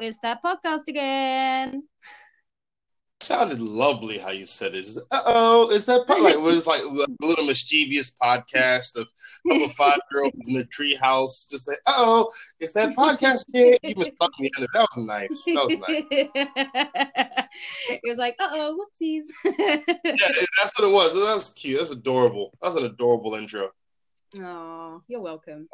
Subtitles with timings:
[0.00, 1.84] it's that podcast again.
[3.20, 4.86] sounded lovely how you said it.
[5.10, 6.22] Uh oh, is that po-?
[6.22, 9.08] like it was like a little mischievous podcast of,
[9.50, 12.30] of a five year old in a treehouse just say, uh oh,
[12.60, 13.76] is that podcast again?
[13.82, 14.68] You was stuck me under.
[14.74, 15.44] That was nice.
[15.46, 16.04] That was nice.
[17.88, 19.24] it was like, uh oh, whoopsies.
[19.58, 21.14] yeah, that's what it was.
[21.14, 21.78] That was cute.
[21.78, 22.52] That's adorable.
[22.60, 23.70] That was an adorable intro.
[24.38, 25.68] Oh, you're welcome.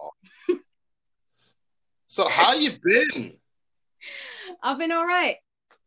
[2.07, 3.40] So how you been?
[4.63, 5.37] I've been all right.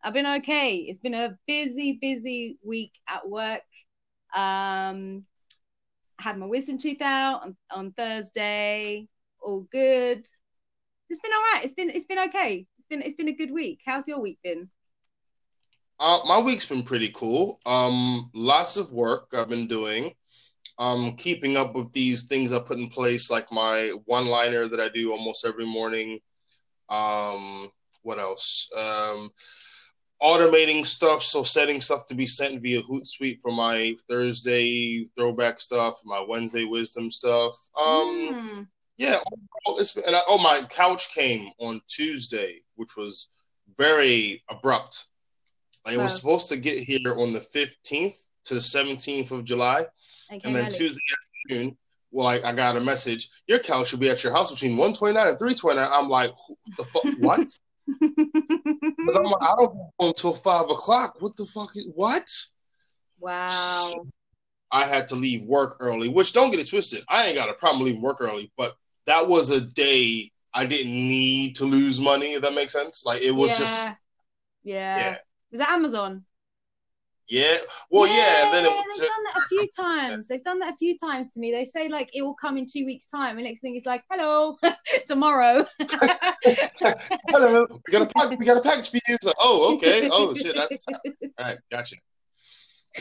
[0.03, 0.77] I've been okay.
[0.77, 3.61] It's been a busy, busy week at work.
[4.35, 5.25] Um,
[6.19, 9.07] had my wisdom tooth out on, on Thursday.
[9.41, 10.27] All good.
[11.09, 11.61] It's been all right.
[11.63, 12.65] It's been it's been okay.
[12.77, 13.81] It's been it's been a good week.
[13.85, 14.69] How's your week been?
[15.99, 17.59] Uh, my week's been pretty cool.
[17.65, 20.13] Um, lots of work I've been doing.
[20.79, 24.79] Um, keeping up with these things I put in place, like my one liner that
[24.79, 26.19] I do almost every morning.
[26.89, 27.69] Um,
[28.03, 28.69] what else?
[28.77, 29.31] Um,
[30.21, 35.99] automating stuff, so setting stuff to be sent via Hootsuite for my Thursday throwback stuff,
[36.05, 37.55] my Wednesday wisdom stuff.
[37.79, 37.87] Um,
[38.33, 38.67] mm.
[38.97, 39.17] yeah,
[39.67, 43.27] and I, oh, my couch came on Tuesday, which was
[43.77, 45.07] very abrupt.
[45.85, 46.01] Like, wow.
[46.01, 49.85] It was supposed to get here on the fifteenth to the seventeenth of July,
[50.29, 51.01] and then Tuesday
[51.49, 51.77] afternoon.
[52.11, 53.27] Well, like I got a message.
[53.47, 55.89] Your couch should be at your house between one twenty nine and three twenty nine.
[55.91, 56.31] I'm like,
[56.77, 57.03] the fuck?
[57.19, 57.47] What?
[57.87, 61.15] Because I'm like, I don't go until five o'clock.
[61.19, 61.75] What the fuck?
[61.75, 62.29] Is, what?
[63.19, 63.47] Wow.
[63.47, 64.07] So
[64.71, 67.03] I had to leave work early, which don't get it twisted.
[67.09, 70.91] I ain't got a problem leaving work early, but that was a day I didn't
[70.91, 72.33] need to lose money.
[72.33, 73.57] If that makes sense, like it was yeah.
[73.57, 73.87] just.
[74.63, 74.97] Yeah.
[74.97, 75.17] yeah.
[75.51, 76.25] Was that Amazon?
[77.29, 77.55] Yeah.
[77.89, 78.15] Well, yeah.
[78.15, 80.27] yeah and then it, they've done that a few times.
[80.27, 81.51] They've done that a few times to me.
[81.51, 84.03] They say like it will come in two weeks' time, and next thing is like,
[84.09, 84.57] "Hello,
[85.07, 85.65] tomorrow."
[87.29, 88.39] Hello, we got a pack.
[88.39, 89.17] We got a package for you.
[89.23, 90.09] like, oh, okay.
[90.11, 90.99] Oh shit, that's all
[91.39, 91.57] right.
[91.71, 91.95] Gotcha.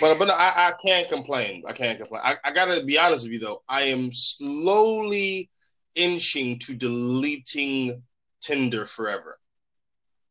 [0.00, 1.64] But but I, I can't complain.
[1.66, 2.22] I can't complain.
[2.24, 3.62] I, I gotta be honest with you though.
[3.68, 5.50] I am slowly
[5.94, 8.02] inching to deleting
[8.40, 9.38] Tinder forever.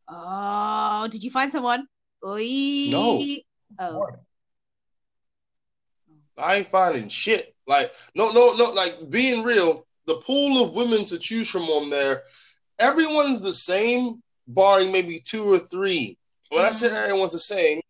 [0.07, 1.88] Oh, did you find someone?
[2.25, 2.90] Oy.
[2.90, 3.24] No.
[3.79, 4.07] Oh.
[6.37, 7.55] I ain't finding shit.
[7.67, 11.89] Like, no, no, no, like being real, the pool of women to choose from on
[11.89, 12.23] there,
[12.79, 16.17] everyone's the same, barring maybe two or three.
[16.49, 16.67] When mm-hmm.
[16.67, 17.81] I say everyone's the same,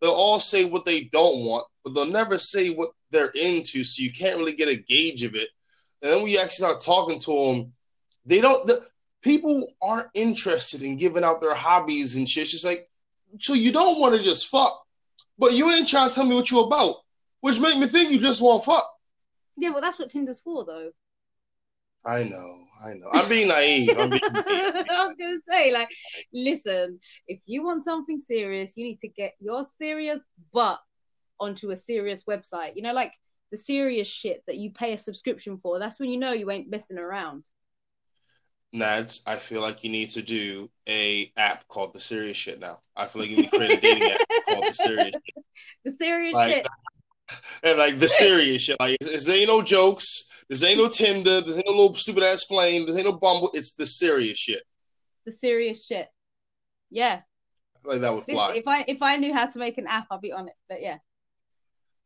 [0.00, 4.02] they'll all say what they don't want, but they'll never say what they're into, so
[4.02, 5.48] you can't really get a gauge of it.
[6.02, 7.72] And then when you actually start talking to them,
[8.26, 8.66] they don't.
[8.66, 8.80] The,
[9.22, 12.42] people aren't interested in giving out their hobbies and shit.
[12.42, 12.88] It's just like,
[13.40, 14.83] so you don't want to just fuck.
[15.38, 16.94] But you ain't trying to tell me what you about,
[17.40, 18.84] which make me think you just want fuck.
[19.56, 20.90] Yeah, well, that's what Tinder's for, though.
[22.06, 23.08] I know, I know.
[23.12, 23.96] I'm being naive.
[23.98, 24.86] I'm being naive.
[24.90, 25.88] I was gonna say, like,
[26.32, 30.20] listen, if you want something serious, you need to get your serious
[30.52, 30.80] butt
[31.40, 32.76] onto a serious website.
[32.76, 33.12] You know, like
[33.50, 35.78] the serious shit that you pay a subscription for.
[35.78, 37.44] That's when you know you ain't messing around.
[38.74, 42.78] Nadz, I feel like you need to do a app called the Serious Shit now.
[42.96, 45.44] I feel like you need to create a dating app called the Serious Shit.
[45.84, 46.66] The Serious like, Shit.
[47.62, 48.78] And like the serious shit.
[48.78, 50.44] Like this ain't no jokes.
[50.50, 51.40] This ain't no Tinder.
[51.40, 52.84] This ain't no little stupid ass flame.
[52.84, 53.48] This ain't no Bumble.
[53.54, 54.62] It's the serious shit.
[55.24, 56.08] The serious shit.
[56.90, 57.22] Yeah.
[57.82, 58.54] like that would fly.
[58.56, 60.54] If I if I knew how to make an app, I'd be on it.
[60.68, 60.98] But yeah.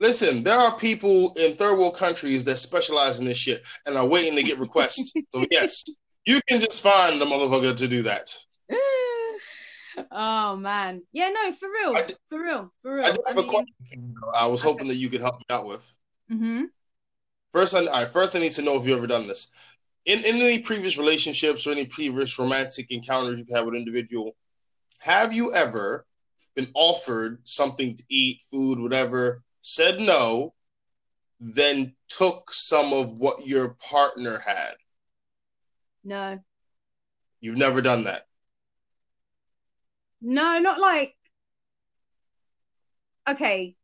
[0.00, 4.06] Listen, there are people in third world countries that specialize in this shit and are
[4.06, 5.12] waiting to get requests.
[5.34, 5.82] so yes,
[6.28, 8.28] you can just find the motherfucker to do that.
[10.12, 13.06] oh man, yeah, no, for real, did, for real, for real.
[13.06, 14.88] I, I, mean, question, I was hoping okay.
[14.90, 15.96] that you could help me out with.
[16.30, 16.64] Mm-hmm.
[17.54, 19.48] First, I, right, first I need to know if you've ever done this.
[20.04, 24.36] In, in any previous relationships or any previous romantic encounters you've had with an individual,
[24.98, 26.04] have you ever
[26.54, 30.52] been offered something to eat, food, whatever, said no,
[31.40, 34.74] then took some of what your partner had?
[36.08, 36.38] No.
[37.42, 38.26] You've never done that?
[40.22, 41.14] No, not like.
[43.28, 43.76] Okay.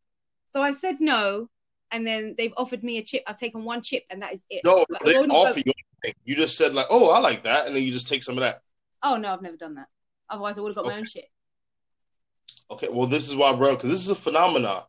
[0.48, 1.50] So I've said no,
[1.90, 3.22] and then they've offered me a chip.
[3.26, 4.62] I've taken one chip, and that is it.
[4.64, 5.72] No, like, they offer you
[6.02, 6.18] anything.
[6.24, 7.66] You just said, like, oh, I like that.
[7.66, 8.62] And then you just take some of that.
[9.02, 9.88] Oh, no, I've never done that.
[10.30, 10.94] Otherwise, I would have got okay.
[10.94, 11.28] my own shit.
[12.70, 14.82] Okay, well, this is why, bro, because this is a phenomenon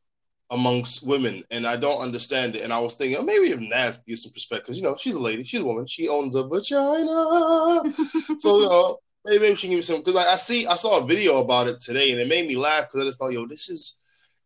[0.52, 2.64] amongst women, and I don't understand it.
[2.64, 5.16] And I was thinking, oh, maybe if Nadz gives some perspective, because you know she's
[5.16, 7.92] a lady, she's a woman, she owns a vagina,
[8.40, 9.98] so you know maybe, maybe she can give me some.
[9.98, 12.56] Because I, I, see, I saw a video about it today, and it made me
[12.56, 13.98] laugh because I just thought, yo, this is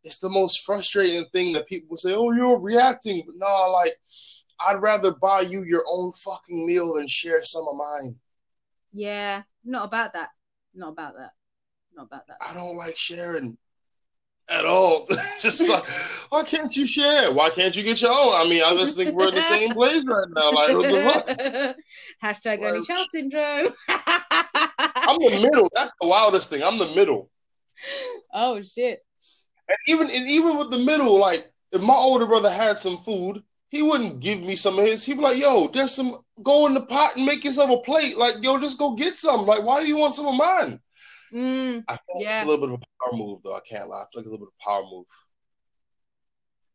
[0.04, 3.92] it's the most frustrating thing that people say, oh, you're reacting, but no, like
[4.66, 8.16] I'd rather buy you your own fucking meal than share some of mine.
[8.92, 10.30] Yeah, not about that.
[10.74, 11.32] Not about that.
[11.96, 12.38] Not about that.
[12.48, 13.58] I don't like sharing
[14.52, 15.08] at all.
[15.40, 15.86] just like,
[16.30, 17.32] why can't you share?
[17.32, 18.34] Why can't you get your own?
[18.36, 20.52] I mean, I just think we're in the same place right now.
[20.52, 21.78] Like, what the fuck?
[22.24, 23.74] Hashtag only child syndrome.
[23.88, 25.70] I'm the middle.
[25.76, 26.64] That's the wildest thing.
[26.64, 27.30] I'm the middle.
[28.34, 29.00] Oh shit.
[29.68, 31.40] And even and even with the middle, like
[31.72, 35.06] if my older brother had some food, he wouldn't give me some of his.
[35.06, 36.18] He'd be like, "Yo, there's some.
[36.44, 38.18] Go in the pot and make yourself a plate.
[38.18, 39.46] Like, yo, just go get some.
[39.46, 40.80] Like, why do you want some of mine?"
[41.34, 42.36] Mm, I feel yeah.
[42.36, 43.56] it's a little bit of a power move, though.
[43.56, 43.98] I can't lie.
[43.98, 45.06] I feel like it's a little bit of a power move.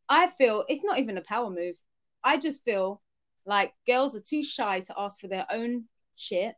[0.07, 1.75] I feel it's not even a power move.
[2.23, 3.01] I just feel
[3.45, 5.85] like girls are too shy to ask for their own
[6.15, 6.55] shit,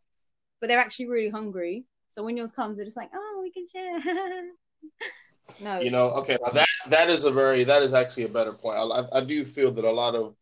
[0.59, 1.85] but they're actually really hungry.
[2.11, 3.99] So when yours comes, they're just like, "Oh, we can share."
[5.61, 8.53] no, You know, okay, now that that is a very that is actually a better
[8.53, 8.77] point.
[8.77, 10.35] I, I do feel that a lot of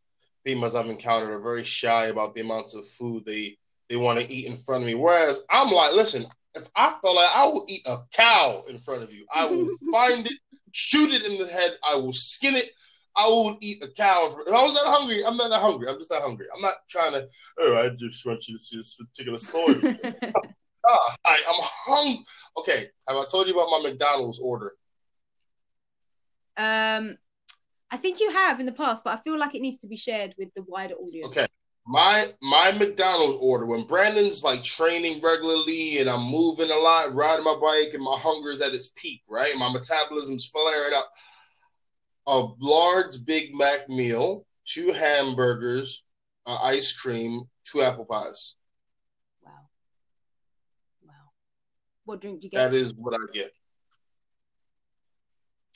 [0.44, 3.58] females I've encountered are very shy about the amounts of food they
[3.90, 4.96] they want to eat in front of me.
[4.96, 6.26] Whereas I'm like, listen,
[6.56, 9.70] if I felt like I will eat a cow in front of you, I will
[9.92, 10.34] find it,
[10.72, 12.72] shoot it in the head, I will skin it.
[13.18, 14.36] I will eat a cow.
[14.46, 15.88] If I was that hungry, I'm not that hungry.
[15.88, 16.48] I'm just that hungry.
[16.54, 17.26] I'm not trying to.
[17.62, 19.74] Oh, I just want you to see this particular soy.
[20.88, 22.26] ah, I, I'm hungry.
[22.58, 24.74] Okay, have I told you about my McDonald's order?
[26.58, 27.18] Um,
[27.90, 29.96] I think you have in the past, but I feel like it needs to be
[29.96, 31.28] shared with the wider audience.
[31.28, 31.46] Okay.
[31.88, 37.46] My my McDonald's order when Brandon's like training regularly and I'm moving a lot, riding
[37.46, 39.54] my bike, and my hunger is at its peak, right?
[39.58, 41.12] My metabolism's flaring up.
[42.28, 46.04] A large Big Mac meal, two hamburgers,
[46.48, 48.56] uh, ice cream, two apple pies.
[49.44, 49.52] Wow.
[51.06, 51.14] Wow.
[52.06, 52.72] What drink do you get?
[52.72, 53.52] That is what I get,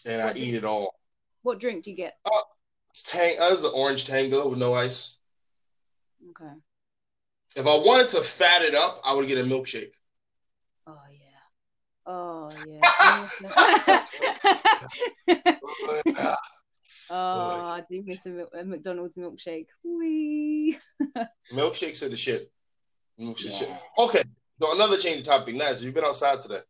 [0.07, 0.95] and What I do- eat it all.
[1.43, 2.17] What drink do you get?
[2.95, 5.18] Tang, that is an orange tango with no ice.
[6.29, 6.53] Okay.
[7.55, 9.93] If I wanted to fat it up, I would get a milkshake.
[10.85, 11.29] Oh yeah.
[12.05, 14.05] Oh yeah.
[17.11, 19.67] oh, I do miss a, a McDonald's milkshake.
[19.83, 20.77] Wee.
[21.53, 22.51] Milkshakes are the shit.
[23.19, 23.51] Milkshake Yeah.
[23.51, 23.69] shit.
[23.97, 24.23] Okay,
[24.61, 25.55] so another change of topic.
[25.55, 26.61] Nadz, have you been outside today?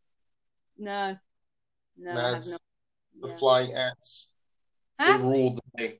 [0.77, 1.17] No.
[1.97, 2.61] No, I have not.
[3.21, 3.35] The Yeah.
[3.35, 4.29] flying ants.
[4.99, 5.99] They ruled the day.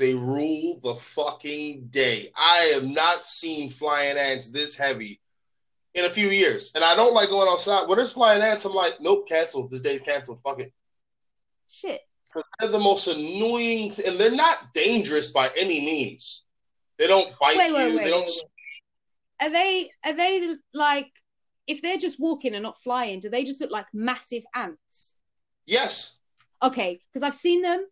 [0.00, 2.30] They rule the fucking day.
[2.34, 5.20] I have not seen flying ants this heavy
[5.92, 6.72] in a few years.
[6.74, 7.86] And I don't like going outside.
[7.86, 9.68] When there's flying ants, I'm like, nope, cancel.
[9.68, 10.40] This day's canceled.
[10.42, 10.72] Fuck it.
[11.68, 12.00] Shit.
[12.24, 16.46] Because they're the most annoying, and they're not dangerous by any means.
[16.98, 17.74] They don't bite Wait, you.
[17.74, 18.22] wait, wait, they don't.
[18.22, 21.10] wait, Are they are they like
[21.66, 25.16] if they're just walking and not flying, do they just look like massive ants?
[25.66, 26.18] Yes.
[26.62, 27.84] Okay, because I've seen them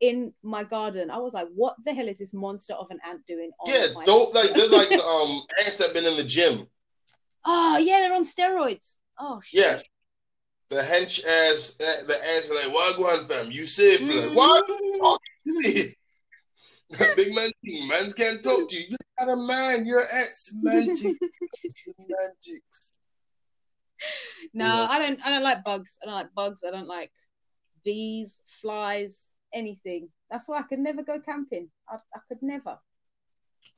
[0.00, 1.10] in my garden.
[1.10, 3.50] I was like, what the hell is this monster of an ant doing?
[3.60, 6.66] On Yeah, don't like they're like the um ants that been in the gym.
[7.44, 8.96] Oh yeah, they're on steroids.
[9.18, 9.60] Oh shit.
[9.60, 9.84] Yes.
[10.70, 14.02] The hench ass the ants are like, Wagwan fam, you safe.
[14.02, 14.64] Like, what?
[15.46, 15.94] Mm.
[17.16, 17.50] Big man
[17.88, 18.84] mans can't talk to you.
[18.88, 20.34] You're not a man, you're an ant.
[20.34, 21.02] Semantics.
[21.76, 22.92] Semantics.
[24.54, 24.86] No, Yeah.
[24.90, 25.20] I don't.
[25.24, 25.98] I don't like bugs.
[26.02, 26.62] I don't like bugs.
[26.66, 27.10] I don't like
[27.84, 30.08] bees, flies, anything.
[30.30, 31.68] That's why I could never go camping.
[31.88, 32.78] I, I could never.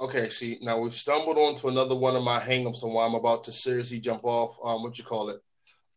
[0.00, 3.44] Okay, see, now we've stumbled onto another one of my hangups on why I'm about
[3.44, 5.40] to seriously jump off um what you call it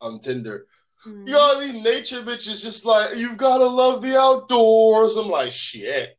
[0.02, 0.68] on Tinder.
[1.08, 1.28] Mm.
[1.28, 5.16] You got these nature bitches just like you've gotta love the outdoors.
[5.16, 6.18] I'm like shit.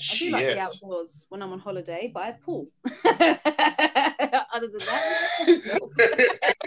[0.00, 2.66] I do like the outdoors when I'm on holiday, by a pool.
[3.04, 5.60] Other than that,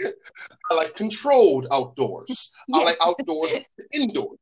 [0.70, 2.52] I like controlled outdoors.
[2.72, 3.54] I like outdoors
[3.92, 4.38] indoors.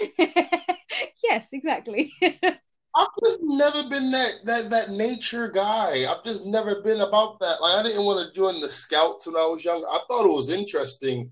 [1.24, 2.12] yes, exactly.
[2.22, 6.10] I've just never been that that that nature guy.
[6.10, 7.60] I've just never been about that.
[7.60, 9.84] Like I didn't want to join the scouts when I was young.
[9.88, 11.30] I thought it was interesting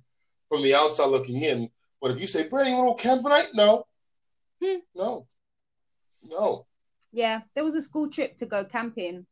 [0.49, 1.71] from the outside looking in.
[2.01, 3.49] But if you say, Brandon, you want to go camp tonight?
[3.55, 3.87] No.
[4.63, 4.79] Hmm.
[4.95, 5.27] No.
[6.23, 6.67] No.
[7.13, 9.27] yeah, there was a school trip to go camping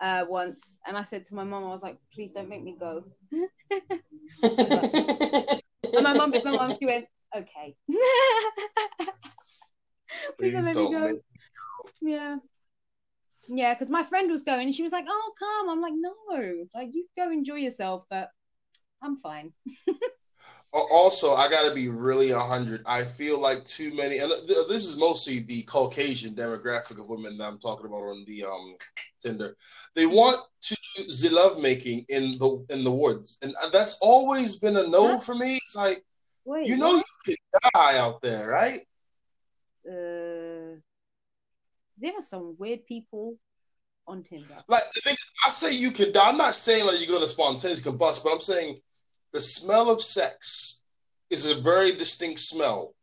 [0.00, 2.76] uh, once, and I said to my mom, I was like, "Please don't make me
[2.78, 3.04] go."
[5.94, 7.76] And my mom, my mom, she went, "Okay."
[10.38, 11.20] Please don't Please don't me go.
[12.00, 12.36] Yeah.
[13.48, 15.68] Yeah, because my friend was going and she was like, Oh, come.
[15.68, 16.12] I'm like, No,
[16.74, 18.30] like, you go enjoy yourself, but
[19.02, 19.52] I'm fine.
[20.72, 22.82] Also, I got to be really 100.
[22.84, 27.46] I feel like too many, and this is mostly the Caucasian demographic of women that
[27.46, 28.76] I'm talking about on the um,
[29.22, 29.56] Tinder.
[29.94, 34.56] They want to do the love making in the in the woods, and that's always
[34.56, 35.20] been a no Huh?
[35.20, 35.60] for me.
[35.62, 36.02] It's like
[36.44, 37.36] Wait, you know you could
[37.74, 38.80] die out there, right?
[39.88, 40.76] uh,
[41.98, 43.36] there are some weird people
[44.06, 44.46] on Tinder.
[44.68, 46.28] Like the thing, I say you could die.
[46.28, 48.80] I'm not saying like you're gonna spontaneously combust, but I'm saying
[49.32, 50.82] the smell of sex
[51.30, 52.94] is a very distinct smell.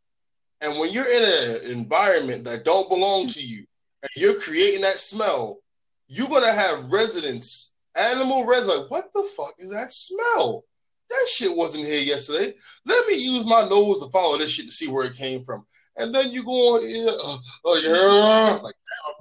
[0.60, 3.64] And when you're in an environment that don't belong to you
[4.02, 5.58] and you're creating that smell,
[6.06, 10.64] you're gonna have residents, animal residents, like, what the fuck is that smell?
[11.12, 12.54] That shit wasn't here yesterday.
[12.86, 15.66] Let me use my nose to follow this shit to see where it came from.
[15.98, 18.74] And then you go on, yeah, uh, oh yeah, like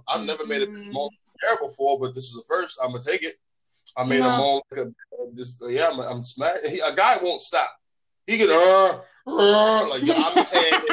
[0.08, 0.92] I've never made a mm-hmm.
[0.94, 1.10] moan
[1.42, 2.80] hair before, but this is the first.
[2.82, 3.36] I'm gonna take it.
[3.98, 4.30] I made no.
[4.30, 6.56] a moan like a, just yeah, I'm, I'm smack.
[6.64, 7.70] A guy won't stop.
[8.26, 10.74] He could uh, uh like yo, I'm saying,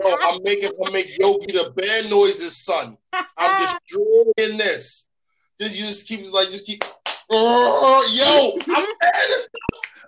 [0.00, 2.96] yo, I'm making I'm make Yogi the bad noises, son.
[3.12, 5.08] I'm destroying this.
[5.60, 6.82] Just you just keep like just keep.
[7.30, 8.86] Uh, yo, I'm
[9.28, 9.48] this.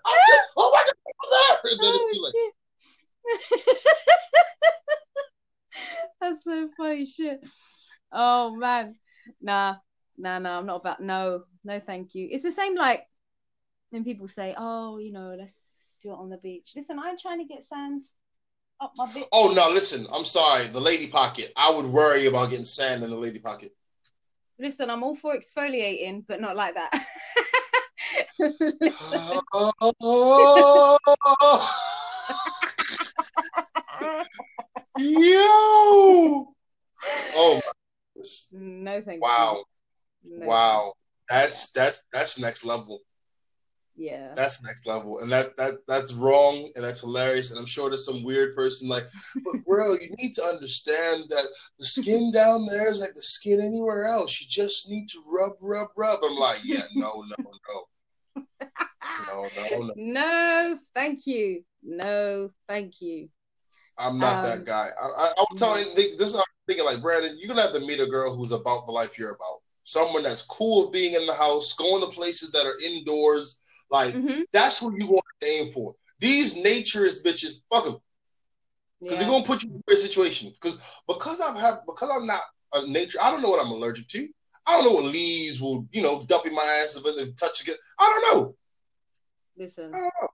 [0.05, 0.95] I'm saying, oh my god,
[1.33, 2.35] I'm and then it's too late.
[6.21, 7.41] That's so funny shit.
[8.13, 8.95] Oh man.
[9.41, 9.77] Nah,
[10.17, 12.29] nah, nah, I'm not about no, no, thank you.
[12.31, 13.05] It's the same like
[13.91, 15.71] when people say, Oh, you know, let's
[16.03, 16.73] do it on the beach.
[16.75, 18.09] Listen, I'm trying to get sand
[18.81, 19.07] up my.
[19.33, 21.53] Oh no, listen, I'm sorry, the lady pocket.
[21.57, 23.73] I would worry about getting sand in the lady pocket.
[24.59, 26.91] Listen, I'm all for exfoliating, but not like that.
[34.97, 36.55] Yo!
[37.35, 37.61] Oh
[38.53, 39.23] no, thank.
[39.23, 39.65] Wow.
[40.25, 40.47] No.
[40.47, 40.93] Wow.
[41.29, 43.01] That's that's that's next level.
[43.97, 44.35] Yeah.
[44.35, 45.21] That's next level.
[45.21, 47.51] And that that that's wrong and that's hilarious.
[47.51, 49.07] And I'm sure there's some weird person like,
[49.45, 51.47] but bro, you need to understand that
[51.79, 54.41] the skin down there is like the skin anywhere else.
[54.41, 56.21] You just need to rub, rub, rub.
[56.23, 57.87] I'm like, yeah, no, no, no.
[59.29, 59.93] No, no, no.
[59.97, 61.63] No, thank you.
[61.83, 63.29] No, thank you.
[63.99, 64.89] I'm not um, that guy.
[65.01, 67.73] I, I, I'm telling you, this is how I'm thinking like Brandon, you're gonna have
[67.73, 69.61] to meet a girl who's about the life you're about.
[69.85, 73.61] Someone that's cool with being in the house, going to places that are indoors.
[73.91, 74.43] Like mm-hmm.
[74.53, 75.95] that's what you want to aim for.
[76.19, 77.99] These naturist bitches, fuck them.
[79.01, 79.23] Because yeah.
[79.23, 80.51] they're gonna put you in a situation.
[80.51, 82.41] Because because I've had because I'm not
[82.75, 84.29] a nature, I don't know what I'm allergic to.
[84.67, 87.61] I don't know what leaves will, you know, dump in my ass if they touch
[87.61, 87.77] again.
[87.99, 88.57] I don't know.
[89.57, 90.29] Listen, don't know.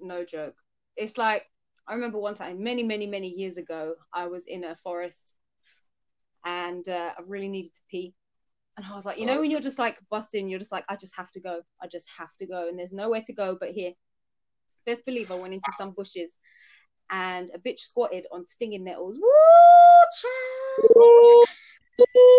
[0.00, 0.56] no joke.
[0.96, 1.44] It's like
[1.88, 5.34] I remember one time, many, many, many years ago, I was in a forest
[6.44, 8.14] and uh, I really needed to pee.
[8.78, 10.94] And I was like, you know, when you're just like busting, you're just like, I
[10.94, 11.62] just have to go.
[11.82, 12.68] I just have to go.
[12.68, 13.90] And there's nowhere to go but here.
[14.86, 16.38] Best believe I went into some bushes
[17.10, 19.18] and a bitch squatted on stinging nettles.
[19.18, 19.28] Woo,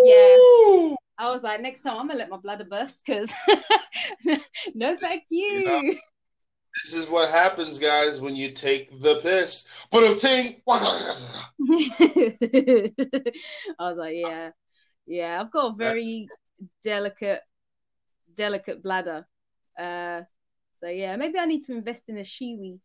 [0.05, 0.95] yeah.
[1.17, 3.33] I was like, next time I'm gonna let my bladder burst because
[4.73, 5.97] no thank you.
[6.85, 9.83] This is what happens, guys, when you take the piss.
[9.91, 10.61] But I'm ting.
[13.77, 14.51] I was like, yeah,
[15.09, 15.41] yeah.
[15.41, 16.71] I've got a very That's...
[16.83, 17.41] delicate,
[18.35, 19.27] delicate bladder.
[19.77, 20.21] Uh,
[20.75, 22.79] so yeah, maybe I need to invest in a Shewee.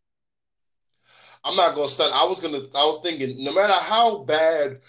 [1.43, 2.11] I'm not gonna start.
[2.13, 2.57] I was gonna.
[2.57, 4.79] I was thinking, no matter how bad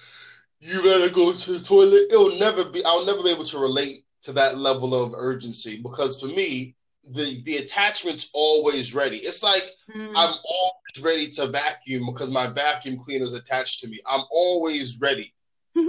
[0.61, 2.83] you gotta go to the toilet, it'll never be.
[2.85, 6.75] I'll never be able to relate to that level of urgency because for me,
[7.11, 9.19] the the attachment's always ready.
[9.19, 10.09] It's like mm.
[10.09, 14.00] I'm always ready to vacuum because my vacuum cleaner is attached to me.
[14.07, 15.33] I'm always ready.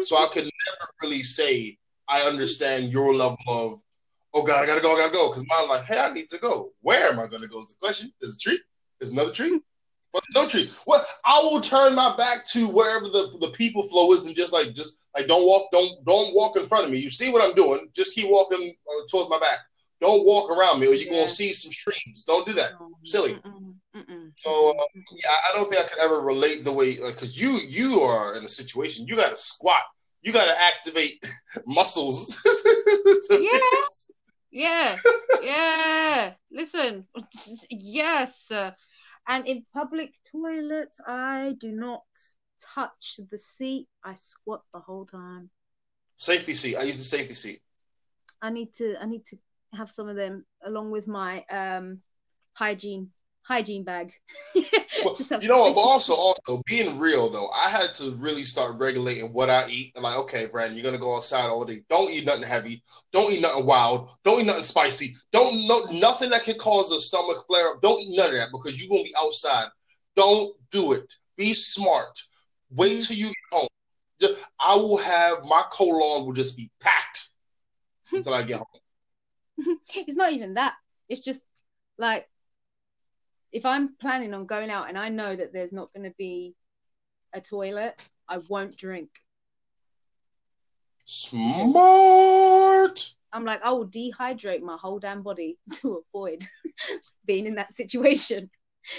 [0.03, 1.77] So I could never really say
[2.08, 3.82] I understand your level of
[4.34, 5.29] oh god, I gotta go, I gotta go.
[5.29, 6.72] Because mine's like, hey, I need to go.
[6.82, 7.60] Where am I gonna go?
[7.60, 8.12] Is the question.
[8.22, 8.60] Is a tree?
[9.01, 9.60] Is another tree?
[10.13, 10.72] But no tree.
[10.86, 14.53] What I will turn my back to wherever the, the people flow is and just
[14.53, 17.00] like just like don't walk, don't don't walk in front of me.
[17.00, 17.89] You see what I'm doing?
[17.94, 19.60] Just keep walking uh, towards my back.
[20.00, 21.20] Don't walk around me, or you're yeah.
[21.20, 22.24] gonna see some streams.
[22.24, 22.72] Don't do that.
[23.03, 23.34] Silly.
[23.34, 23.66] Mm-mm,
[24.38, 27.58] so uh, yeah, I don't think I could ever relate the way like because you
[27.67, 29.82] you are in a situation you got to squat,
[30.22, 31.25] you got to activate
[31.65, 32.39] muscles.
[33.32, 33.60] yeah,
[34.51, 34.98] yeah,
[35.41, 36.34] yeah.
[36.51, 37.08] Listen,
[37.72, 38.51] yes,
[39.27, 42.03] and in public toilets, I do not
[42.62, 43.88] touch the seat.
[44.03, 45.50] I squat the whole time.
[46.15, 46.77] Safety seat.
[46.77, 47.60] I use the safety seat.
[48.41, 49.01] I need to.
[49.01, 49.38] I need to
[49.74, 52.01] have some of them along with my um,
[52.53, 53.10] hygiene
[53.48, 54.12] hygiene bag.
[55.04, 59.32] well, you know, but also also being real though, I had to really start regulating
[59.32, 59.94] what I eat.
[59.96, 61.82] And like, okay, Brandon, you're gonna go outside all day.
[61.89, 62.82] Don't eat nothing heavy.
[63.13, 64.12] Don't eat nothing wild.
[64.25, 65.16] Don't eat nothing spicy.
[65.32, 67.82] Don't no nothing that can cause a stomach flare up.
[67.82, 69.68] Don't eat none of that because you're gonna be outside.
[70.18, 71.13] Don't do it.
[71.38, 72.20] Be smart.
[72.70, 73.00] Wait mm-hmm.
[73.00, 73.68] till you get home.
[74.60, 77.30] I will have my colon will just be packed
[78.12, 79.77] until I get home.
[79.96, 80.74] it's not even that.
[81.08, 81.44] It's just
[81.98, 82.27] like
[83.58, 86.54] if I'm planning on going out and I know that there's not going to be
[87.34, 88.00] a toilet,
[88.30, 89.10] I won't drink.
[91.06, 91.56] Smart.
[93.34, 96.46] I'm like, I will dehydrate my whole damn body to avoid
[97.26, 98.50] being in that situation.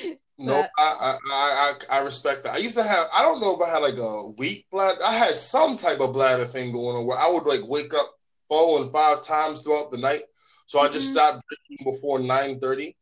[0.41, 2.55] No, I, I, I I respect that.
[2.55, 5.01] I used to have I don't know if I had like a weak bladder.
[5.05, 8.15] I had some type of bladder thing going on where I would like wake up
[8.49, 10.23] four and five times throughout the night.
[10.67, 10.87] So mm-hmm.
[10.87, 11.27] I just mm-hmm.
[11.27, 12.97] stopped drinking before nine thirty.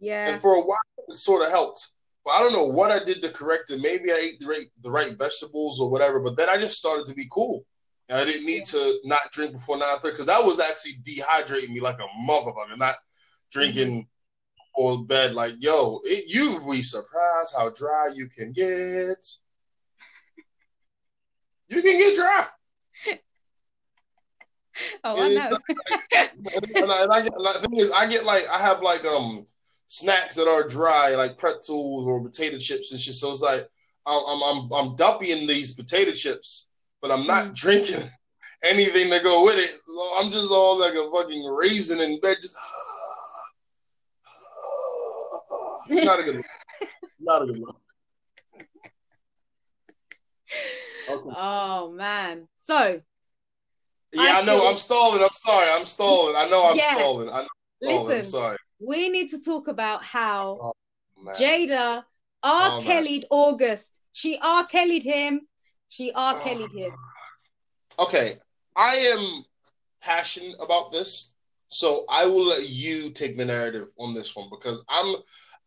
[0.00, 0.30] Yeah.
[0.30, 0.78] And for a while
[1.10, 1.90] it sort of helped.
[2.24, 3.80] But I don't know what I did to correct it.
[3.82, 6.20] Maybe I ate the right the right vegetables or whatever.
[6.20, 7.64] But then I just started to be cool.
[8.08, 8.78] And I didn't need yeah.
[8.80, 12.76] to not drink before nine thirty because that was actually dehydrating me like a motherfucker.
[12.76, 12.94] Not
[13.50, 14.00] drinking mm-hmm
[14.74, 19.26] or bed like, yo, it, you be surprised how dry you can get.
[21.68, 22.46] You can get dry.
[25.04, 25.58] Oh, and I know.
[26.14, 29.44] and, I, and I get, the thing is, I get like, I have like um
[29.90, 33.14] snacks that are dry, like pretzels or potato chips and shit.
[33.14, 33.68] So it's like,
[34.06, 36.70] I'm I'm I'm, I'm dumping these potato chips,
[37.02, 37.54] but I'm not mm.
[37.54, 38.02] drinking
[38.64, 39.78] anything to go with it.
[39.86, 42.56] So I'm just all like a fucking raisin in bed, just.
[45.92, 46.46] It's not a good look.
[47.20, 47.76] not a good look.
[51.10, 51.36] Okay.
[51.36, 52.46] Oh man.
[52.58, 53.00] So
[54.12, 54.60] Yeah, I, I know.
[54.60, 54.68] Feel...
[54.68, 55.20] I'm stalling.
[55.20, 55.66] I'm sorry.
[55.68, 56.36] I'm stalling.
[56.36, 56.94] I know I'm yeah.
[56.94, 57.28] stalling.
[57.28, 57.46] I know I'm
[57.82, 58.06] stalling.
[58.06, 58.56] Listen, I'm sorry.
[58.80, 60.72] We need to talk about how oh,
[61.38, 62.02] Jada
[62.42, 62.70] R.
[62.78, 64.00] Oh, Kelly'd August.
[64.12, 64.64] She R.
[64.64, 65.42] Kelly'd him.
[65.88, 66.34] She R.
[66.34, 66.92] Oh, Kelly'd him.
[67.98, 68.34] Okay.
[68.76, 69.44] I am
[70.00, 71.34] passionate about this.
[71.68, 75.14] So I will let you take the narrative on this one because I'm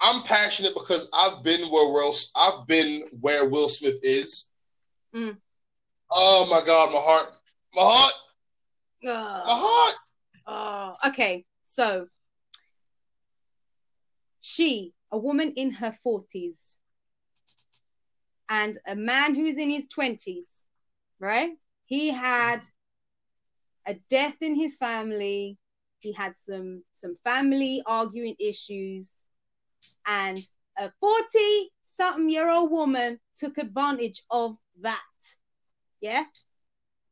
[0.01, 4.51] I'm passionate because I've been where Will I've been where Will Smith is.
[5.15, 5.38] Mm.
[6.12, 7.36] Oh my God, my heart,
[7.74, 8.13] my heart,
[9.05, 9.96] uh, my heart.
[10.46, 11.46] Oh, okay.
[11.63, 12.08] So
[14.45, 16.77] she, a woman in her forties,
[18.50, 20.65] and a man who's in his twenties,
[21.17, 21.51] right?
[21.85, 22.65] He had
[23.88, 25.57] a death in his family.
[26.00, 29.23] He had some some family arguing issues
[30.05, 30.39] and
[30.77, 34.99] a 40 something year old woman took advantage of that.
[36.01, 36.25] Yeah?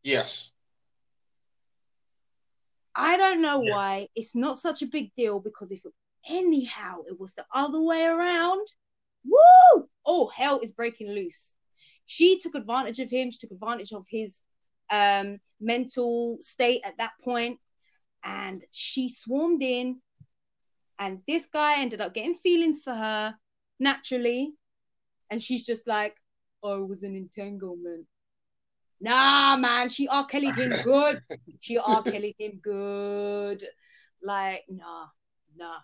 [0.03, 0.51] Yes.
[2.93, 3.73] I don't know yeah.
[3.73, 5.93] why it's not such a big deal because if it,
[6.29, 8.67] anyhow it was the other way around,
[9.25, 9.87] woo!
[10.05, 11.55] Oh, hell is breaking loose.
[12.05, 14.41] She took advantage of him, she took advantage of his
[14.89, 17.59] um, mental state at that point,
[18.23, 20.01] and she swarmed in
[21.01, 23.35] and this guy ended up getting feelings for her
[23.79, 24.53] naturally.
[25.31, 26.15] And she's just like,
[26.61, 28.05] oh, it was an entanglement.
[28.99, 30.27] Nah, man, she R.
[30.27, 31.19] Kelly'd him good.
[31.59, 32.03] she R.
[32.03, 33.63] Kelly'd him good.
[34.21, 35.07] Like, nah,
[35.57, 35.79] nah.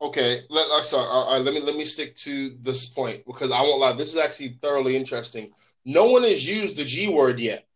[0.00, 1.06] Okay, let, uh, sorry.
[1.08, 3.92] All right, let me let me stick to this point because I won't lie.
[3.92, 5.52] This is actually thoroughly interesting.
[5.84, 7.66] No one has used the G word yet,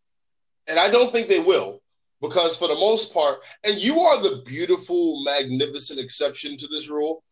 [0.67, 1.81] and I don't think they will
[2.21, 7.23] because for the most part, and you are the beautiful, magnificent exception to this rule.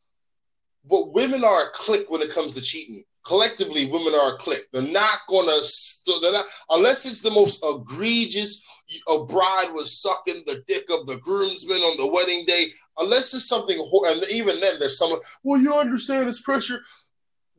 [0.90, 3.04] But women are a clique when it comes to cheating.
[3.26, 4.66] Collectively, women are a clique.
[4.72, 5.62] They're not gonna,
[6.22, 8.66] they're not, unless it's the most egregious.
[9.08, 12.66] A bride was sucking the dick of the groomsman on the wedding day.
[12.98, 15.20] Unless it's something, and even then, there's someone.
[15.44, 16.82] Well, you understand it's pressure.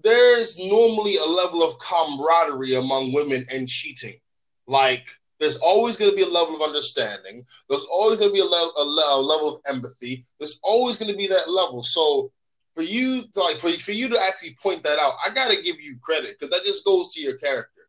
[0.02, 4.18] There's normally a level of camaraderie among women and cheating,
[4.66, 5.06] like
[5.40, 7.44] there's always going to be a level of understanding.
[7.68, 10.26] There's always going to be a, le- a, le- a, level of empathy.
[10.38, 11.82] There's always going to be that level.
[11.82, 12.30] So
[12.74, 15.62] for you, to, like for, for you to actually point that out, I got to
[15.62, 17.79] give you credit because that just goes to your character.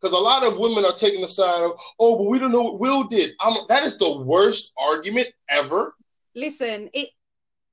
[0.00, 2.62] Because a lot of women are taking the side of, oh, but we don't know
[2.62, 3.30] what Will did.
[3.40, 5.94] I'm, that is the worst argument ever.
[6.34, 7.08] Listen, it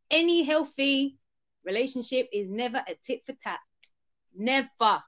[0.10, 1.18] any healthy
[1.64, 3.60] relationship is never a tit for tat.
[4.36, 5.04] Never,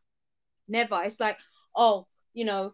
[0.67, 1.01] never.
[1.03, 1.38] It's like,
[1.75, 2.73] oh, you know,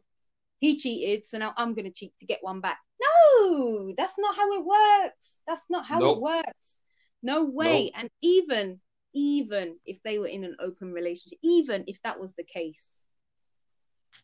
[0.60, 2.80] he cheated, so now I'm going to cheat to get one back.
[3.02, 5.42] No, that's not how it works.
[5.48, 6.18] That's not how nope.
[6.18, 6.82] it works.
[7.22, 7.86] No way.
[7.86, 7.94] Nope.
[7.98, 8.80] And even,
[9.14, 13.03] even if they were in an open relationship, even if that was the case,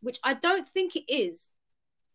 [0.01, 1.53] which I don't think it is,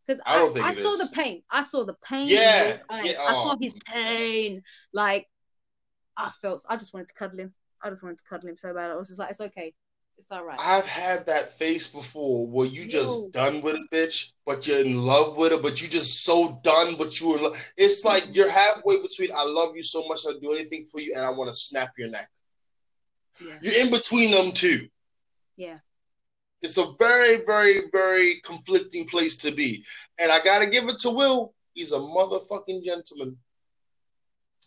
[0.07, 1.11] because I, I, I saw is.
[1.11, 1.43] the pain.
[1.51, 2.29] I saw the pain.
[2.29, 3.13] Yeah, yeah.
[3.13, 3.35] I oh.
[3.35, 4.63] saw his pain.
[4.93, 5.29] Like
[6.17, 6.65] I felt.
[6.69, 7.55] I just wanted to cuddle him.
[7.83, 8.91] I just wanted to cuddle him so bad.
[8.91, 9.75] I was just like, it's okay.
[10.17, 10.59] It's all right.
[10.61, 14.97] I've had that face before where you just done with a bitch, but you're in
[14.97, 19.01] love with her, but you just so done, but you are It's like you're halfway
[19.03, 21.55] between I love you so much I'll do anything for you and I want to
[21.55, 22.31] snap your neck.
[23.45, 23.59] Yeah.
[23.61, 24.89] You're in between them two.
[25.57, 25.79] Yeah.
[26.65, 29.85] It's a very, very, very conflicting place to be.
[30.19, 31.53] And I gotta give it to Will.
[31.75, 33.37] He's a motherfucking gentleman.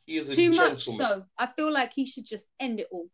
[0.05, 0.73] He is a Too gentleman.
[0.73, 1.25] Much so.
[1.39, 3.09] I feel like he should just end it all.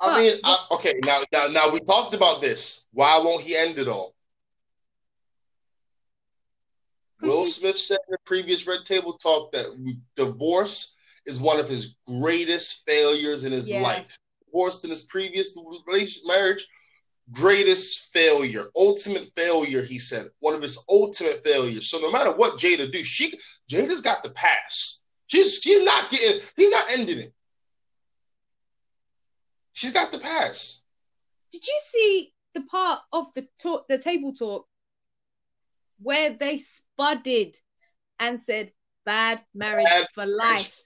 [0.00, 2.86] I mean, I, okay, now, now, now we talked about this.
[2.92, 4.14] Why won't he end it all?
[7.20, 9.66] Will Smith said in the previous Red Table Talk that
[10.16, 10.96] divorce
[11.26, 13.80] is one of his greatest failures in his yeah.
[13.80, 14.18] life.
[14.46, 15.58] Divorced in his previous
[16.24, 16.66] marriage,
[17.32, 19.82] greatest failure, ultimate failure.
[19.82, 21.88] He said one of his ultimate failures.
[21.88, 23.38] So no matter what Jada do, she
[23.70, 25.04] Jada's got the pass.
[25.26, 26.40] She's she's not getting.
[26.56, 27.34] He's not ending it.
[29.72, 30.82] She's got the pass.
[31.52, 34.66] Did you see the part of the talk, the table talk,
[36.00, 37.56] where they spudded
[38.18, 38.72] and said
[39.04, 40.82] bad marriage bad for life?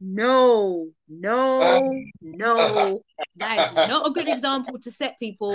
[0.00, 3.02] No, no, no.
[3.36, 5.54] That is not a good example to set people.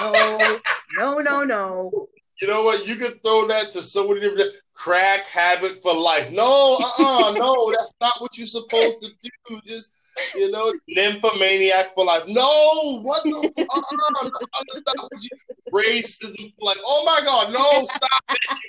[0.00, 0.58] No,
[0.98, 2.08] no, no, no.
[2.40, 2.86] You know what?
[2.86, 4.52] You could throw that to somebody different.
[4.74, 6.32] Crack habit for life.
[6.32, 9.60] No, uh-uh, no, that's not what you're supposed to do.
[9.64, 9.94] Just
[10.34, 12.24] you know, nymphomaniac for life.
[12.26, 13.68] No, what the fuck?
[13.70, 14.30] Uh-uh,
[14.72, 15.28] stop you.
[15.72, 18.62] Racism for like, oh my god, no, stop it.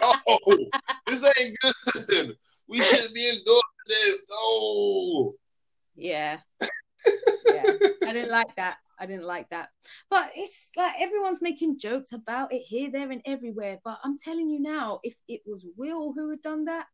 [0.00, 0.68] No,
[1.06, 1.56] this ain't
[2.06, 2.36] good.
[2.70, 4.24] We shouldn't be endorsing this.
[4.30, 5.34] No.
[5.96, 6.38] Yeah.
[6.60, 7.64] yeah.
[8.06, 8.76] I didn't like that.
[8.96, 9.70] I didn't like that.
[10.08, 13.78] But it's like everyone's making jokes about it here, there, and everywhere.
[13.84, 16.86] But I'm telling you now, if it was Will who had done that,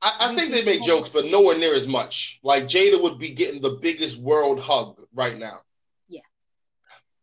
[0.00, 2.40] I, I think they make jokes, but nowhere near as much.
[2.42, 5.58] Like Jada would be getting the biggest world hug right now.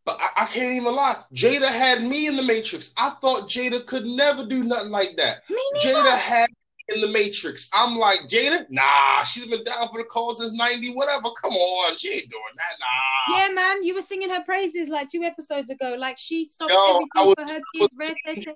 [0.06, 1.16] But I, I, can't even lie.
[1.34, 2.94] Jada had me in the Matrix.
[2.96, 5.38] I thought Jada could never do nothing like that.
[5.84, 6.48] Jada had
[6.90, 7.70] in the Matrix.
[7.74, 11.30] I'm like, Jada, nah, she's been down for the cause since 90, whatever.
[11.42, 13.38] Come on, she ain't doing that, nah.
[13.38, 15.96] Yeah, man, you were singing her praises like two episodes ago.
[15.98, 17.94] Like she stopped Yo, everything was, for her kids.
[17.98, 18.56] Red,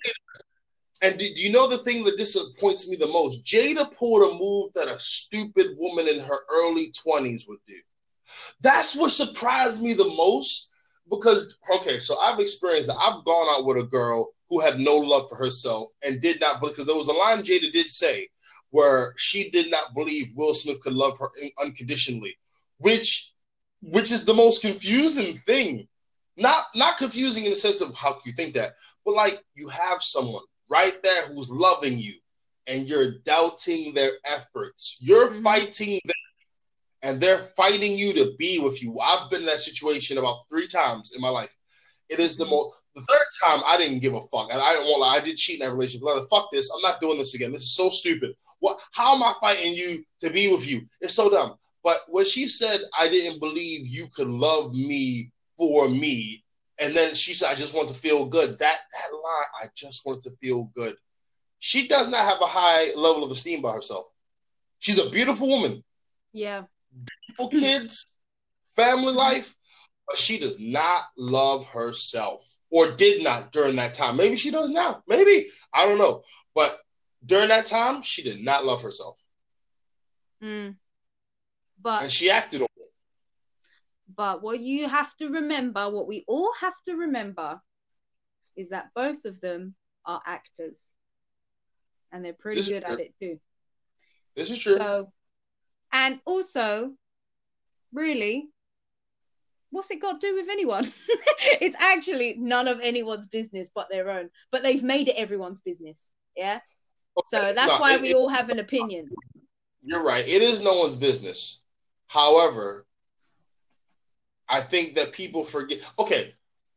[1.02, 3.44] and do, do you know the thing that disappoints me the most?
[3.44, 7.80] Jada pulled a move that a stupid woman in her early 20s would do.
[8.62, 10.72] That's what surprised me the most
[11.10, 12.98] because, okay, so I've experienced that.
[12.98, 16.62] I've gone out with a girl who had no love for herself and did not,
[16.62, 18.28] because there was a line Jada did say
[18.72, 21.30] where she did not believe Will Smith could love her
[21.62, 22.38] unconditionally,
[22.78, 23.34] which
[23.82, 25.88] which is the most confusing thing.
[26.38, 28.74] Not not confusing in the sense of how you think that,
[29.06, 32.14] but like you have someone right there who's loving you
[32.68, 34.98] and you're doubting their efforts.
[35.02, 35.42] You're mm-hmm.
[35.42, 36.16] fighting them
[37.02, 39.00] and they're fighting you to be with you.
[39.00, 41.56] I've been in that situation about three times in my life.
[42.10, 42.76] It is the most.
[42.96, 44.50] The third time, I didn't give a fuck.
[44.52, 45.16] I, I don't want.
[45.16, 46.04] I did cheat in that relationship.
[46.04, 46.72] Like, fuck this.
[46.76, 47.52] I'm not doing this again.
[47.52, 48.36] This is so stupid.
[48.60, 48.80] What?
[48.92, 50.82] How am I fighting you to be with you?
[51.02, 51.56] It's so dumb.
[51.84, 56.44] But when she said, "I didn't believe you could love me for me,"
[56.80, 58.58] And then she said, I just want to feel good.
[58.58, 60.96] That that line, I just want to feel good.
[61.60, 64.08] She does not have a high level of esteem by herself.
[64.80, 65.84] She's a beautiful woman.
[66.32, 66.64] Yeah.
[67.28, 68.06] Beautiful kids,
[68.76, 69.56] family life,
[70.08, 74.18] but she does not love herself or did not during that time.
[74.18, 75.04] Maybe she does now.
[75.08, 75.48] Maybe.
[75.74, 76.24] I don't know.
[76.56, 76.78] But
[77.26, 79.22] during that time, she did not love herself.
[80.44, 80.76] Mm.
[81.82, 82.92] But and she acted on it.
[84.16, 87.62] but what you have to remember, what we all have to remember,
[88.56, 89.76] is that both of them
[90.06, 90.80] are actors.
[92.12, 93.40] And they're pretty this good at it too.
[94.36, 94.78] This is true.
[94.78, 95.12] So,
[95.92, 96.94] and also,
[97.94, 98.50] really,
[99.72, 100.86] what's it got to do with anyone?
[101.62, 104.30] it's actually none of anyone's business but their own.
[104.52, 106.12] But they've made it everyone's business.
[106.36, 106.60] Yeah.
[107.26, 109.10] So that's no, why it, we all have an opinion.
[109.84, 110.28] You're right.
[110.28, 111.62] It is no one's business.
[112.08, 112.86] However,
[114.48, 115.80] I think that people forget.
[116.00, 116.34] Okay,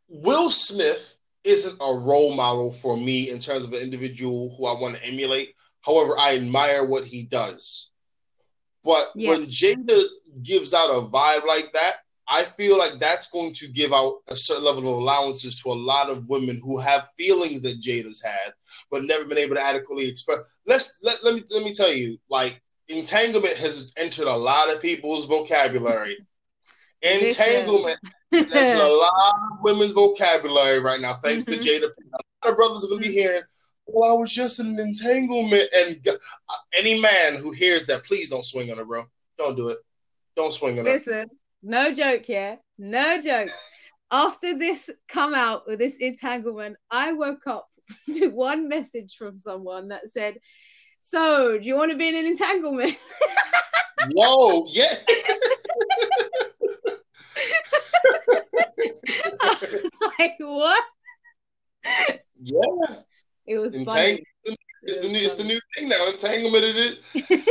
[0.09, 4.79] Will Smith isn't a role model for me in terms of an individual who I
[4.79, 5.55] want to emulate.
[5.81, 7.91] However, I admire what he does.
[8.84, 9.30] But yeah.
[9.30, 10.04] when Jada
[10.42, 11.96] gives out a vibe like that,
[12.28, 15.74] I feel like that's going to give out a certain level of allowances to a
[15.74, 18.52] lot of women who have feelings that Jada's had,
[18.90, 20.38] but never been able to adequately express.
[20.66, 24.80] Let's let, let me let me tell you, like entanglement has entered a lot of
[24.80, 26.16] people's vocabulary
[27.02, 27.98] Entanglement.
[28.30, 31.60] That's a lot of women's vocabulary right now, thanks mm-hmm.
[31.60, 31.84] to Jada.
[31.84, 33.42] A lot of brothers are going to be hearing,
[33.86, 35.68] well, I was just in an entanglement.
[35.76, 36.16] And uh,
[36.76, 39.04] any man who hears that, please don't swing on her, bro.
[39.38, 39.78] Don't do it.
[40.36, 40.92] Don't swing on her.
[40.92, 41.28] Listen,
[41.62, 42.58] no joke here.
[42.78, 43.50] No joke.
[44.10, 47.68] After this come out with this entanglement, I woke up
[48.14, 50.38] to one message from someone that said,
[50.98, 52.96] So, do you want to be in an entanglement?
[54.12, 54.92] Whoa, yeah.
[59.40, 60.82] I was like, what?
[62.42, 62.96] Yeah.
[63.46, 64.24] It was funny.
[64.44, 66.09] It's it the new it's the new thing now.
[66.09, 67.48] Entanglement it is.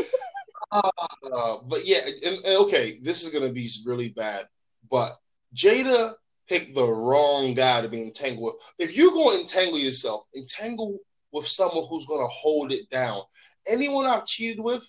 [0.71, 4.47] uh, but yeah, and, and, okay, this is gonna be really bad.
[4.89, 5.15] But
[5.55, 6.13] Jada
[6.51, 8.55] picked the wrong guy to be entangled with.
[8.89, 10.97] If you're going to entangle yourself, entangle
[11.31, 13.21] with someone who's going to hold it down.
[13.65, 14.85] Anyone I've cheated with,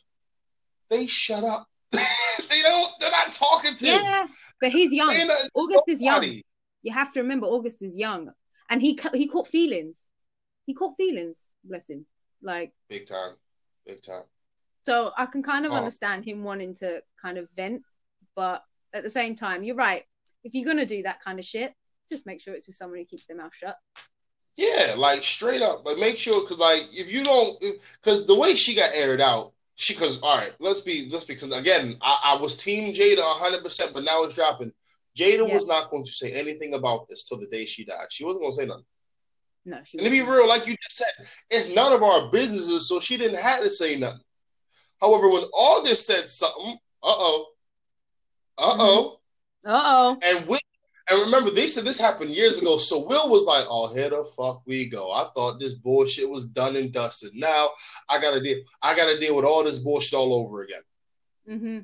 [0.90, 1.68] they shut up.
[1.92, 2.90] they don't.
[2.98, 3.86] They're not talking to.
[3.86, 4.26] Yeah,
[4.60, 5.14] but he's young.
[5.54, 6.24] August is young.
[6.82, 8.30] You have to remember, August is young,
[8.68, 10.08] and he he caught feelings.
[10.66, 11.48] He caught feelings.
[11.64, 12.06] Bless him.
[12.42, 13.34] Like big time,
[13.86, 14.24] big time.
[14.84, 15.76] So I can kind of oh.
[15.76, 17.82] understand him wanting to kind of vent,
[18.34, 20.04] but at the same time, you're right.
[20.44, 21.72] If you're gonna do that kind of shit,
[22.08, 23.76] just make sure it's with someone who keeps their mouth shut.
[24.56, 25.84] Yeah, like straight up.
[25.84, 27.58] But make sure, because like if you don't,
[28.00, 31.34] because the way she got aired out, she because all right, let's be let's be
[31.34, 34.72] because again, I, I was Team Jada 100, percent but now it's dropping.
[35.16, 35.54] Jada yeah.
[35.54, 38.10] was not going to say anything about this till the day she died.
[38.10, 38.84] She wasn't going to say nothing.
[39.64, 42.88] No, she and to be real, like you just said, it's none of our businesses,
[42.88, 44.20] so she didn't have to say nothing.
[45.00, 46.72] However, when August said something,
[47.02, 47.46] uh oh,
[48.58, 49.18] uh oh,
[49.64, 50.58] uh oh, and Will,
[51.08, 54.24] and remember they said this happened years ago, so Will was like, "Oh, here the
[54.36, 57.32] fuck we go." I thought this bullshit was done and dusted.
[57.34, 57.70] Now
[58.08, 60.82] I gotta deal, I gotta deal with all this bullshit all over again.
[61.48, 61.78] Mm-hmm.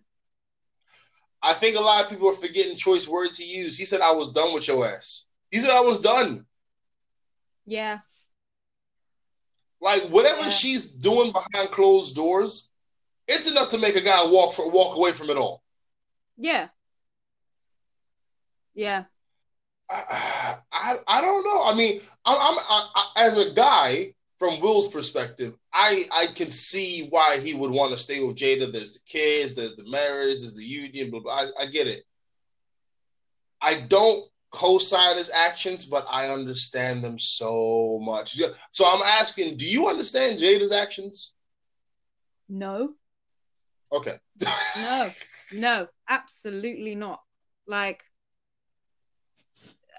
[1.42, 3.78] I think a lot of people are forgetting choice words he used.
[3.78, 6.44] He said, "I was done with your ass." He said, "I was done."
[7.68, 7.98] Yeah.
[9.80, 10.48] Like whatever yeah.
[10.48, 12.70] she's doing behind closed doors,
[13.28, 15.62] it's enough to make a guy walk for walk away from it all.
[16.36, 16.68] Yeah.
[18.74, 19.04] Yeah.
[19.90, 21.62] I, I, I don't know.
[21.62, 27.06] I mean, I'm, I'm I, as a guy from Will's perspective, I I can see
[27.10, 28.72] why he would want to stay with Jada.
[28.72, 31.34] There's the kids, there's the marriage, there's the union, blah blah.
[31.34, 32.02] I, I get it.
[33.60, 38.40] I don't co-sign his actions, but I understand them so much.
[38.72, 41.34] So I'm asking, do you understand Jada's actions?
[42.48, 42.94] No.
[43.92, 44.16] Okay.
[44.80, 45.08] no,
[45.54, 47.20] no, absolutely not.
[47.66, 48.02] Like,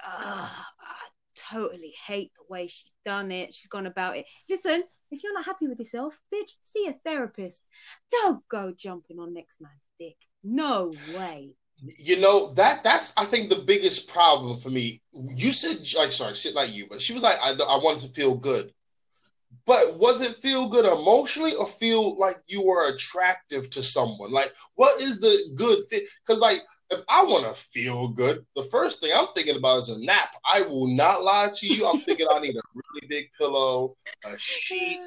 [0.05, 3.53] uh, I totally hate the way she's done it.
[3.53, 4.25] She's gone about it.
[4.49, 7.67] Listen, if you're not happy with yourself, bitch, see a therapist.
[8.11, 10.17] Don't go jumping on next man's dick.
[10.43, 11.55] No way.
[11.81, 15.01] You know that that's I think the biggest problem for me.
[15.13, 18.09] You said like sorry, shit like you, but she was like I I wanted to
[18.09, 18.73] feel good.
[19.65, 24.31] But was it feel good emotionally or feel like you were attractive to someone?
[24.31, 26.01] Like, what is the good thing?
[26.25, 26.61] Because, like,
[26.91, 30.29] if I want to feel good, the first thing I'm thinking about is a nap.
[30.51, 31.87] I will not lie to you.
[31.87, 35.01] I'm thinking I need a really big pillow, a sheet,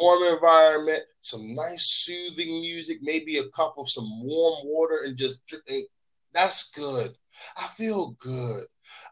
[0.00, 5.46] warm environment, some nice soothing music, maybe a cup of some warm water, and just
[5.46, 5.86] drink.
[6.34, 7.14] That's good.
[7.56, 8.64] I feel good.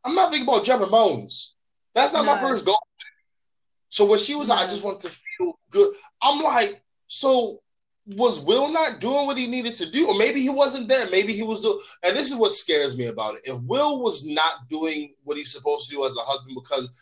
[0.05, 1.57] I'm not thinking about jumping bones.
[1.95, 2.35] That's not no.
[2.35, 2.79] my first goal.
[3.89, 7.61] So when she was like, I just want to feel good, I'm like, so
[8.07, 10.09] was Will not doing what he needed to do?
[10.09, 11.09] Or maybe he wasn't there.
[11.11, 13.43] Maybe he was doing, and this is what scares me about it.
[13.45, 16.93] If Will was not doing what he's supposed to do as a husband because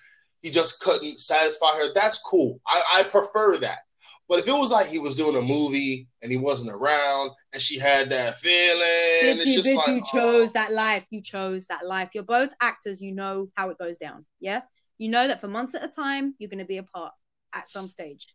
[0.40, 2.60] he just couldn't satisfy her, that's cool.
[2.66, 3.80] I, I prefer that.
[4.28, 7.62] But if it was like he was doing a movie and he wasn't around and
[7.62, 10.12] she had that feeling, bitch, bitch, like, you oh.
[10.12, 11.06] chose that life.
[11.10, 12.10] You chose that life.
[12.14, 13.00] You're both actors.
[13.00, 14.26] You know how it goes down.
[14.38, 14.62] Yeah.
[14.98, 17.12] You know that for months at a time, you're going to be apart
[17.54, 18.26] at some stage.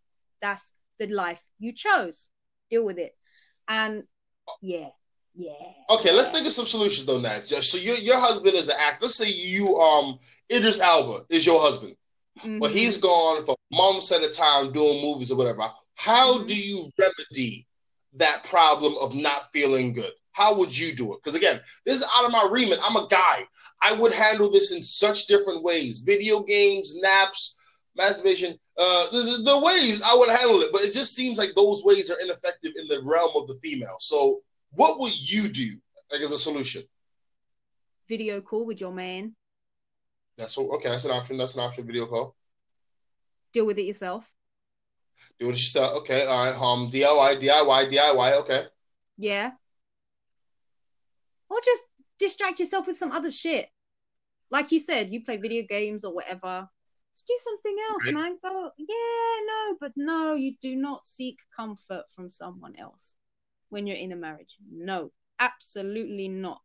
[0.42, 2.30] That's the life you chose.
[2.70, 3.16] Deal with it.
[3.68, 4.04] And
[4.62, 4.90] yeah,
[5.36, 5.52] yeah.
[5.90, 7.48] Okay, let's think of some solutions though, Nat.
[7.48, 9.04] So your your husband is an actor.
[9.04, 10.20] Let's say you um
[10.52, 11.96] Idris Elba is your husband,
[12.40, 12.60] mm-hmm.
[12.60, 15.70] but he's gone for months at a time doing movies or whatever.
[15.96, 16.46] How mm-hmm.
[16.48, 17.68] do you remedy
[18.16, 20.12] that problem of not feeling good?
[20.32, 21.20] How would you do it?
[21.24, 22.80] Because again, this is out of my remit.
[22.84, 23.44] I'm a guy.
[23.82, 27.60] I would handle this in such different ways: video games, naps,
[27.96, 28.58] masturbation.
[28.78, 32.10] Uh, the, the ways I would handle it, but it just seems like those ways
[32.10, 33.98] are ineffective in the realm of the female.
[34.00, 35.78] So, what would you do
[36.12, 36.84] like as a solution?
[38.10, 39.36] Video call with your man.
[40.38, 40.90] That's okay.
[40.90, 41.38] That's an option.
[41.38, 41.86] That's an option.
[41.86, 42.36] Video call.
[43.54, 44.34] Deal with it yourself.
[45.40, 45.98] Do it yourself.
[46.00, 46.26] Okay.
[46.26, 46.56] All right.
[46.56, 46.90] Um.
[46.90, 47.40] DIY.
[47.40, 47.92] DIY.
[47.92, 48.42] DIY.
[48.42, 48.64] Okay.
[49.18, 49.52] Yeah
[51.54, 51.84] or just
[52.20, 53.70] distract yourself with some other shit.
[54.50, 56.68] Like you said, you play video games or whatever.
[57.14, 58.14] Just do something else, right.
[58.14, 58.38] man.
[58.44, 63.16] Go, yeah, no, but no, you do not seek comfort from someone else
[63.70, 64.58] when you're in a marriage.
[64.72, 66.62] No, absolutely not.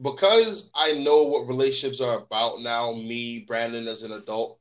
[0.00, 4.58] Because I know what relationships are about now, me, Brandon, as an adult,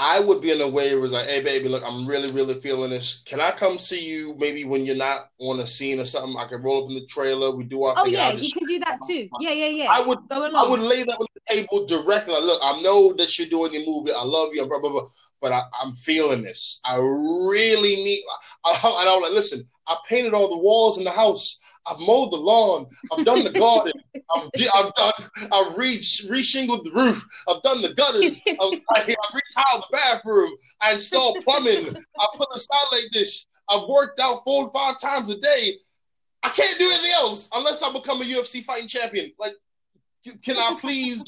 [0.00, 2.54] I would be in a way where it's like, hey, baby, look, I'm really, really
[2.54, 3.24] feeling this.
[3.26, 6.36] Can I come see you maybe when you're not on a scene or something?
[6.38, 7.54] I can roll up in the trailer.
[7.56, 8.14] We do our oh, thing.
[8.14, 9.28] Oh, yeah, you can do that too.
[9.40, 9.88] Yeah, yeah, yeah.
[9.90, 10.54] I would, go along.
[10.54, 12.32] I would lay that on the table directly.
[12.32, 14.12] Like, look, I know that you're doing your movie.
[14.12, 15.08] I love you, blah, blah, blah,
[15.40, 16.80] but I, am feeling this.
[16.84, 18.22] I really need,
[18.64, 21.60] I, I, I'm like, listen, I painted all the walls in the house.
[21.86, 22.86] I've mowed the lawn.
[23.12, 23.92] I've done the garden.
[24.34, 25.12] I've, I've done.
[25.52, 27.26] I've re reshingled the roof.
[27.48, 28.40] I've done the gutters.
[28.48, 30.52] I've, I, have retiled the bathroom.
[30.80, 31.96] I installed plumbing.
[32.18, 33.46] I put the satellite dish.
[33.70, 35.74] I've worked out four or five times a day.
[36.42, 39.32] I can't do anything else unless I become a UFC fighting champion.
[39.38, 39.54] Like,
[40.42, 41.24] can I please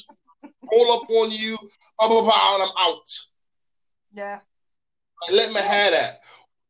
[0.72, 1.56] roll up on you?
[1.98, 3.08] Blah, blah, blah, and I'm out.
[4.12, 4.40] Yeah.
[5.32, 6.20] let me have that.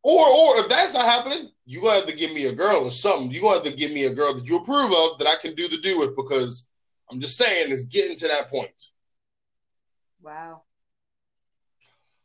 [0.03, 2.91] Or, or if that's not happening, you gonna have to give me a girl or
[2.91, 3.31] something.
[3.31, 5.55] You gonna have to give me a girl that you approve of that I can
[5.55, 6.71] do the do with because
[7.11, 8.83] I'm just saying it's getting to that point.
[10.23, 10.63] Wow.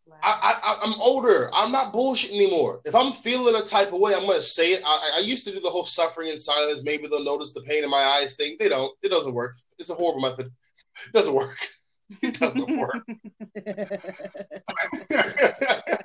[0.06, 0.18] wow.
[0.24, 1.50] I, I I'm older.
[1.54, 2.80] I'm not bullshit anymore.
[2.86, 4.82] If I'm feeling a type of way, I'm gonna say it.
[4.86, 6.84] I, I used to do the whole suffering in silence.
[6.84, 8.56] Maybe they'll notice the pain in my eyes thing.
[8.58, 8.94] They don't.
[9.04, 9.58] It doesn't work.
[9.80, 10.50] It's a horrible method.
[11.08, 11.58] It doesn't work.
[12.22, 13.04] It doesn't work.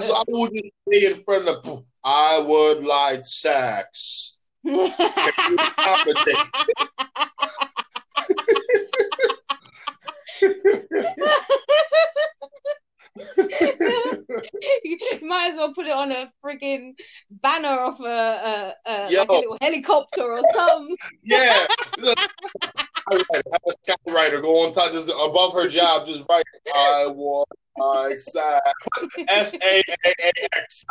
[0.00, 4.38] so I wouldn't say in front of I would like sex.
[15.22, 16.92] might as well put it on a freaking
[17.30, 20.96] banner off a, a, a, like a little helicopter or something.
[21.22, 21.66] Yeah.
[23.12, 28.14] have a skywriter go on top, just above her job, just write, I want my
[28.16, 28.72] sax.
[29.28, 30.84] S A A A X.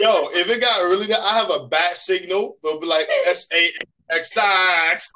[0.00, 2.56] Yo, if it got really, I have a bat signal.
[2.62, 3.70] They'll be like S A
[4.10, 5.12] X sax.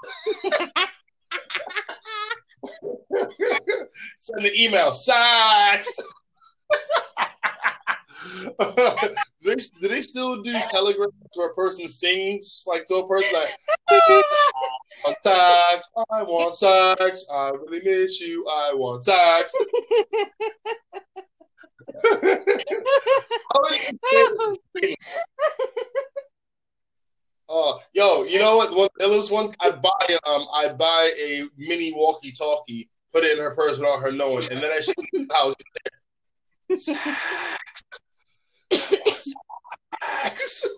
[4.17, 5.99] Send the email, sax.
[7.89, 8.55] Do,
[9.43, 13.49] they, do they still do telegrams where a person sings like to a person like
[13.91, 14.23] I
[15.05, 19.55] want sex, I want sex, I really miss you, I want sex.
[27.51, 28.77] Oh, yo, you know what?
[28.77, 33.55] One illest one, I'd buy um, I'd buy a mini walkie-talkie, put it in her
[33.55, 34.81] purse without her knowing, and then I
[35.13, 35.55] the house.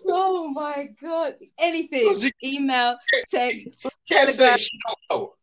[0.07, 1.35] oh my god!
[1.59, 2.97] Anything, email,
[3.29, 5.33] text, can't say she don't know.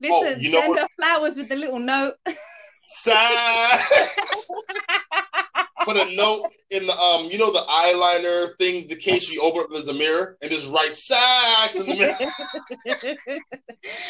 [0.00, 0.80] Listen, oh, you know send what?
[0.80, 2.14] her flowers with a little note.
[5.82, 9.62] Put a note in the um, you know, the eyeliner thing, the case you open
[9.62, 13.38] up as a mirror, and just write "sex" in the mirror.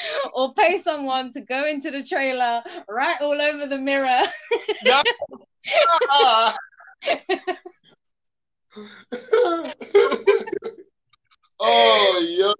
[0.35, 4.20] or pay someone to go into the trailer, write all over the mirror.
[4.85, 5.03] yeah.
[11.61, 12.55] oh, yo.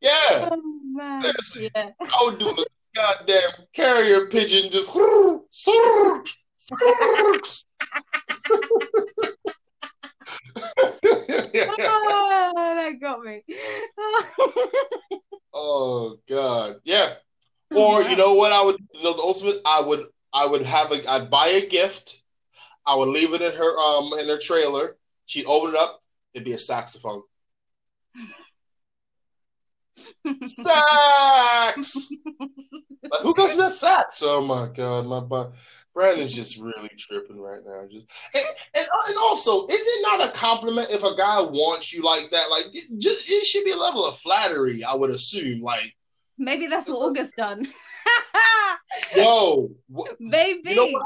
[0.00, 0.48] Yeah.
[0.50, 0.60] Oh,
[0.92, 1.22] man.
[1.56, 1.90] Yeah.
[2.00, 4.90] I would do a goddamn carrier pigeon just.
[6.72, 7.40] oh,
[12.54, 13.42] that got me.
[15.54, 17.14] oh God, yeah.
[17.74, 20.92] Or you know what I would you know the ultimate I would I would have
[20.92, 22.22] a I'd buy a gift
[22.86, 24.96] I would leave it in her um in her trailer.
[25.26, 26.00] She'd open it up.
[26.34, 27.22] It'd be a saxophone.
[30.58, 32.10] sax.
[33.10, 34.22] Like, who got you that sax?
[34.24, 35.54] Oh my god, my butt.
[35.94, 37.86] Brandon's just really tripping right now.
[37.90, 38.44] Just and,
[38.76, 42.30] and, uh, and also, is it not a compliment if a guy wants you like
[42.30, 42.50] that?
[42.50, 45.60] Like, it, just, it should be a level of flattery, I would assume.
[45.60, 45.94] Like,
[46.36, 47.66] maybe that's what August done.
[49.16, 49.70] Yo,
[50.30, 50.70] baby.
[50.70, 51.00] You know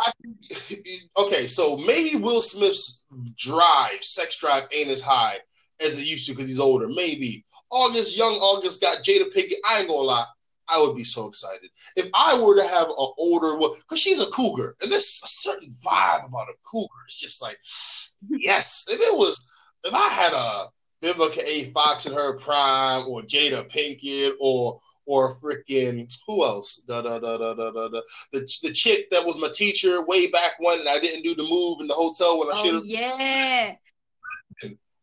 [1.18, 3.04] okay, so maybe Will Smith's
[3.36, 5.38] drive, sex drive, ain't as high
[5.80, 6.88] as it used to because he's older.
[6.88, 9.56] Maybe August, young August, got Jada Pinkett.
[9.68, 10.26] I ain't gonna lie,
[10.68, 14.26] I would be so excited if I were to have an older, because she's a
[14.26, 16.88] cougar, and there's a certain vibe about a cougar.
[17.06, 17.58] It's just like,
[18.42, 18.86] yes.
[18.88, 19.50] If it was,
[19.84, 20.66] if I had a
[21.02, 21.64] Vivica A.
[21.72, 26.84] Fox in her prime, or Jada Pinkett, or or freaking who else?
[26.86, 28.00] Da, da, da, da, da, da, da.
[28.32, 31.48] The the chick that was my teacher way back when and I didn't do the
[31.48, 32.82] move in the hotel when I should have.
[32.82, 33.74] Oh, yeah.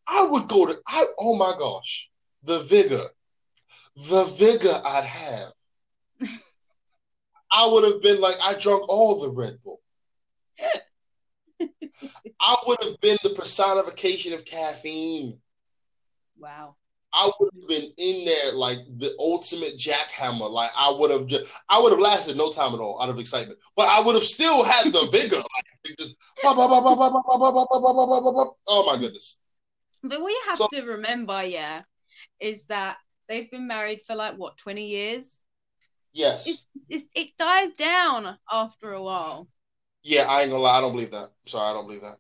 [0.08, 0.78] I would go to.
[0.88, 2.12] I oh my gosh,
[2.44, 3.10] the vigor,
[3.96, 5.54] the vigor I'd have.
[7.52, 9.80] I would have been like I drunk all the Red Bull.
[12.42, 15.40] I would have been the personification of caffeine.
[16.38, 16.76] Wow.
[17.14, 20.50] I would have been in there like the ultimate jackhammer.
[20.50, 23.20] Like I would have just, I would have lasted no time at all out of
[23.20, 25.38] excitement, but I would have still had the vigor.
[25.38, 27.64] Like just, oh
[28.86, 29.40] my goodness.
[30.04, 31.84] But we have so, to remember, yeah,
[32.42, 32.98] is that
[33.30, 35.45] they've been married for like what twenty years.
[36.16, 36.48] Yes.
[36.48, 39.50] It's, it's, it dies down after a while.
[40.02, 40.78] Yeah, I ain't gonna lie.
[40.78, 41.32] I don't believe that.
[41.46, 42.18] sorry, I don't believe that.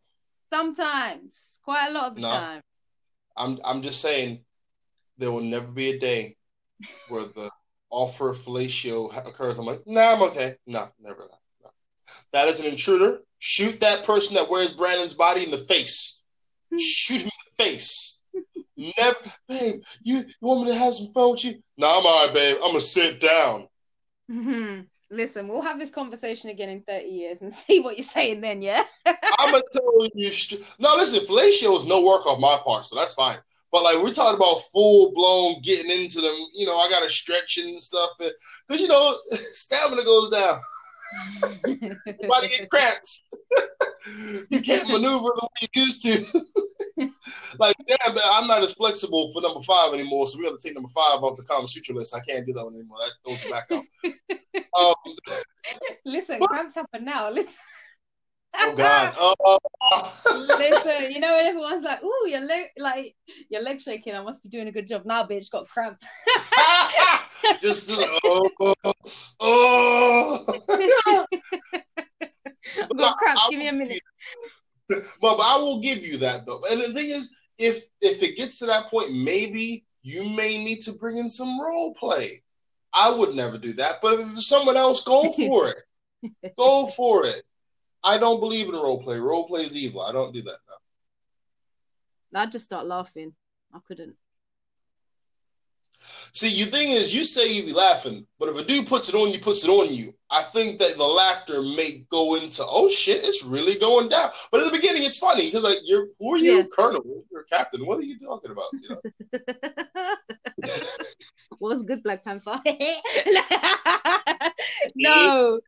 [0.54, 2.30] Sometimes, quite a lot of the No.
[2.30, 2.62] time.
[3.38, 4.44] I'm I'm just saying
[5.18, 6.36] there will never be a day
[7.08, 7.50] where the
[7.90, 9.60] offer of fellatio occurs.
[9.60, 10.56] I'm like, nah, I'm okay.
[10.68, 11.40] No, never that.
[11.64, 11.70] No.
[12.34, 13.20] That is an intruder.
[13.40, 16.22] Shoot that person that wears Brandon's body in the face.
[16.70, 16.78] Hmm.
[16.78, 18.22] Shoot him in the face.
[18.78, 19.18] Never,
[19.48, 19.82] babe.
[20.04, 21.62] You, you want me to have some fun with you?
[21.78, 22.58] No, I'm all right, babe.
[22.62, 23.68] I'm gonna sit down.
[25.12, 28.62] Listen, we'll have this conversation again in 30 years and see what you're saying then,
[28.62, 28.84] yeah?
[29.06, 30.32] I'm gonna tell you.
[30.32, 33.38] Str- no, listen, fellatio is no work off my part, so that's fine.
[33.72, 37.58] But like we're talking about full blown getting into them, you know, I gotta stretch
[37.58, 40.60] and stuff, because you know stamina goes down.
[42.28, 43.22] Body get cramps.
[44.50, 46.42] you can't maneuver the way you used to.
[47.60, 50.62] like, damn, man, I'm not as flexible for number five anymore, so we have to
[50.62, 52.16] take number five off the Kama Sutra list.
[52.16, 52.98] I can't do that one anymore.
[53.00, 53.84] That goes back out.
[54.78, 54.94] Um,
[56.06, 56.50] Listen, What?
[56.50, 57.30] cramps happen now.
[57.30, 57.64] Listen,
[58.60, 59.14] oh God.
[59.18, 59.58] Oh.
[60.58, 63.16] listen, you know when everyone's like, "Ooh, your leg, like
[63.50, 64.16] your leg shaking.
[64.16, 66.02] I must be doing a good job." Now, bitch, got cramp.
[67.62, 67.92] Just
[68.24, 68.50] oh,
[69.40, 70.46] oh.
[72.82, 73.40] I've got cramp.
[73.50, 74.02] Give me a minute.
[74.88, 76.62] But, but I will give you that though.
[76.72, 80.82] And the thing is, if if it gets to that point, maybe you may need
[80.82, 82.44] to bring in some role play.
[82.94, 86.54] I would never do that, but if it's someone else, go for it.
[86.58, 87.42] go for it.
[88.04, 89.18] I don't believe in role play.
[89.18, 90.02] Role play is evil.
[90.02, 90.58] I don't do that.
[92.32, 92.40] No.
[92.42, 93.34] I'd just start laughing.
[93.74, 94.16] I couldn't.
[96.34, 99.16] See, your thing is, you say you be laughing, but if a dude puts it
[99.16, 100.14] on you, puts it on you.
[100.30, 104.32] I think that the laughter may go into, oh shit, it's really going down.
[104.52, 106.64] But in the beginning, it's funny because like, you're who are you, Yeah.
[106.72, 107.02] Colonel?
[107.32, 107.86] You're a captain.
[107.86, 108.66] What are you talking about?
[108.74, 109.02] You know?
[111.60, 112.60] what was good, Black Panther?
[114.96, 115.60] no.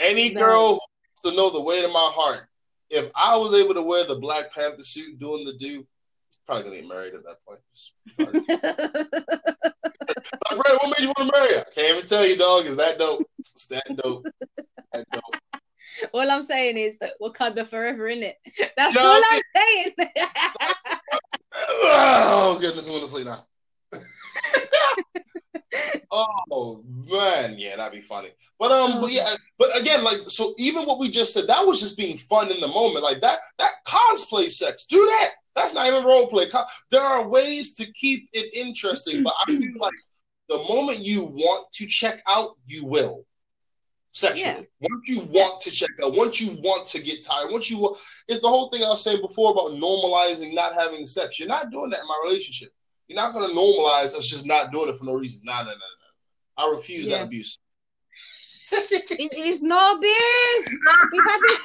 [0.00, 0.40] Any No.
[0.40, 2.46] girl who wants to know the weight of my heart,
[2.88, 5.86] if I was able to wear the Black Panther suit doing the do,
[6.50, 7.60] probably gonna get married at that point.
[8.18, 8.24] My
[10.56, 11.64] Brad, what made you want to marry her?
[11.72, 12.66] Can't even tell you, dog.
[12.66, 13.22] Is that dope?
[13.38, 14.26] It's that dope.
[14.58, 15.36] It's that dope.
[16.12, 18.36] all I'm saying is that Wakanda forever, in it.
[18.76, 19.94] That's all I'm saying.
[21.52, 23.44] Oh goodness, I'm gonna sleep now.
[26.12, 28.30] oh man, yeah, that'd be funny.
[28.58, 31.80] But um, but yeah, but again, like so, even what we just said, that was
[31.80, 33.04] just being fun in the moment.
[33.04, 35.30] Like that, that cosplay sex, do that.
[35.56, 36.46] That's not even role play.
[36.90, 39.92] There are ways to keep it interesting, but I feel like
[40.48, 43.24] the moment you want to check out, you will
[44.12, 44.66] sexually.
[44.80, 47.96] Once you want to check out, once you want to get tired, once you want,
[48.28, 51.38] it's the whole thing I was saying before about normalizing not having sex.
[51.38, 52.70] You're not doing that in my relationship.
[53.08, 55.42] You're not going to normalize us just not doing it for no reason.
[55.44, 56.64] No, no, no, no.
[56.64, 57.18] I refuse Yeah.
[57.18, 57.58] that abuse.
[58.72, 60.80] it is no abuse.
[61.12, 61.62] We've had this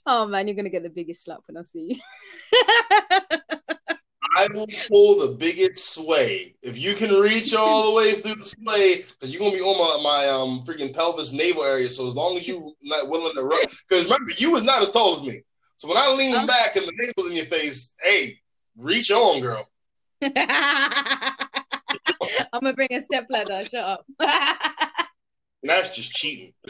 [0.05, 1.95] oh man, you're gonna get the biggest slap when I see you.
[4.36, 6.55] I will pull the biggest sway.
[6.64, 9.78] If you can reach all the way through the sway, because you're gonna be on
[9.78, 11.89] my, my um freaking pelvis navel area.
[11.89, 14.89] So as long as you not willing to run, because remember you was not as
[14.91, 15.41] tall as me.
[15.78, 18.39] So when I lean Um, back and the navel's in your face, hey,
[18.78, 19.68] reach on, girl.
[20.24, 20.32] I'm
[22.61, 23.64] gonna bring a step ladder.
[23.66, 24.89] Shut up.
[25.64, 26.53] And that's just cheating.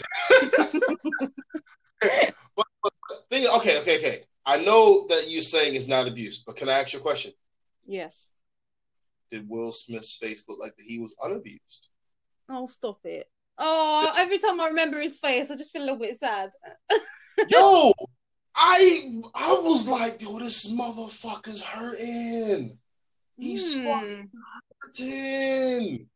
[2.01, 2.93] but, but
[3.29, 4.19] thing, okay, okay, okay.
[4.45, 7.31] I know that you're saying it's not abuse, but can I ask you a question?
[7.85, 8.29] yes.
[9.31, 11.89] Did Will Smith's face look like that he was unabused?
[12.49, 13.27] Oh, stop it.
[13.57, 16.51] Oh, every time I remember his face, I just feel a little bit sad.
[17.49, 17.91] Yo,
[18.55, 22.77] I I was like, yo, this motherfucker's hurting.
[23.39, 23.87] He's Hmm.
[23.87, 24.29] fucking
[24.83, 26.09] hurting.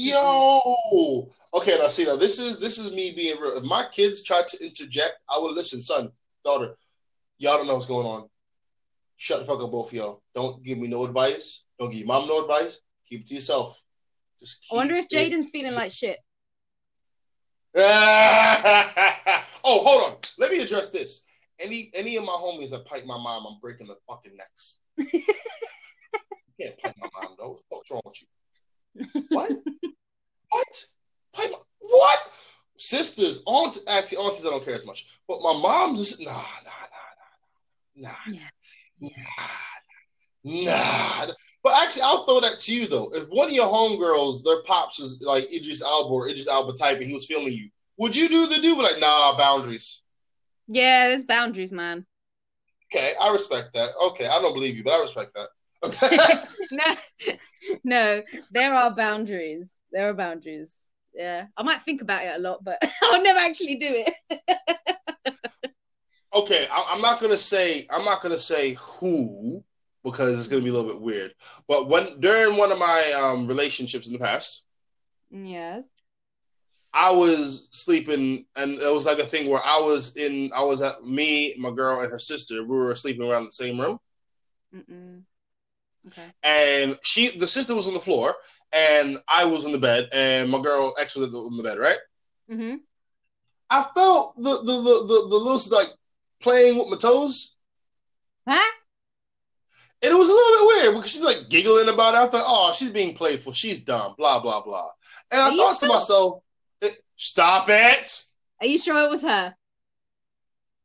[0.00, 1.28] Yo.
[1.52, 3.56] Okay, now see now this is this is me being real.
[3.56, 6.12] If my kids tried to interject, I would listen, son,
[6.44, 6.76] daughter,
[7.38, 8.28] y'all don't know what's going on.
[9.16, 10.22] Shut the fuck up, both of y'all.
[10.36, 11.64] Don't give me no advice.
[11.80, 12.80] Don't give your mom no advice.
[13.08, 13.82] Keep it to yourself.
[14.38, 16.20] Just I wonder if Jaden's feeling like shit.
[17.76, 20.16] oh, hold on.
[20.38, 21.24] Let me address this.
[21.58, 24.78] Any any of my homies that pipe my mom, I'm breaking the fucking necks.
[24.96, 25.06] you
[26.60, 27.48] can't pipe my mom though.
[27.48, 28.28] What the fuck's wrong with you?
[29.30, 29.52] What?
[30.50, 30.84] what?
[31.34, 32.18] Pipe what?
[32.76, 35.06] Sisters, aunt, actually, aunties, I don't care as much.
[35.26, 36.40] But my mom just nah, nah,
[37.96, 38.40] nah, nah, nah,
[39.00, 39.10] Yeah.
[40.42, 41.32] nah, nah.
[41.64, 43.10] But actually, I'll throw that to you though.
[43.12, 46.98] If one of your homegirls, their pops is like Idris Elba or Idris Elba type,
[46.98, 47.68] and he was feeling you,
[47.98, 48.76] would you do the do?
[48.76, 50.02] But like, nah, boundaries.
[50.68, 52.06] Yeah, there's boundaries, man.
[52.92, 53.90] Okay, I respect that.
[54.08, 55.48] Okay, I don't believe you, but I respect that.
[56.72, 56.84] no,
[57.84, 59.72] no, there are boundaries.
[59.92, 60.74] There are boundaries.
[61.14, 64.40] Yeah, I might think about it a lot, but I'll never actually do it.
[66.34, 69.62] okay, I, am not gonna say I'm not gonna say who
[70.04, 71.34] because it's gonna be a little bit weird.
[71.68, 74.66] But when during one of my um, relationships in the past,
[75.30, 75.84] yes,
[76.92, 80.82] I was sleeping, and it was like a thing where I was in, I was
[80.82, 82.62] at me, my girl, and her sister.
[82.62, 83.98] We were sleeping around the same room.
[84.74, 85.22] Mm-mm.
[86.06, 86.22] Okay.
[86.42, 88.34] And she, the sister was on the floor,
[88.72, 91.98] and I was in the bed, and my girl ex was in the bed, right?
[92.50, 92.76] Mm-hmm.
[93.70, 95.88] I felt the the the the, the little like
[96.40, 97.56] playing with my toes.
[98.46, 98.72] Huh?
[100.00, 102.18] And it was a little bit weird because she's like giggling about it.
[102.18, 103.52] I thought, oh, she's being playful.
[103.52, 104.14] She's dumb.
[104.16, 104.88] Blah blah blah.
[105.30, 106.42] And I thought to myself,
[107.18, 108.24] Stop it.
[108.60, 109.52] Are you sure it was her?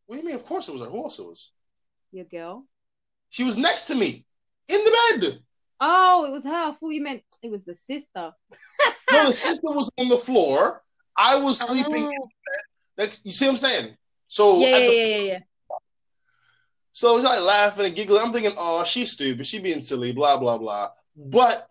[0.08, 0.36] What do you mean?
[0.36, 0.90] Of course it was her.
[0.90, 1.52] Who else it was?
[2.12, 2.66] Your girl.
[3.30, 4.26] She was next to me
[4.74, 5.40] in the bed.
[5.80, 6.70] Oh, it was her.
[6.70, 8.32] I thought you meant it was the sister.
[9.12, 10.82] no, the sister was on the floor.
[11.18, 11.74] I was oh.
[11.74, 12.06] sleeping.
[12.06, 12.28] Oh.
[12.98, 13.98] Next, you see what I'm saying?
[14.28, 15.40] So yeah, yeah, yeah, yeah.
[16.92, 18.22] So it's like laughing and giggling.
[18.24, 19.46] I'm thinking, oh, she's stupid.
[19.46, 20.12] She being silly.
[20.12, 20.90] Blah blah blah.
[21.16, 21.68] But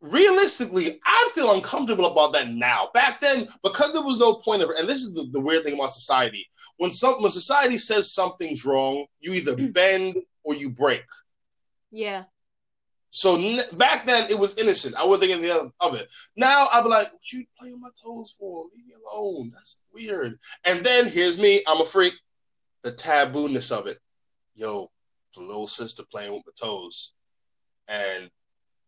[0.00, 2.88] realistically, I'd feel uncomfortable about that now.
[2.94, 5.74] Back then, because there was no point of, and this is the, the weird thing
[5.74, 6.46] about society.
[6.78, 11.04] When some when society says something's wrong, you either bend or you break.
[11.90, 12.24] Yeah.
[13.10, 14.96] So back then it was innocent.
[14.96, 16.08] I wasn't thinking of it.
[16.36, 18.66] Now I'm like, what you playing my toes for?
[18.74, 19.52] Leave me alone.
[19.54, 20.38] That's weird.
[20.66, 21.62] And then here's me.
[21.66, 22.12] I'm a freak.
[22.82, 23.98] The tabooness of it.
[24.54, 24.90] Yo,
[25.34, 27.12] the little sister playing with my toes,
[27.88, 28.30] and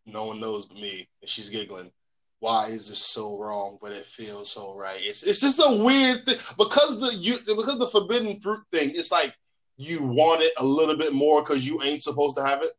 [0.05, 1.91] no one knows but me, and she's giggling.
[2.39, 4.97] Why is this so wrong, but it feels so right?
[4.99, 8.91] It's it's just a weird thing because the you because the forbidden fruit thing.
[8.91, 9.35] It's like
[9.77, 12.71] you want it a little bit more because you ain't supposed to have it.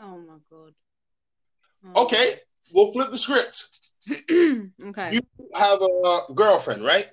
[0.00, 0.74] Oh my god.
[1.94, 2.04] Oh.
[2.04, 2.34] Okay,
[2.72, 3.68] we'll flip the script.
[4.10, 5.10] okay.
[5.12, 5.20] You
[5.54, 7.08] have a girlfriend, right?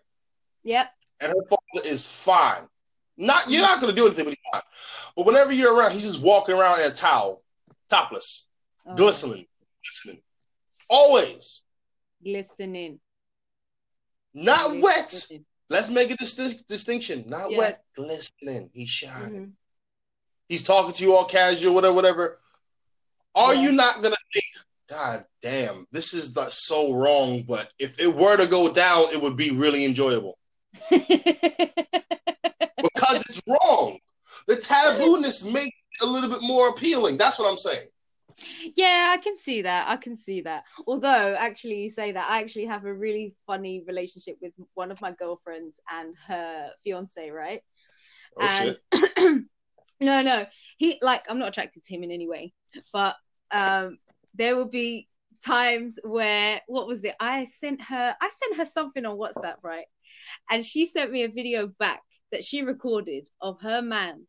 [0.64, 0.90] Yep.
[1.22, 2.68] And her father is fine.
[3.18, 4.62] Not you're not gonna do anything, but he's fine.
[5.16, 7.44] But whenever you're around, he's just walking around in a towel,
[7.90, 8.48] topless,
[8.86, 8.96] oh.
[8.96, 9.46] glistening
[9.90, 10.22] glistening.
[10.90, 11.62] Always.
[12.24, 13.00] Glistening.
[14.34, 15.28] Not wet.
[15.70, 17.26] Let's make a dis- distinction.
[17.28, 17.58] Not yeah.
[17.58, 18.70] wet, glistening.
[18.74, 19.42] He's shining.
[19.42, 19.50] Mm-hmm.
[20.48, 22.40] He's talking to you all casual, whatever, whatever.
[23.36, 23.62] Are yeah.
[23.62, 24.46] you not gonna think,
[24.90, 29.22] God damn, this is the, so wrong, but if it were to go down, it
[29.22, 30.38] would be really enjoyable.
[30.90, 31.12] because
[33.30, 34.00] it's wrong.
[34.48, 37.18] The tabooness makes it a little bit more appealing.
[37.18, 37.88] That's what I'm saying
[38.76, 39.88] yeah, I can see that.
[39.88, 40.64] I can see that.
[40.88, 45.02] Although, actually, you say that I actually have a really funny relationship with one of
[45.02, 47.62] my girlfriends and her fiance, right?
[48.38, 49.46] Oh, and
[50.02, 50.46] no, no,
[50.78, 52.54] he like I'm not attracted to him in any way,
[52.94, 53.16] but
[53.52, 53.98] um,
[54.36, 55.08] there will be
[55.46, 57.16] times where what was it?
[57.20, 59.86] I sent her, I sent her something on WhatsApp, right?
[60.50, 62.02] And she sent me a video back
[62.32, 64.26] that she recorded of her man,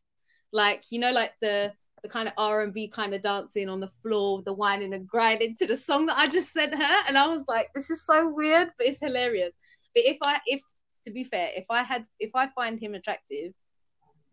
[0.51, 1.73] like you know, like the
[2.03, 5.67] the kind of R&B kind of dancing on the floor, the whining and grinding to
[5.67, 7.03] the song that I just sent her.
[7.07, 9.55] And I was like, this is so weird, but it's hilarious.
[9.93, 10.61] But if I, if,
[11.05, 13.53] to be fair, if I had, if I find him attractive,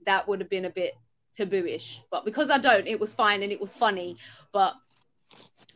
[0.07, 0.95] that would have been a bit
[1.39, 2.01] tabooish.
[2.11, 4.16] But because I don't, it was fine and it was funny.
[4.53, 4.74] But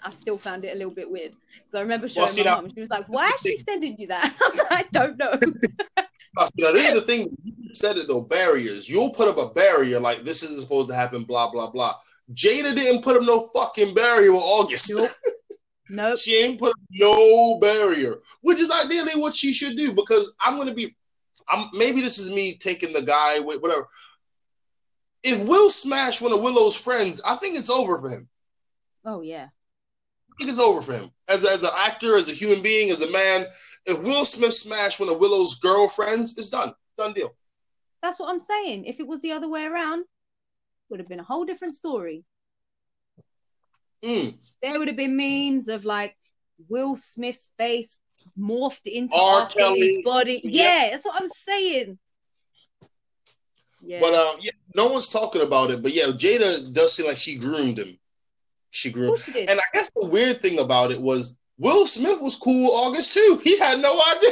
[0.04, 1.32] I still found it a little bit weird.
[1.54, 4.08] Because I remember showing well, my mom, she was like, why is she sending you
[4.08, 4.24] that?
[4.40, 5.32] I was like, I don't know.
[6.36, 7.36] now, this is the thing.
[7.44, 8.22] You said it though.
[8.22, 8.88] Barriers.
[8.88, 11.24] You'll put up a barrier like this isn't supposed to happen.
[11.24, 11.94] Blah blah blah.
[12.34, 14.92] Jada didn't put up no fucking barrier with August.
[14.94, 15.10] Nope.
[15.90, 16.18] nope.
[16.18, 19.92] she ain't put up no barrier, which is ideally what she should do.
[19.92, 20.94] Because I'm gonna be.
[21.48, 23.88] I'm maybe this is me taking the guy with whatever.
[25.22, 28.28] If Will smash one of Willow's friends, I think it's over for him.
[29.04, 29.48] Oh yeah.
[29.48, 33.02] I think it's over for him as as an actor, as a human being, as
[33.02, 33.46] a man.
[33.86, 36.74] If Will Smith smashed one of Willow's girlfriends, it's done.
[36.96, 37.34] Done deal.
[38.02, 38.84] That's what I'm saying.
[38.84, 40.04] If it was the other way around,
[40.88, 42.24] would have been a whole different story.
[44.02, 44.34] Mm.
[44.62, 46.16] There would have been memes of like
[46.68, 47.98] Will Smith's face
[48.38, 49.46] morphed into R.
[49.46, 50.40] Kelly's body.
[50.44, 50.52] Yep.
[50.52, 51.98] Yeah, that's what I'm saying.
[53.84, 54.00] Yeah.
[54.00, 55.82] But um, yeah, no one's talking about it.
[55.82, 57.98] But yeah, Jada does seem like she groomed him.
[58.70, 59.16] She grew.
[59.16, 63.12] She and I guess the weird thing about it was Will Smith was cool August
[63.12, 63.40] too.
[63.44, 64.30] He had no idea.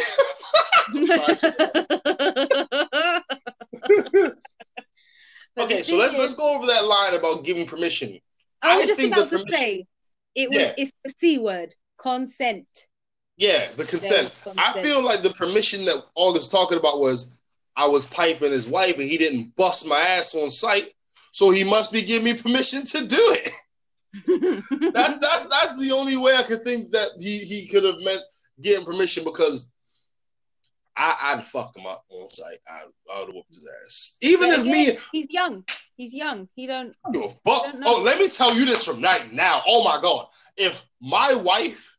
[5.61, 8.19] okay, so let's is, let's go over that line about giving permission.
[8.63, 9.87] I was I just about to say
[10.35, 10.73] it was yeah.
[10.79, 12.67] it's the C word, consent.
[13.37, 14.35] Yeah, the consent.
[14.43, 14.59] consent.
[14.59, 17.35] I feel like the permission that August talking about was
[17.81, 20.91] I was piping his wife and he didn't bust my ass on sight,
[21.33, 23.53] so he must be giving me permission to do it
[24.93, 28.23] that's that's that's the only way I could think that he he could have meant
[28.61, 29.69] getting permission because
[30.97, 32.59] I, would fuck him up on sight.
[32.69, 32.83] I,
[33.15, 34.13] I would whoop his ass.
[34.21, 35.65] Even Yeah, if yeah, me, he's young.
[35.97, 36.47] He's young.
[36.57, 36.95] He don't.
[37.07, 37.73] I don't give a fuck.
[37.73, 37.83] don't.
[37.87, 39.63] Oh, let me tell you this from right now.
[39.67, 40.27] Oh my god,
[40.57, 41.97] if my wife,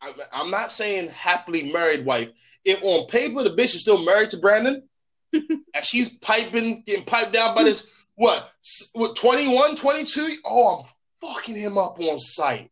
[0.00, 2.30] I'm, I'm not saying happily married wife,
[2.64, 4.82] if on paper the bitch is still married to Brandon,
[5.32, 8.50] and she's piping, getting piped down by this what,
[8.94, 10.36] what 21, 22?
[10.44, 10.86] Oh, I'm
[11.22, 12.68] fucking him up on sight.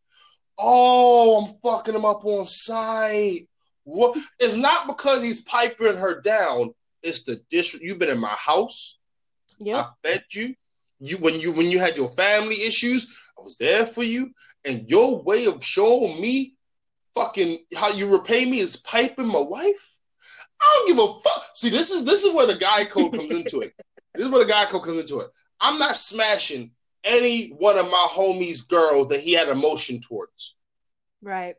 [0.59, 3.47] Oh, I'm fucking him up on sight.
[3.85, 4.17] What?
[4.39, 6.73] It's not because he's piping her down.
[7.01, 7.85] It's the district.
[7.85, 8.99] You've been in my house.
[9.57, 9.83] Yeah.
[9.83, 10.53] I fed you.
[10.99, 14.31] You when you when you had your family issues, I was there for you.
[14.65, 16.55] And your way of showing me
[17.17, 19.99] fucking how you repay me is piping my wife.
[20.61, 21.45] I don't give a fuck.
[21.53, 23.73] See, this is this is where the guy code comes into it.
[24.15, 25.29] This is where the guy code comes into it.
[25.59, 26.71] I'm not smashing
[27.03, 30.55] any one of my homies' girls that he had emotion towards.
[31.21, 31.55] Right.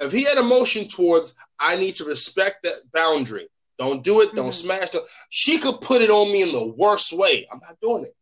[0.00, 3.48] If he had emotion towards, I need to respect that boundary.
[3.78, 4.34] Don't do it.
[4.34, 4.52] Don't Mhm.
[4.52, 5.08] smash it.
[5.30, 7.46] She could put it on me in the worst way.
[7.50, 8.16] I'm not doing it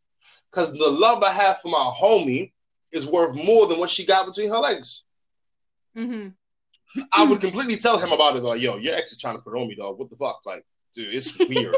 [0.51, 2.53] because the love I have for my homie
[2.93, 5.05] is worth more than what she got between her legs.
[5.97, 6.29] Mm-hmm.
[7.13, 8.43] I would completely tell him about it.
[8.43, 9.99] Like, yo, your ex is trying to put on me, dog.
[9.99, 10.41] What the fuck?
[10.45, 10.65] Like,
[10.95, 11.77] dude, it's weird.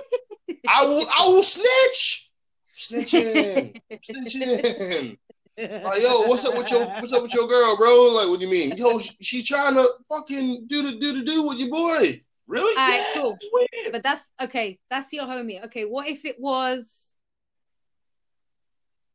[0.66, 2.30] I will, I will snitch.
[2.76, 5.18] Snitching, snitching.
[5.58, 8.14] Like, yo, what's up with your, what's up with your girl, bro?
[8.14, 8.76] Like, what do you mean?
[8.76, 12.22] Yo, she, she trying to fucking do the do the do with your boy.
[12.46, 12.76] Really?
[12.76, 13.38] Alright, yeah, cool.
[13.52, 13.92] weird.
[13.92, 14.78] But that's okay.
[14.90, 15.64] That's your homie.
[15.66, 17.14] Okay, what if it was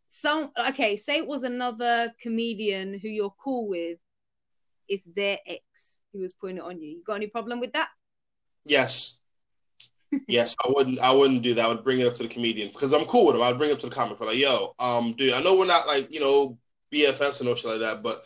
[0.08, 0.52] some?
[0.70, 3.98] Okay, say it was another comedian who you're cool with.
[4.90, 6.90] Is their ex who was putting it on you?
[6.90, 7.90] You got any problem with that?
[8.66, 9.20] Yes.
[10.28, 11.00] yes, I wouldn't.
[11.00, 11.66] I wouldn't do that.
[11.66, 13.42] I would bring it up to the comedian because I'm cool with him.
[13.42, 15.66] I'd bring it up to the comic for like, yo, um, dude, I know we're
[15.66, 16.58] not like you know
[16.94, 18.18] BFFs and no shit like that, but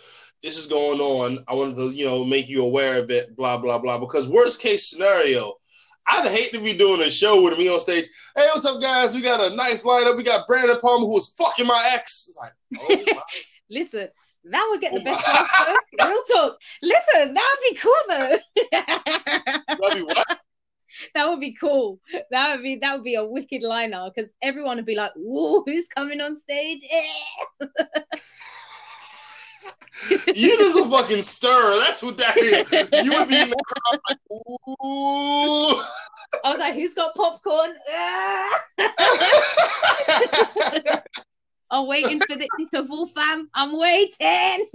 [0.43, 1.43] this is going on.
[1.47, 3.35] I wanted to you know make you aware of it.
[3.35, 3.99] Blah blah blah.
[3.99, 5.53] Because worst case scenario,
[6.07, 8.05] I'd hate to be doing a show with me on stage.
[8.35, 9.15] Hey, what's up, guys?
[9.15, 10.17] We got a nice lineup.
[10.17, 12.27] We got Brandon Palmer who was fucking my ex.
[12.27, 13.21] It's like, oh my
[13.69, 14.09] Listen,
[14.45, 15.75] that would get the Oh best my- show.
[15.99, 16.09] though.
[16.09, 16.57] Real talk.
[16.81, 18.37] Listen, that would be cool though.
[18.71, 20.27] That'd be what?
[21.15, 21.99] that would be cool.
[22.31, 25.63] That would be that would be a wicked liner because everyone would be like, "Whoa,
[25.65, 26.81] who's coming on stage?"
[30.25, 31.79] You just a fucking stir.
[31.81, 32.71] That's what that is.
[33.05, 35.83] You would be in the crowd like, ooh.
[36.43, 37.75] I was like, "Who's got popcorn?"
[41.71, 43.49] I'm waiting for the interval, fam.
[43.53, 44.65] I'm waiting.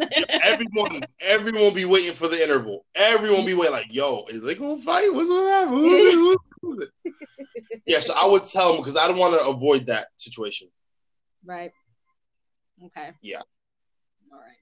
[0.43, 2.87] everyone, everyone be waiting for the interval.
[2.95, 5.13] Everyone be waiting like, yo, is they gonna fight?
[5.13, 5.77] What's gonna happen?
[5.77, 6.39] Who's it?
[6.63, 6.91] Who's it?
[7.87, 10.69] Yeah, so I would tell them because I don't want to avoid that situation.
[11.45, 11.71] right.
[12.87, 13.11] Okay.
[13.23, 13.43] Yeah.
[14.33, 14.57] All right.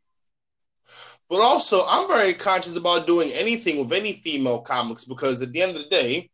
[1.31, 5.63] But also, I'm very conscious about doing anything with any female comics because at the
[5.63, 6.31] end of the day,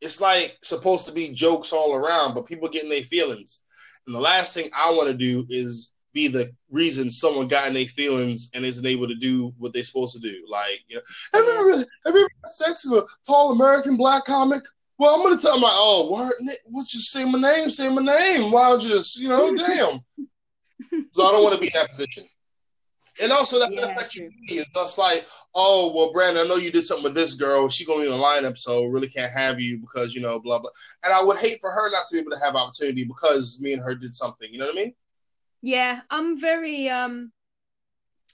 [0.00, 3.64] it's like supposed to be jokes all around, but people getting their feelings.
[4.06, 7.74] And the last thing I want to do is be the reason someone got in
[7.74, 10.44] their feelings and isn't able to do what they're supposed to do.
[10.48, 13.96] Like, you know, have you ever, have you ever had sex with a tall American
[13.96, 14.62] black comic?
[14.98, 16.34] Well, I'm gonna tell my like, oh, what?
[16.66, 16.86] What?
[16.86, 17.70] Just say my name.
[17.70, 18.52] Say my name.
[18.52, 20.00] Why you just, you know, damn.
[21.12, 22.24] So I don't want to be in that position.
[23.22, 24.30] And also that Yeah, affects true.
[24.48, 24.60] you.
[24.60, 27.68] It's just like, oh, well, Brandon, I know you did something with this girl.
[27.68, 30.58] She gonna be in the lineup, so really can't have you because you know, blah
[30.58, 30.70] blah.
[31.04, 33.72] And I would hate for her not to be able to have opportunity because me
[33.72, 34.52] and her did something.
[34.52, 34.94] You know what I mean?
[35.62, 37.32] Yeah, I'm very um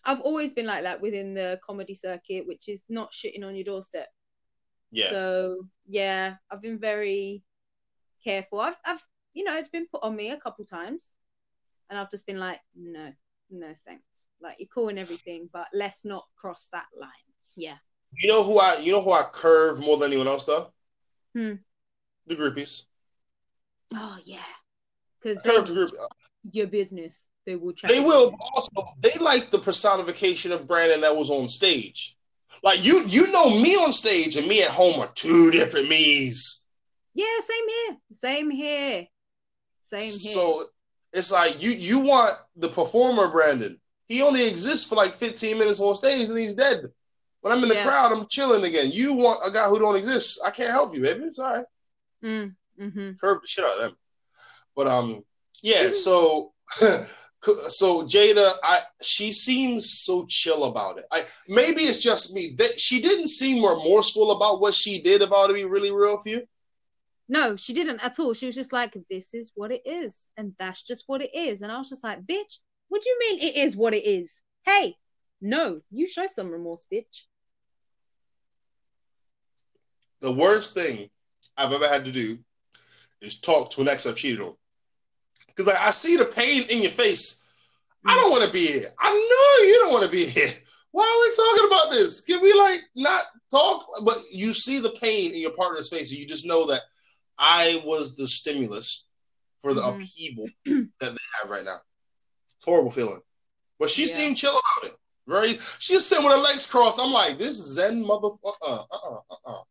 [0.05, 3.65] I've always been like that within the comedy circuit, which is not shitting on your
[3.65, 4.09] doorstep.
[4.91, 5.11] Yeah.
[5.11, 7.43] So yeah, I've been very
[8.25, 8.61] careful.
[8.61, 11.13] I've I've you know, it's been put on me a couple times
[11.91, 13.13] and I've just been like, no,
[13.51, 14.08] no thanks.
[14.41, 17.11] Like you're cool and everything, but let's not cross that line.
[17.57, 17.77] Yeah.
[18.13, 18.77] You know who I?
[18.79, 20.73] You know who I curve more than anyone else though?
[21.35, 21.55] Hmm.
[22.27, 22.85] The groupies.
[23.95, 24.39] Oh yeah.
[25.21, 25.91] Because Curve the group.
[26.53, 27.29] your business.
[27.47, 27.91] They will chat.
[27.91, 28.71] They will but also.
[29.01, 32.17] They like the personification of Brandon that was on stage.
[32.63, 36.65] Like you, you know me on stage and me at home are two different me's.
[37.15, 37.97] Yeah, same here.
[38.13, 39.07] Same here.
[39.83, 40.09] Same here.
[40.09, 40.63] So
[41.13, 43.81] it's like you you want the performer Brandon.
[44.09, 46.87] He only exists for like 15 minutes on stage and he's dead.
[47.41, 47.85] When I'm in the Yeah.
[47.85, 48.91] crowd, I'm chilling again.
[48.91, 50.41] You want a guy who don't exist.
[50.45, 51.25] I can't help you, baby.
[51.25, 51.67] It's all right.
[52.25, 53.97] Mm, hmm Curve the shit out of them.
[54.75, 55.25] But um,
[55.63, 55.91] yeah.
[55.91, 56.53] So
[57.69, 61.05] so Jada, I she seems so chill about it.
[61.13, 65.23] I maybe it's just me that she didn't seem remorseful about what she did.
[65.23, 66.43] About to be really real for you.
[67.29, 68.33] No, she didn't at all.
[68.33, 70.31] She was just like, this is what it is.
[70.39, 71.61] And that's just what it is.
[71.61, 72.57] And I was just like, bitch,
[72.89, 74.41] what do you mean it is what it is?
[74.65, 74.97] Hey,
[75.41, 77.25] no, you show some remorse, bitch.
[80.21, 81.09] the worst thing
[81.57, 82.39] I've ever had to do
[83.21, 84.55] is talk to an ex I've cheated on.
[85.47, 87.47] Because like, I see the pain in your face.
[88.05, 88.93] I don't want to be here.
[88.99, 90.53] I know you don't want to be here.
[90.93, 92.21] Why are we talking about this?
[92.23, 93.87] Can we like not talk?
[94.05, 96.83] But you see the pain in your partner's face, and you just know that
[97.39, 99.07] I was the stimulus
[99.61, 99.95] for the Mhm.
[99.95, 100.47] upheaval
[101.01, 101.79] that they have right now.
[102.65, 103.21] Horrible feeling.
[103.79, 104.09] But she Yeah.
[104.09, 104.99] seemed chill about it.
[105.27, 105.59] Very.
[105.79, 106.99] She was sitting with her legs crossed.
[107.01, 108.53] I'm like, this Zen motherfucker.
[108.63, 109.63] Uh, uh, uh, uh.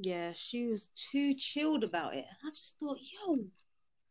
[0.00, 2.24] Yeah, she was too chilled about it.
[2.28, 3.38] And I just thought, yo,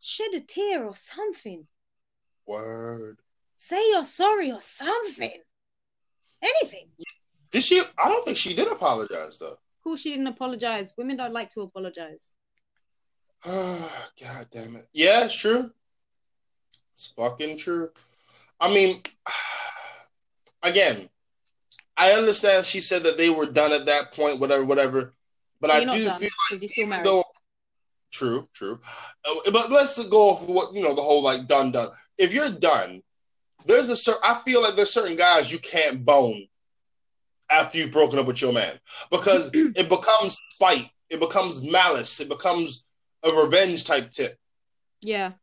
[0.01, 1.65] shed a tear or something.
[2.45, 3.19] Word.
[3.55, 5.31] Say you're sorry or something.
[6.41, 6.89] Anything.
[7.51, 7.81] Did she?
[7.97, 9.53] I don't think she did apologize though.
[9.53, 10.93] Of course, she didn't apologize.
[10.97, 12.31] Women don't like to apologize.
[13.45, 14.85] God damn it.
[14.93, 15.71] Yeah, it's true.
[16.97, 17.91] It's fucking true.
[18.59, 19.03] I mean,
[20.63, 21.07] again,
[21.95, 25.13] I understand she said that they were done at that point, whatever, whatever.
[25.61, 27.05] But I you're not do done feel you're even married.
[27.05, 27.23] though
[28.11, 28.79] true, true.
[29.23, 31.89] Uh, But let's go off what you know, the whole like done done.
[32.17, 33.03] If you're done,
[33.67, 36.47] there's a certain I feel like there's certain guys you can't bone
[37.51, 38.73] after you've broken up with your man
[39.11, 42.87] because it becomes spite, it becomes malice, it becomes
[43.23, 44.35] a revenge type tip.
[45.03, 45.33] yeah.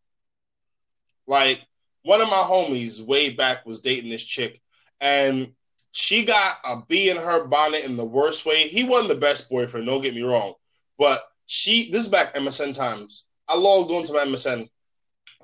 [1.27, 1.63] Like
[2.03, 4.61] one of my homies way back was dating this chick,
[5.01, 5.53] and
[5.93, 8.69] she got a bee in her bonnet in the worst way.
[8.69, 10.55] He wasn't the best boyfriend, don't get me wrong,
[10.99, 11.91] but she.
[11.91, 13.29] This is back MSN times.
[13.49, 14.69] I logged onto my MSN.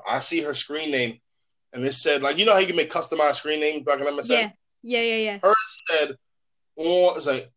[0.09, 1.19] I see her screen name,
[1.73, 4.07] and it said like you know how you can make customized screen names back in
[4.07, 4.31] MSN.
[4.31, 4.51] Yeah.
[4.83, 5.39] Yeah, yeah, yeah.
[5.43, 6.17] Hers said,
[6.79, 7.51] "Oh, it's like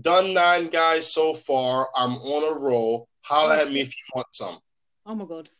[0.00, 1.88] done nine guys so far.
[1.94, 3.08] I'm on a roll.
[3.20, 4.58] Holla at me if you want some."
[5.04, 5.50] Oh my god.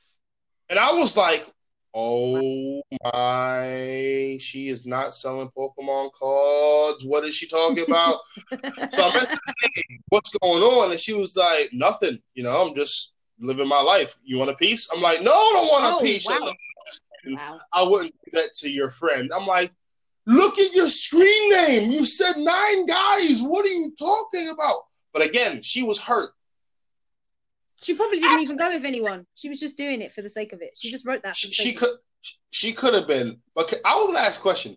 [0.71, 1.47] And I was like,
[1.95, 7.05] oh my, she is not selling Pokemon cards.
[7.05, 8.17] What is she talking about?
[8.91, 9.35] so I meant
[10.09, 10.91] what's going on?
[10.91, 12.19] And she was like, nothing.
[12.35, 14.15] You know, I'm just living my life.
[14.25, 14.89] You want a piece?
[14.95, 16.27] I'm like, no, I don't want a Oh, piece.
[16.29, 16.53] wow.
[17.27, 17.61] Wow.
[17.73, 19.31] I wouldn't do that to your friend.
[19.35, 19.73] I'm like,
[20.27, 21.91] look at your screen name.
[21.93, 23.41] You said nine guys.
[23.43, 24.77] What are you talking about?
[25.13, 26.31] But again, she was hurt.
[27.83, 29.27] She probably didn't even go with anyone.
[29.35, 30.77] She was just doing it for the sake of it.
[30.81, 31.37] She just wrote that.
[31.37, 31.91] She, she could
[32.51, 34.77] she could have been but i was gonna ask a question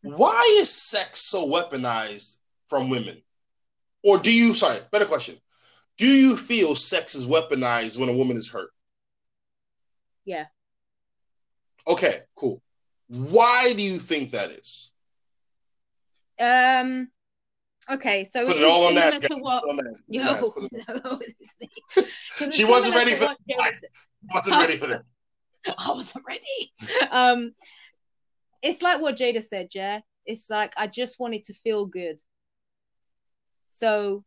[0.00, 3.20] why is sex so weaponized from women
[4.02, 5.36] or do you sorry better question
[5.98, 8.70] do you feel sex is weaponized when a woman is hurt
[10.24, 10.46] Yeah.
[11.86, 12.62] okay cool
[13.08, 14.90] why do you think that is.
[16.40, 17.10] Um.
[17.90, 19.64] Okay, so Put it it all on that, to what.
[19.68, 21.56] On that, Yo, on that, put it on no, it's-
[22.38, 23.38] 'cause it's She wasn't ready for that.
[24.32, 25.02] wasn't ready for that
[25.78, 26.72] I wasn't ready.
[27.10, 27.52] Um,
[28.62, 30.00] it's like what Jada said, yeah.
[30.26, 32.20] It's like I just wanted to feel good.
[33.68, 34.24] So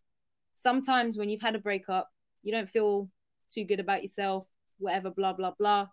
[0.56, 2.10] sometimes when you've had a breakup,
[2.44, 3.10] you don't feel
[3.50, 4.48] too good about yourself,
[4.80, 5.88] whatever, blah blah blah,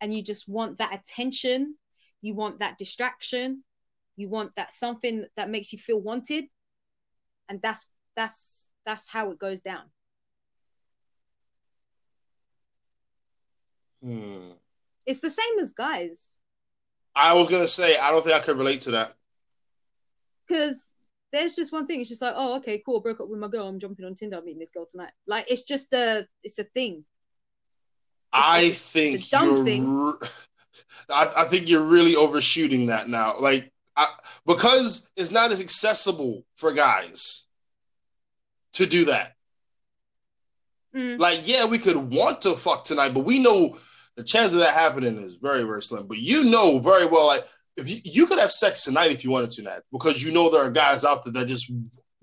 [0.00, 1.76] and you just want that attention.
[2.22, 3.64] You want that distraction.
[4.16, 6.44] You want that something that makes you feel wanted,
[7.48, 7.86] and that's
[8.16, 9.84] that's that's how it goes down.
[14.02, 14.50] Hmm.
[15.06, 16.34] It's the same as guys.
[17.14, 19.14] i was gonna say i don't think i could relate to that
[20.46, 20.92] because
[21.32, 22.00] there's just one thing.
[22.00, 23.00] It's just like, oh, okay, cool.
[23.00, 23.66] I Broke up with my girl.
[23.68, 24.38] I'm jumping on Tinder.
[24.38, 25.10] I'm meeting this girl tonight.
[25.26, 27.04] Like, it's just a, it's a thing.
[28.32, 29.64] I it's think a dumb you're.
[29.64, 29.94] thing.
[29.94, 30.12] re-
[31.10, 33.38] I, I think you're really overshooting that now.
[33.40, 34.06] Like, I,
[34.46, 37.46] because it's not as accessible for guys
[38.74, 39.34] to do that.
[40.94, 41.18] Mm.
[41.18, 43.76] Like, yeah, we could want to fuck tonight, but we know
[44.16, 46.06] the chance of that happening is very, very slim.
[46.06, 47.42] But you know very well, like,
[47.76, 50.48] if you, you could have sex tonight if you wanted to, Nadz, because you know
[50.48, 51.72] there are guys out there that just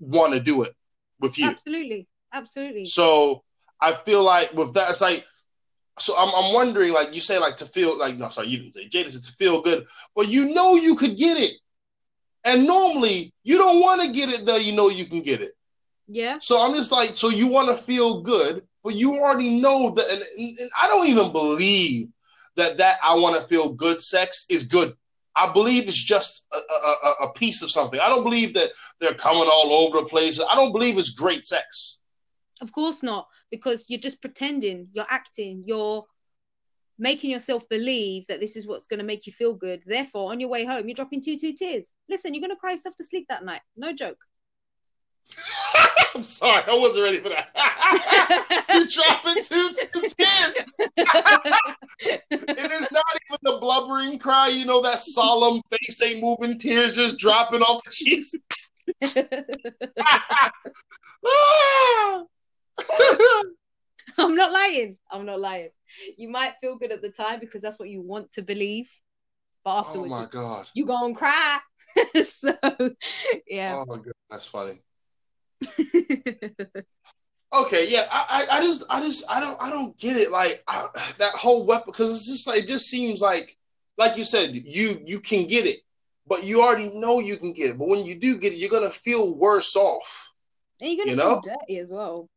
[0.00, 0.74] want to do it
[1.20, 1.48] with you.
[1.48, 2.86] Absolutely, absolutely.
[2.86, 3.42] So
[3.80, 5.24] I feel like with that, it's like,
[5.98, 8.74] so I'm, I'm wondering, like you say, like to feel like no, sorry, you didn't
[8.74, 11.54] say Jada said to feel good, but you know you could get it,
[12.46, 14.56] and normally you don't want to get it though.
[14.56, 15.52] You know you can get it.
[16.08, 19.90] Yeah, So I'm just like, so you want to feel good, but you already know
[19.90, 22.08] that, and, and, I don't even believe
[22.54, 24.94] that that I want to feel good sex is good.
[25.34, 27.98] I believe it's just a, a, a- a piece of something.
[28.00, 28.68] I don't believe that
[29.00, 30.40] they're coming all over the place.
[30.40, 32.00] I don't believe it's great sex.
[32.62, 36.04] of course not, because you're just pretending, you're acting, you're
[36.98, 39.82] making yourself believe that this is what's going to make you feel good.
[39.86, 41.92] Therefore, on your way home, you're dropping two, two tears.
[42.08, 43.60] Listen, you're going to cry yourself to sleep that night.
[43.76, 44.18] No joke.
[46.14, 47.48] I'm sorry, I wasn't ready for that.
[48.72, 50.54] You're dropping two two tears.
[52.30, 56.92] It is not even the blubbering cry, you know, that solemn face ain't moving, tears
[56.94, 58.34] just dropping off the cheeks.
[64.18, 64.96] I'm not lying.
[65.10, 65.70] I'm not lying.
[66.16, 68.90] You might feel good at the time because that's what you want to believe,
[69.64, 70.70] but afterwards, oh afterwards, my you, god.
[70.74, 71.58] you gonna cry.
[72.24, 72.54] so,
[73.46, 73.76] yeah.
[73.76, 74.80] Oh my god, that's funny.
[77.54, 80.30] Okay, yeah, I, I, I just, I just, I don't, I don't get it.
[80.30, 80.86] Like I,
[81.18, 83.56] that whole weapon, because it's just like, it just seems like,
[83.96, 85.78] like you said, you, you can get it,
[86.26, 87.78] but you already know you can get it.
[87.78, 90.34] But when you do get it, you're gonna feel worse off.
[90.80, 91.42] and you're gonna you feel know?
[91.42, 92.28] dirty as well.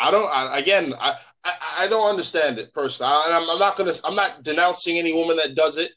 [0.00, 0.28] I don't.
[0.32, 3.12] I, again, I, I, I don't understand it personally.
[3.12, 3.92] I, I'm, I'm not gonna.
[4.04, 5.92] I'm not denouncing any woman that does it.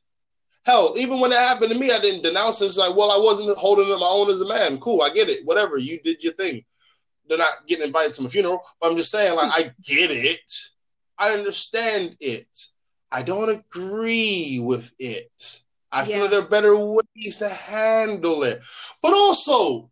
[0.65, 2.67] Hell, even when it happened to me, I didn't denounce it.
[2.67, 4.79] It's like, well, I wasn't holding it my own as a man.
[4.79, 5.45] Cool, I get it.
[5.45, 6.63] Whatever, you did your thing.
[7.27, 10.51] They're not getting invited to my funeral, but I'm just saying, like, I get it.
[11.17, 12.47] I understand it.
[13.11, 15.63] I don't agree with it.
[15.91, 16.17] I Yeah.
[16.17, 18.63] feel there are better ways to handle it.
[19.01, 19.91] But also,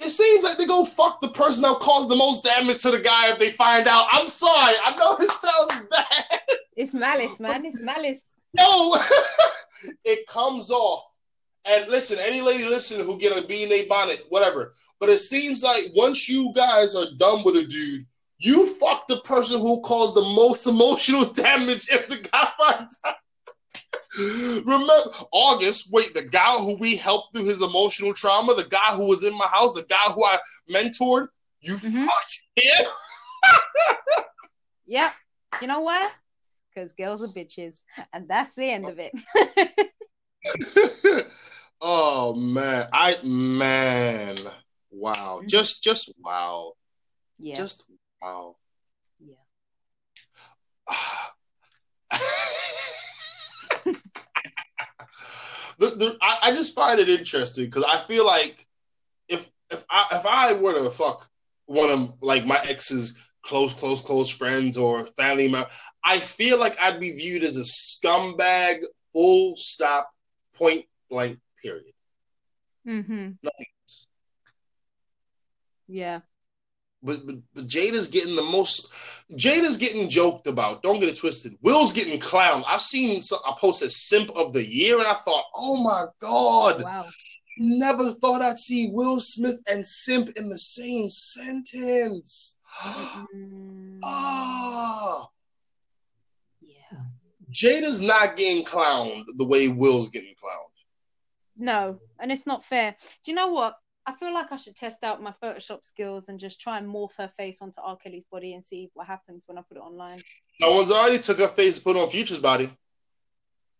[0.00, 3.00] it seems like they go fuck the person that caused the most damage to the
[3.00, 4.06] guy if they find out.
[4.12, 4.74] I'm sorry.
[4.84, 6.40] I know it sounds bad.
[6.76, 7.64] It's malice, man.
[7.64, 8.34] It's malice.
[8.56, 8.96] No,
[10.04, 11.04] it comes off.
[11.64, 14.74] And listen, any lady listening who get a bee in their bonnet, whatever.
[15.00, 18.06] But it seems like once you guys are done with a dude,
[18.38, 23.16] you fuck the person who caused the most emotional damage if the guy finds out.
[24.16, 24.92] Remember
[25.32, 25.90] August?
[25.92, 29.36] Wait, the guy who we helped through his emotional trauma, the guy who was in
[29.36, 30.38] my house, the guy who I
[30.70, 31.28] mentored.
[31.60, 32.06] You Mhm.
[32.06, 32.86] fucked him.
[34.86, 35.12] Yep.
[35.60, 36.10] You know what?
[36.74, 37.84] Because girls are bitches,
[38.14, 39.12] and that's the end of it.
[41.82, 44.36] oh man, I man,
[44.90, 45.48] wow, Mhm.
[45.48, 46.72] just just wow,
[47.38, 47.56] yeah.
[47.56, 47.90] just
[48.22, 48.56] wow.
[49.20, 49.34] yeah.
[55.78, 58.66] the, the, I, I just find it interesting because I feel like
[59.28, 61.28] if if I if I were to fuck
[61.66, 65.68] one of like my ex's close close close friends or family member,
[66.04, 68.82] I feel like I'd be viewed as a scumbag.
[69.12, 70.10] Full stop.
[70.54, 71.38] Point blank.
[71.62, 71.92] Period.
[72.86, 73.30] Mm-hmm.
[73.42, 74.06] Nothing else.
[75.86, 76.20] Yeah.
[77.02, 78.90] But, but but Jada's getting the most.
[79.32, 80.82] Jada's getting joked about.
[80.82, 81.56] Don't get it twisted.
[81.62, 82.64] Will's getting clowned.
[82.66, 86.06] I've seen some, a post as simp of the year, and I thought, oh my
[86.20, 87.04] god, Wow.
[87.56, 92.58] never thought I'd see Will Smith and simp in the same sentence.
[92.82, 95.28] Mm, Ah,
[96.60, 96.98] yeah.
[97.50, 100.64] Jada's not getting clowned the way Will's getting clowned.
[101.56, 102.96] No, and it's not fair.
[103.24, 103.76] Do you know what?
[104.08, 107.10] I feel like I should test out my Photoshop skills and just try and morph
[107.18, 107.94] her face onto R.
[107.98, 110.18] Kelly's body and see what happens when I put it online.
[110.62, 112.70] No one's already took her face and put on Future's body.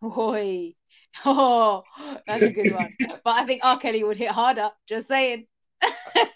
[0.05, 0.75] Oi.
[1.25, 1.83] Oh,
[2.27, 2.95] that's a good one.
[3.25, 3.79] but I think R.
[3.79, 4.69] Kelly would hit harder.
[4.87, 5.47] Just saying.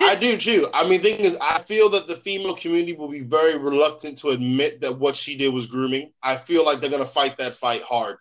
[0.00, 0.66] I do too.
[0.72, 4.30] I mean, thing is, I feel that the female community will be very reluctant to
[4.30, 6.10] admit that what she did was grooming.
[6.22, 8.16] I feel like they're gonna fight that fight hard.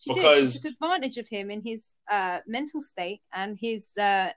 [0.00, 0.62] She Because- did.
[0.62, 4.30] She took advantage of him in his uh, mental state and his uh,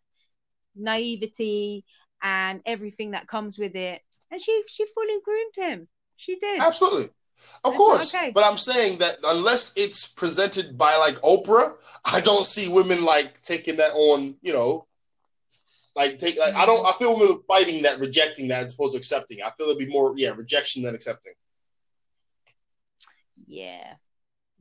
[0.76, 1.86] naivety
[2.22, 4.02] and everything that comes with it.
[4.30, 5.88] And she she fully groomed him.
[6.18, 6.62] She did.
[6.62, 7.10] Absolutely.
[7.64, 8.16] Of That's course.
[8.16, 8.32] okay.
[8.32, 11.74] But I'm saying that unless it's presented by like Oprah,
[12.06, 14.86] I don't see women like taking that on, you know,
[15.96, 18.98] like take like I don't I feel women fighting that, rejecting that as opposed to
[18.98, 19.42] accepting.
[19.42, 21.34] I feel it'd be more yeah, rejection than accepting.
[23.48, 23.96] Yeah.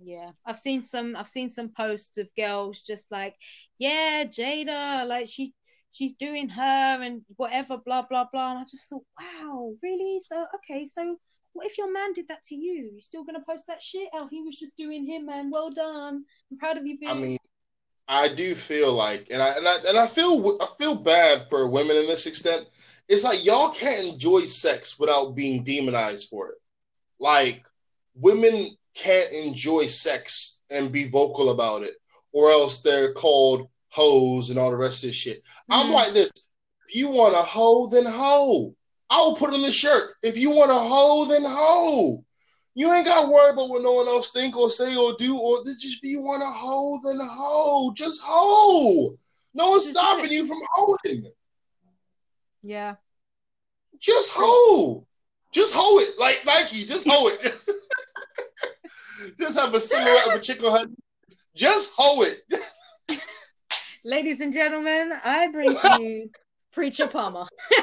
[0.02, 0.30] Yeah.
[0.44, 3.36] I've seen some I've seen some posts of girls just like,
[3.78, 5.54] yeah, Jada, like she
[5.92, 8.50] she's doing her and whatever, blah blah blah.
[8.52, 10.20] And I just thought, wow, really?
[10.24, 11.16] So okay, so
[11.52, 12.90] what if your man did that to you?
[12.94, 14.08] You still gonna post that shit?
[14.14, 15.50] Oh, he was just doing him, man.
[15.50, 16.24] Well done.
[16.50, 17.10] I'm proud of you, bitch.
[17.10, 17.38] I mean,
[18.08, 21.68] I do feel like, and I and I and I feel I feel bad for
[21.68, 22.66] women in this extent.
[23.08, 26.58] It's like y'all can't enjoy sex without being demonized for it.
[27.18, 27.64] Like
[28.14, 31.94] women can't enjoy sex and be vocal about it,
[32.32, 35.42] or else they're called hoes and all the rest of this shit.
[35.68, 35.92] I'm Mhm.
[35.94, 36.30] like this.
[36.88, 38.74] If you want a hoe, then hoe.
[39.10, 40.14] I will put on the shirt.
[40.22, 42.24] If you want a hoe, then hoe.
[42.74, 45.36] You ain't got to worry about what no one else think or say or do.
[45.36, 47.92] Or just if you want a hoe, then hoe.
[47.92, 49.18] Just hoe.
[49.52, 51.30] No one's stopping you from hoeing.
[52.62, 52.94] yeah.
[53.98, 55.04] Just hoe.
[55.52, 56.18] Just hoe it.
[56.18, 56.84] Like Nike.
[56.84, 57.54] Just hoe it.
[59.38, 60.86] just have a silhouette of a chick on her.
[61.54, 62.42] Just hoe it.
[64.04, 66.30] Ladies and gentlemen, I bring to you
[66.72, 67.46] Preacher Palmer.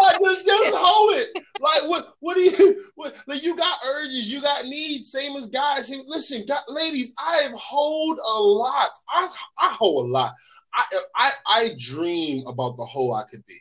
[0.00, 1.44] like, just, just hold it.
[1.60, 2.14] Like, what?
[2.20, 2.84] What do you?
[2.94, 3.14] What?
[3.26, 5.94] Like, you got urges, you got needs, same as guys.
[6.06, 8.90] Listen, got, ladies, I hold a lot.
[9.10, 9.28] I
[9.58, 10.32] I hoe a lot.
[10.74, 10.84] I
[11.16, 13.56] I I dream about the hoe I could be.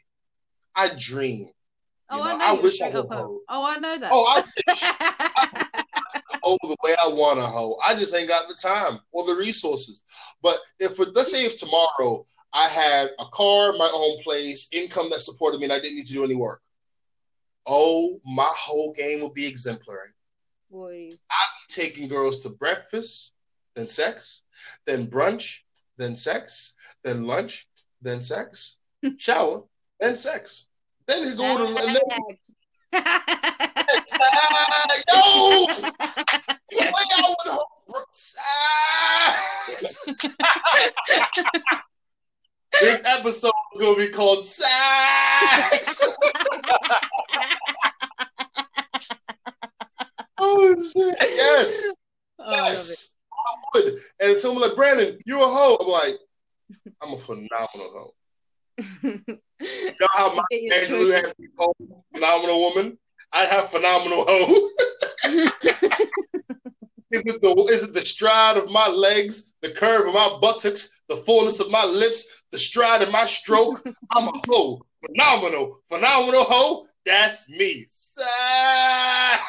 [0.75, 1.49] I dream.
[2.09, 2.45] Oh, You I know, know.
[2.45, 3.07] I wish I hoe.
[3.09, 3.39] hoe.
[3.49, 4.11] Oh, I know that.
[4.13, 4.83] Oh, I wish
[6.43, 7.77] hoe the way I want to hoe.
[7.83, 10.03] I just ain't got the time or the resources.
[10.41, 15.19] But if let's say if tomorrow I had a car, my own place, income that
[15.19, 16.61] supported me, and I didn't need to do any work.
[17.65, 20.09] Oh, my whole game would be exemplary.
[20.69, 21.09] Boy.
[21.29, 23.33] I'd be taking girls to breakfast,
[23.75, 24.43] then sex,
[24.85, 25.59] then brunch,
[25.97, 27.67] then sex, then lunch,
[28.01, 28.77] then sex,
[29.17, 29.63] shower,
[29.99, 30.67] then sex.
[31.07, 32.37] Then you go to and then,
[32.93, 32.99] yo,
[36.71, 36.89] way
[37.19, 40.07] out with her sex.
[42.81, 46.07] this episode is gonna be called sex.
[50.37, 51.15] oh shit!
[51.21, 51.93] Yes.
[52.39, 52.67] Oh, I.
[52.67, 53.35] Yes, I
[53.73, 53.99] would.
[54.21, 55.77] And someone like Brandon, you're a hoe.
[55.79, 56.15] I'm like,
[57.01, 58.13] I'm a phenomenal hoe.
[59.61, 61.75] You know how Maya Angelou had be called
[62.11, 62.97] phenomenal woman?
[63.31, 64.69] I have phenomenal hoe.
[67.11, 71.01] is it the is it the stride of my legs, the curve of my buttocks,
[71.09, 73.83] the fullness of my lips, the stride of my stroke?
[74.15, 74.81] I'm a hoe.
[75.05, 76.87] Phenomenal, phenomenal hoe.
[77.05, 77.85] That's me.
[77.87, 79.39] Sigh.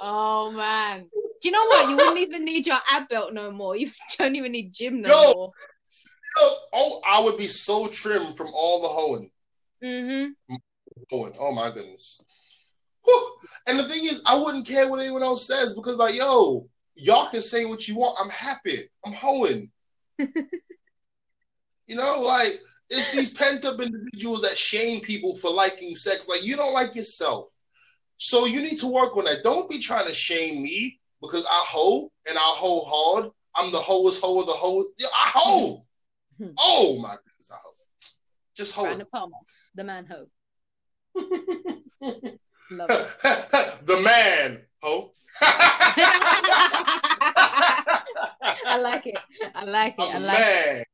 [0.00, 1.08] oh man.
[1.42, 1.90] Do you know what?
[1.90, 3.76] You wouldn't even need your ab belt no more.
[3.76, 5.32] You don't even need gym no Yo.
[5.34, 5.52] more.
[6.72, 9.30] oh, I would be so trim from all the hoeing.
[9.82, 10.56] Mm-hmm.
[11.10, 11.34] Hoeing.
[11.40, 12.22] Oh my goodness.
[13.04, 13.36] Whew.
[13.66, 17.28] And the thing is, I wouldn't care what anyone else says because, like, yo, y'all
[17.28, 18.16] can say what you want.
[18.20, 18.88] I'm happy.
[19.04, 19.70] I'm hoeing.
[20.18, 22.52] you know, like
[22.88, 26.28] it's these pent up individuals that shame people for liking sex.
[26.28, 27.48] Like you don't like yourself,
[28.18, 29.42] so you need to work on that.
[29.42, 33.30] Don't be trying to shame me because I hoe and I hoe hard.
[33.54, 34.84] I'm the hoest hoe of the hoe.
[34.98, 35.86] Yeah, I hoe.
[36.38, 36.48] Hmm.
[36.58, 37.72] oh my goodness, I hoe.
[38.56, 38.82] Just hoe.
[38.82, 39.36] Brandon Palmer,
[39.74, 40.26] the man ho.
[42.70, 43.06] Love it.
[43.86, 45.12] the man, ho.
[48.64, 49.18] I like it.
[49.54, 50.02] I like it.
[50.02, 50.86] I I'm the like man, it.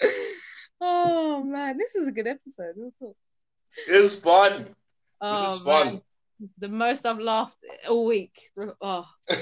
[0.80, 2.74] oh man, this is a good episode.
[3.88, 4.68] It's fun.
[5.20, 5.86] Oh, is fun.
[5.86, 6.02] man.
[6.58, 7.58] The most I've laughed
[7.88, 8.32] all week.
[8.80, 9.34] Oh, I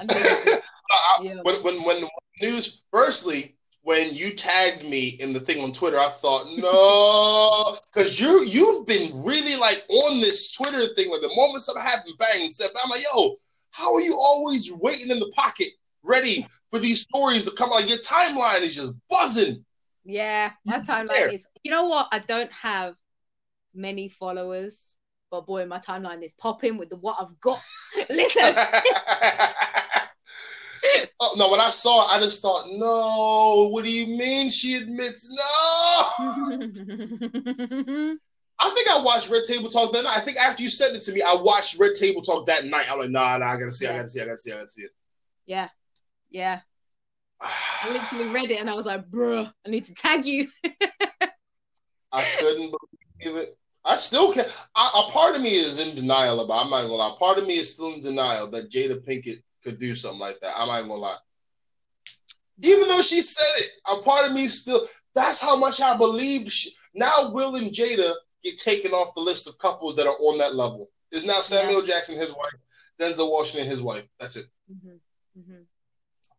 [0.00, 1.42] needed I- Yeah.
[1.42, 2.08] when, when when
[2.40, 8.20] news firstly when you tagged me in the thing on Twitter, I thought no, because
[8.20, 11.10] you you've been really like on this Twitter thing.
[11.10, 13.36] Like the moment something happened, bang, said, I'm like, yo,
[13.70, 15.68] how are you always waiting in the pocket,
[16.04, 17.88] ready for these stories to come out?
[17.88, 19.64] Your timeline is just buzzing.
[20.04, 21.46] Yeah, my timeline is.
[21.62, 22.08] You know what?
[22.12, 22.96] I don't have
[23.74, 24.96] many followers,
[25.30, 27.60] but boy, my timeline is popping with the what I've got.
[28.10, 28.54] Listen,
[31.20, 34.74] oh, no, when I saw it, I just thought, no, what do you mean she
[34.74, 35.40] admits no?
[38.62, 40.16] I think I watched Red Table Talk that night.
[40.16, 42.90] I think after you sent it to me, I watched Red Table Talk that night.
[42.90, 44.70] I'm like, nah, nah, I gotta see, I gotta see, I gotta see, I gotta
[44.70, 44.90] see it.
[45.46, 45.68] yeah,
[46.30, 46.60] yeah.
[47.40, 50.48] I literally read it and I was like, bruh, I need to tag you.
[52.12, 52.74] I couldn't
[53.22, 53.56] believe it.
[53.84, 54.48] I still can't.
[54.74, 56.64] I, a part of me is in denial about.
[56.64, 57.16] I'm not gonna lie.
[57.18, 60.54] Part of me is still in denial that Jada Pinkett could do something like that.
[60.56, 61.16] I'm not gonna lie.
[62.62, 64.86] Even though she said it, a part of me still.
[65.14, 66.52] That's how much I believe.
[66.52, 68.14] She, now Will and Jada
[68.44, 70.90] get taken off the list of couples that are on that level.
[71.10, 72.54] Is now Samuel Jackson his wife,
[73.00, 74.06] Denzel Washington his wife.
[74.20, 74.46] That's it.
[74.70, 75.00] Mhm,
[75.36, 75.64] mhm.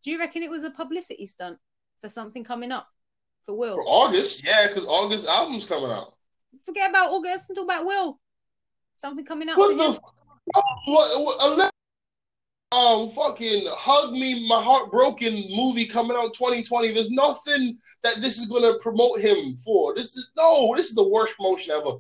[0.04, 1.60] Do you reckon it was a publicity stunt
[2.00, 2.88] for something coming up
[3.46, 3.76] for Will?
[3.76, 6.14] For August, yeah, because August album's coming out.
[6.66, 8.20] Forget about August and talk about Will.
[8.96, 9.58] Something coming up.
[9.58, 9.84] What the?
[9.84, 10.00] f-
[10.86, 11.24] What?
[11.24, 11.72] what
[12.74, 16.92] um, fucking hug me, my heartbroken movie coming out 2020.
[16.92, 19.94] There's nothing that this is gonna promote him for.
[19.94, 20.74] This is no.
[20.76, 21.98] This is the worst promotion ever.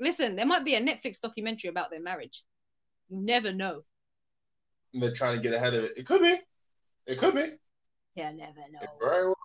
[0.00, 2.42] Listen, there might be a Netflix documentary about their marriage.
[3.08, 3.84] You never know.
[4.92, 5.92] And they're trying to get ahead of it.
[5.96, 6.40] It could be.
[7.06, 7.52] It could be.
[8.16, 8.80] Yeah, never know.
[8.82, 9.36] It very well.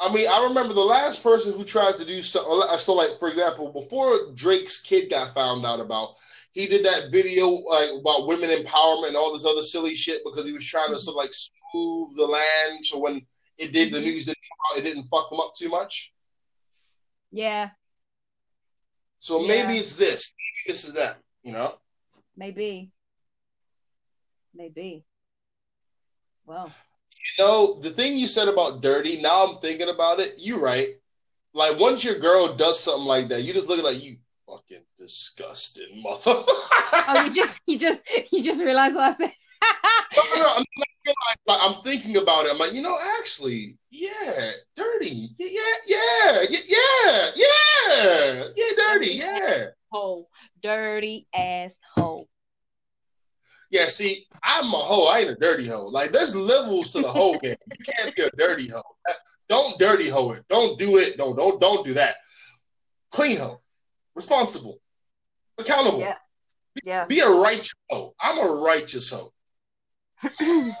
[0.00, 2.76] I mean, I remember the last person who tried to do so.
[2.78, 6.14] So, like for example, before Drake's kid got found out about,
[6.52, 10.46] he did that video like about women empowerment and all this other silly shit because
[10.46, 11.00] he was trying to mm-hmm.
[11.00, 12.84] sort of like smooth the land.
[12.84, 13.26] So when
[13.58, 14.06] it did, the mm-hmm.
[14.06, 16.12] news didn't come out, it didn't fuck him up too much.
[17.30, 17.70] Yeah,
[19.20, 19.48] So Yeah.
[19.48, 21.18] maybe it's this, maybe this is that.
[21.42, 21.78] You know,
[22.36, 22.90] maybe.
[24.54, 25.04] Maybe.
[26.44, 26.72] Well,
[27.38, 29.20] you know the thing you said about dirty.
[29.20, 30.34] Now I'm thinking about it.
[30.38, 30.88] You're right.
[31.54, 34.16] like once your girl does something like that, you just look at like you
[34.48, 36.44] fucking disgusting motherfucker.
[37.08, 38.02] oh, you just you just
[38.32, 39.32] you just realize what I said.
[40.16, 40.64] no, no, no, I'm,
[41.46, 42.52] like, I'm thinking about it.
[42.52, 45.28] I'm like, you know, actually, yeah, dirty.
[45.38, 45.48] Yeah,
[45.86, 49.64] yeah, yeah, yeah, yeah, yeah, dirty, yeah.
[49.92, 50.28] Oh,
[50.62, 51.76] dirty ass.
[53.70, 55.06] Yeah, see, I'm a hoe.
[55.06, 55.86] I ain't a dirty hoe.
[55.86, 57.54] Like, there's levels to the hoe game.
[57.78, 58.82] You can't be a dirty hoe.
[59.48, 60.44] Don't dirty hoe it.
[60.48, 61.16] Don't do it.
[61.18, 62.16] No, don't don't do that.
[63.10, 63.60] Clean hoe,
[64.14, 64.80] responsible,
[65.58, 66.00] accountable.
[66.00, 66.16] Yeah.
[66.84, 67.04] Yeah.
[67.06, 68.14] Be a righteous hoe.
[68.20, 69.32] I'm a righteous hoe.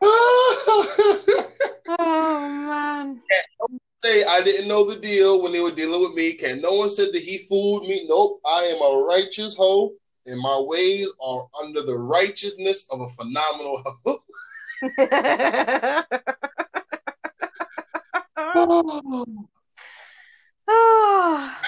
[1.90, 3.20] oh man.
[4.04, 6.34] Say I didn't know the deal when they were dealing with me.
[6.34, 8.06] Can no one said that he fooled me?
[8.08, 8.40] Nope.
[8.46, 9.92] I am a righteous hoe,
[10.26, 14.22] and my ways are under the righteousness of a phenomenal hoe.
[20.68, 21.58] oh.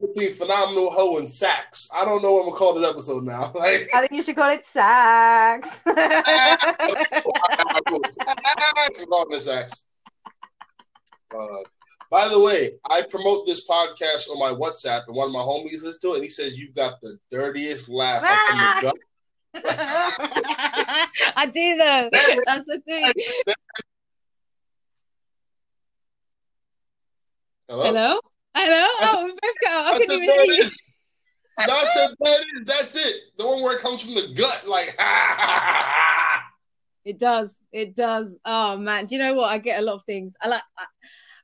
[0.00, 1.90] between phenomenal hoe and sax.
[1.94, 3.52] I don't know what I'm gonna call this episode now.
[3.54, 5.82] Like, I think you should call it sax.
[5.86, 5.94] I'm
[9.08, 9.86] calling it sax.
[11.34, 11.62] Uh,
[12.10, 15.82] by the way, I promote this podcast on my WhatsApp, and one of my homies
[15.82, 18.22] listens to it, and he says you've got the dirtiest laugh
[19.64, 22.10] I do though.
[22.44, 23.12] That's the thing.
[27.68, 27.84] Hello.
[27.84, 28.20] Hello.
[28.54, 28.88] Hello?
[29.00, 29.86] Oh, we both got.
[29.86, 30.70] I couldn't even hear you.
[31.58, 32.66] I said that is.
[32.66, 33.14] That's it.
[33.38, 34.94] The one where it comes from the gut, like.
[37.06, 37.60] it does.
[37.72, 38.38] It does.
[38.44, 39.48] Oh man, do you know what?
[39.48, 40.34] I get a lot of things.
[40.42, 40.62] I like.
[40.76, 40.84] I,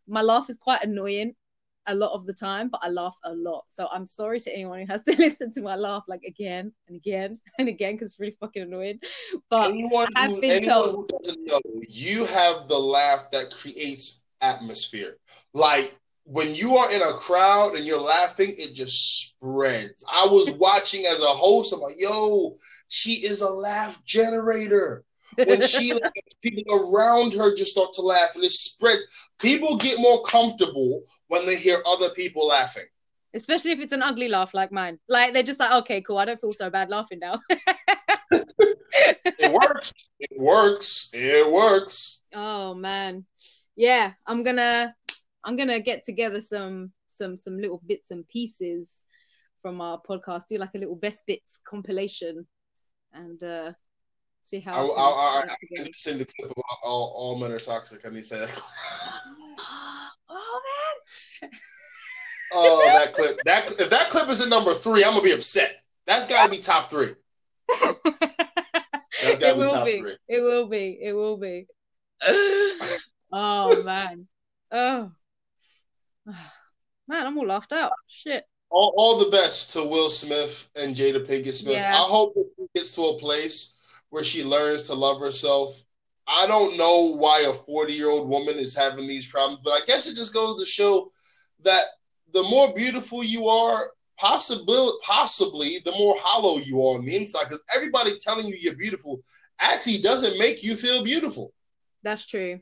[0.09, 1.35] my laugh is quite annoying
[1.87, 3.65] a lot of the time, but I laugh a lot.
[3.69, 6.97] So I'm sorry to anyone who has to listen to my laugh like again and
[6.97, 8.99] again and again because it's really fucking annoying.
[9.51, 11.13] But anyone I've who, been told
[11.89, 15.17] you have the laugh that creates atmosphere.
[15.55, 20.05] Like when you are in a crowd and you're laughing, it just spreads.
[20.13, 21.73] I was watching as a host.
[21.73, 22.57] I'm like, yo,
[22.89, 25.05] she is a laugh generator.
[25.37, 29.07] When she laughs, people around her just start to laugh and it spreads.
[29.39, 32.85] People get more comfortable when they hear other people laughing.
[33.35, 34.99] Especially if it's an ugly laugh like mine.
[35.09, 36.18] Like they're just like, okay, cool.
[36.18, 37.41] I don't feel so bad laughing now.
[38.30, 39.93] it works.
[40.20, 41.11] It works.
[41.12, 42.18] It works.
[42.35, 43.26] Oh man.
[43.76, 44.95] Yeah, I'm gonna
[45.45, 49.05] I'm gonna get together some some some little bits and pieces
[49.61, 52.47] from our podcast, do like a little best bits compilation,
[53.12, 53.72] and uh
[54.43, 54.72] see how.
[54.72, 58.07] I, I, I, I can send the clip of all, all men are toxic.
[58.07, 58.51] I need to say that.
[60.28, 60.61] oh
[61.40, 61.51] man.
[62.53, 63.38] oh, that clip.
[63.45, 65.82] That if that clip is at number three, I'm gonna be upset.
[66.07, 67.14] That's got to be top three.
[67.68, 70.01] That's got to be top be.
[70.01, 70.16] three.
[70.28, 70.99] It will be.
[71.01, 71.66] It will be.
[73.32, 74.26] oh man.
[74.70, 75.12] Oh.
[77.09, 77.90] Man, I'm all laughed out.
[78.07, 78.45] Shit.
[78.70, 81.74] All, all the best to Will Smith and Jada Pinkett Smith.
[81.74, 81.95] Yeah.
[81.95, 83.74] I hope she gets to a place
[84.13, 85.85] where she learns to love herself.
[86.29, 89.81] I don't know why a 40 year old woman is having these problems, but I
[89.87, 91.11] guess it just goes to show
[91.65, 91.83] that
[92.35, 97.45] the more beautiful you are, possibly, possibly the more hollow you are on the inside.
[97.45, 99.23] Because everybody telling you you're beautiful
[99.61, 101.55] actually doesn't make you feel beautiful.
[102.03, 102.61] That's true.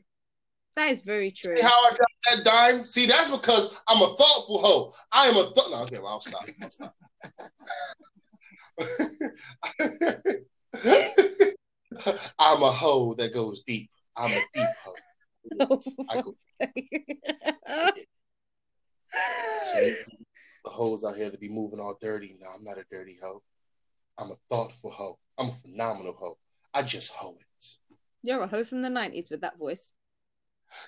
[0.77, 1.53] That is very true.
[1.53, 2.85] See how I got that dime?
[2.85, 4.93] See, that's because I'm a thoughtful hoe.
[5.11, 5.69] I am a thought.
[5.69, 6.45] No, okay, well, I'll stop.
[6.61, 6.95] I'll stop.
[12.39, 13.89] I'm a hoe that goes deep.
[14.15, 14.95] I'm a deep hoe.
[16.09, 16.35] I go
[19.63, 19.79] so
[20.65, 22.37] the hoes out here that be moving all dirty.
[22.39, 23.41] No, I'm not a dirty hoe.
[24.17, 25.17] I'm a thoughtful hoe.
[25.37, 26.37] I'm a phenomenal hoe.
[26.73, 27.95] I just hoe it.
[28.23, 29.93] You're a hoe from the 90s with that voice.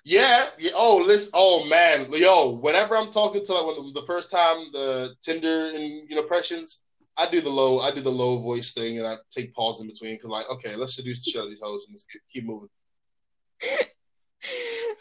[0.06, 0.72] Yeah, yeah.
[0.76, 1.32] Oh, listen.
[1.34, 2.52] Oh man, yo.
[2.52, 6.86] Whenever I'm talking to like the first time the Tinder and you know impressions,
[7.18, 7.80] I do the low.
[7.80, 10.76] I do the low voice thing, and I take pause in between because like, okay,
[10.76, 12.70] let's seduce the shit out of these hoes and let's keep moving.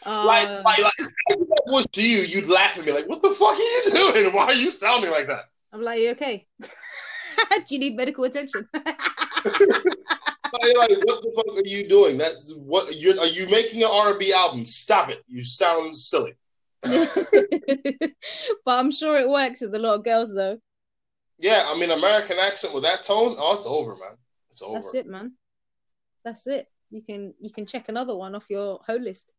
[0.05, 1.07] Uh, like, like, like, if
[1.39, 4.33] that was to you, you'd laugh at me like, "What the fuck are you doing?
[4.33, 6.45] Why are you sounding like that?" I'm like, "You okay?
[6.61, 6.67] do
[7.69, 8.95] you need medical attention?" like,
[9.43, 12.17] what the fuck are you doing?
[12.17, 14.65] That's what you are you making an R and B album?
[14.65, 15.23] Stop it!
[15.27, 16.33] You sound silly.
[16.83, 18.11] but
[18.67, 20.59] I'm sure it works with a lot of girls, though.
[21.39, 24.17] Yeah, I mean, American accent with that tone, oh, it's over, man.
[24.49, 24.75] It's over.
[24.75, 25.33] That's it, man.
[26.23, 26.69] That's it.
[26.89, 29.31] You can you can check another one off your whole list.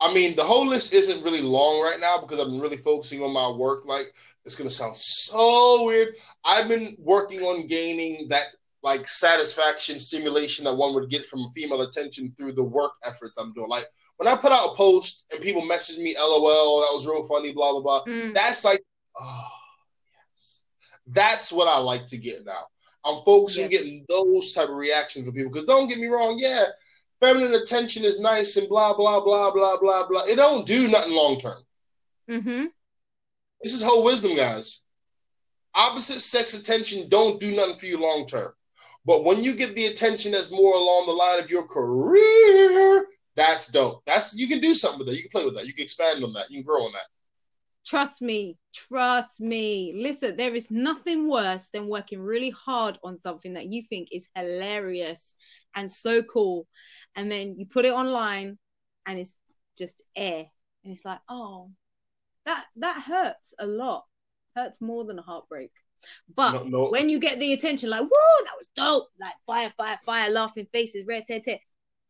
[0.00, 3.22] I mean, the whole list isn't really long right now because I've been really focusing
[3.22, 3.86] on my work.
[3.86, 4.12] Like,
[4.44, 6.16] it's gonna sound so weird.
[6.44, 8.46] I've been working on gaining that
[8.82, 13.52] like satisfaction, stimulation that one would get from female attention through the work efforts I'm
[13.54, 13.68] doing.
[13.68, 13.86] Like
[14.16, 17.52] when I put out a post and people message me, "LOL, that was real funny,"
[17.52, 18.04] blah blah blah.
[18.04, 18.34] Mm.
[18.34, 18.82] That's like,
[19.18, 19.63] oh
[21.06, 22.66] that's what I like to get now.
[23.04, 23.82] I'm focusing yes.
[23.82, 25.52] getting those type of reactions from people.
[25.52, 26.64] Because don't get me wrong, yeah,
[27.20, 30.22] feminine attention is nice and blah blah blah blah blah blah.
[30.24, 31.62] It don't do nothing long term.
[32.30, 32.64] Mm-hmm.
[33.62, 34.84] This is whole wisdom, guys.
[35.74, 38.52] Opposite sex attention don't do nothing for you long term.
[39.06, 43.06] But when you get the attention that's more along the line of your career,
[43.36, 44.02] that's dope.
[44.06, 45.16] That's you can do something with that.
[45.16, 45.66] You can play with that.
[45.66, 46.50] You can expand on that.
[46.50, 47.06] You can grow on that.
[47.84, 49.92] Trust me, trust me.
[49.94, 54.28] Listen, there is nothing worse than working really hard on something that you think is
[54.34, 55.34] hilarious
[55.74, 56.66] and so cool.
[57.14, 58.58] And then you put it online
[59.06, 59.38] and it's
[59.76, 60.44] just air.
[60.82, 61.70] And it's like, oh,
[62.46, 64.04] that that hurts a lot.
[64.56, 65.70] Hurts more than a heartbreak.
[66.34, 70.30] But when you get the attention, like, whoa, that was dope, like fire, fire, fire,
[70.30, 71.58] laughing faces, red tear, tear.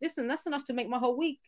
[0.02, 1.40] Listen, that's enough to make my whole week.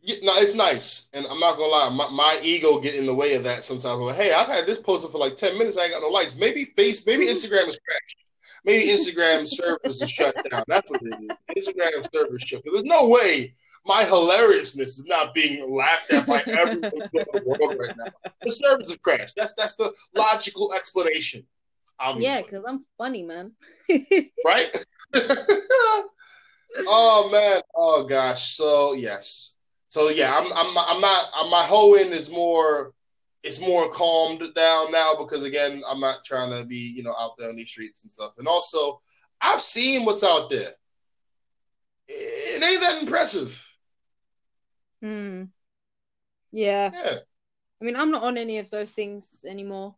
[0.00, 3.14] Yeah, no, it's nice, and I'm not gonna lie, my, my ego get in the
[3.14, 3.86] way of that sometimes.
[3.86, 6.08] I'm like, hey, I've had this posted for like ten minutes, I ain't got no
[6.08, 6.38] likes.
[6.38, 8.16] Maybe face, maybe Instagram is crashed.
[8.64, 10.64] Maybe Instagram service is shut down.
[10.68, 11.66] That's what it is.
[11.68, 12.62] Instagram service shut.
[12.64, 13.54] There's no way
[13.88, 18.12] my hilariousness is not being laughed at by everyone in the world right now.
[18.42, 19.34] The service is crashed.
[19.36, 21.44] That's that's the logical explanation.
[21.98, 22.30] Obviously.
[22.30, 23.52] Yeah, because I'm funny, man.
[24.44, 24.84] right?
[26.86, 27.62] oh man.
[27.74, 28.54] Oh gosh.
[28.54, 29.56] So yes.
[29.88, 32.92] So yeah, I'm I'm I'm not I'm, my whole end is more
[33.42, 37.32] it's more calmed down now because again, I'm not trying to be, you know, out
[37.38, 38.32] there on these streets and stuff.
[38.38, 39.00] And also,
[39.40, 40.70] I've seen what's out there.
[42.08, 43.64] It ain't that impressive.
[45.00, 45.44] Hmm.
[46.50, 46.90] Yeah.
[46.92, 47.18] Yeah.
[47.80, 49.94] I mean, I'm not on any of those things anymore.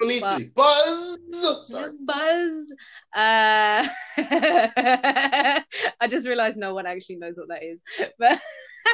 [0.00, 1.18] You need to buzz.
[1.64, 1.92] Sorry.
[2.04, 2.72] Buzz.
[3.14, 3.86] Uh,
[4.18, 5.64] I
[6.08, 7.80] just realized no one actually knows what that is,
[8.18, 8.40] but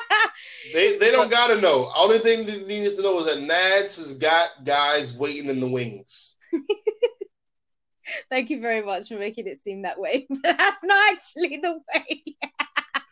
[0.75, 1.91] they they don't gotta know.
[1.95, 5.69] Only thing they need to know is that Nadz has got guys waiting in the
[5.69, 6.37] wings.
[8.31, 10.27] Thank you very much for making it seem that way.
[10.43, 12.25] But that's not actually the way.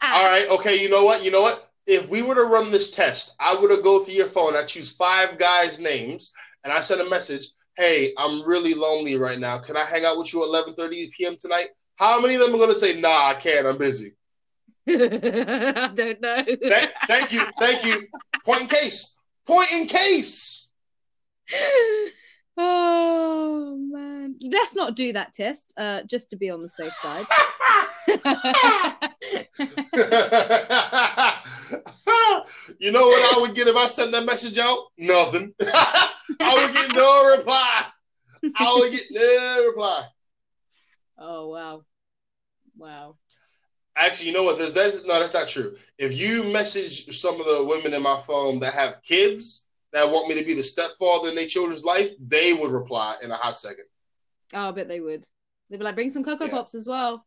[0.02, 1.24] All right, okay, you know what?
[1.24, 1.70] You know what?
[1.86, 4.64] If we were to run this test, I would have go through your phone, I
[4.64, 6.32] choose five guys' names,
[6.64, 7.46] and I send a message,
[7.76, 9.58] hey, I'm really lonely right now.
[9.58, 11.36] Can I hang out with you at 11:30 p.m.
[11.38, 11.68] tonight?
[11.96, 14.12] How many of them are gonna say, nah, I can't, I'm busy?
[14.90, 16.44] I don't know.
[16.44, 17.42] Thank, thank you.
[17.58, 18.06] Thank you.
[18.44, 19.18] Point in case.
[19.46, 20.70] Point in case.
[22.62, 24.36] Oh man.
[24.42, 27.24] Let's not do that test, uh, just to be on the safe side.
[32.78, 34.78] you know what I would get if I sent that message out?
[34.98, 35.54] Nothing.
[35.60, 37.86] I would get no reply.
[38.56, 40.04] I would get no reply.
[41.18, 41.82] Oh wow.
[42.76, 43.16] Wow.
[43.96, 44.58] Actually, you know what?
[44.58, 45.76] There's that's no, that's not true.
[45.98, 50.28] If you message some of the women in my phone that have kids that want
[50.28, 53.58] me to be the stepfather in their children's life, they would reply in a hot
[53.58, 53.84] second.
[54.54, 55.26] Oh, I bet they would.
[55.68, 56.50] They'd be like, "Bring some cocoa yeah.
[56.50, 57.26] pops as well."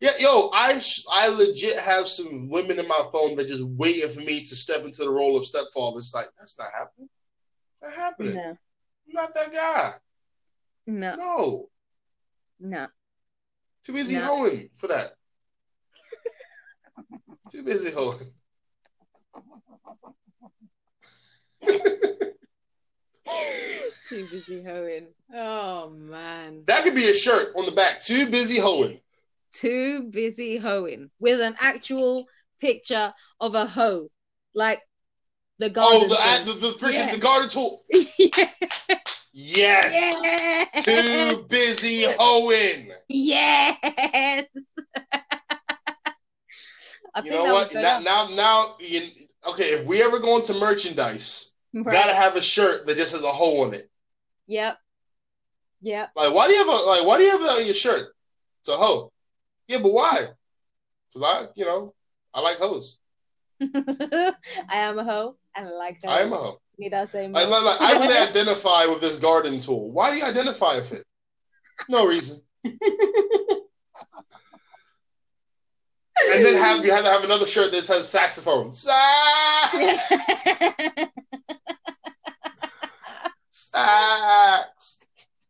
[0.00, 0.80] Yeah, yo, I
[1.12, 4.84] I legit have some women in my phone that just waiting for me to step
[4.84, 5.98] into the role of stepfather.
[5.98, 7.08] It's like that's not happening.
[7.82, 8.34] Not happening.
[8.34, 8.50] No.
[8.50, 9.92] I'm not that guy.
[10.86, 11.14] No.
[11.16, 11.68] No.
[12.60, 12.86] No.
[13.84, 14.24] Too busy no.
[14.24, 15.12] hoeing for that.
[17.50, 18.28] Too busy holding.
[24.08, 25.08] Too busy hoeing.
[25.34, 26.62] Oh man.
[26.66, 28.00] That could be a shirt on the back.
[28.00, 29.00] Too busy hoeing.
[29.52, 32.28] Too busy hoeing with an actual
[32.60, 34.08] picture of a hoe,
[34.54, 34.80] like
[35.58, 36.08] the garden.
[36.08, 37.12] Oh, the the, the, freaking, yeah.
[37.12, 37.82] the garden tool.
[37.90, 39.30] yes.
[39.32, 40.84] yes.
[40.84, 42.92] Too busy hoeing.
[43.08, 44.46] Yes.
[47.14, 47.72] I you know what?
[47.74, 49.00] Now, now, now, you,
[49.48, 49.64] okay.
[49.64, 51.84] If we ever go into merchandise, right.
[51.84, 53.90] gotta have a shirt that just has a hole in it.
[54.46, 54.78] Yep.
[55.82, 56.10] Yep.
[56.14, 57.04] Like, why do you have a like?
[57.04, 58.14] Why do you have that on your shirt?
[58.60, 59.12] It's a hoe.
[59.66, 60.26] Yeah, but why?
[61.12, 61.94] Because I, you know,
[62.34, 62.98] I like hoes.
[63.60, 64.34] I
[64.70, 66.10] am a hoe and I like hoes.
[66.12, 66.60] I am a hoe.
[66.78, 67.40] Need I say more?
[67.40, 69.90] I, like, I really identify with this garden tool.
[69.92, 71.04] Why do you identify with it?
[71.88, 72.40] No reason.
[76.32, 78.72] and then have you had to have another shirt that says saxophone.
[78.72, 80.46] Sax.
[83.50, 85.00] Sax.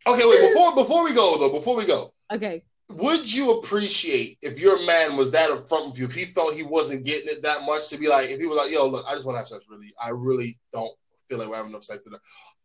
[0.06, 0.52] Okay, wait.
[0.52, 2.12] Before before we go though, before we go.
[2.32, 2.62] Okay.
[2.90, 6.64] Would you appreciate if your man was that upfront with you, if he felt he
[6.64, 9.14] wasn't getting it that much, to be like, if he was like, "Yo, look, I
[9.14, 9.66] just want to have sex.
[9.70, 10.90] Really, I really don't
[11.28, 12.16] feel like we're having enough sex today."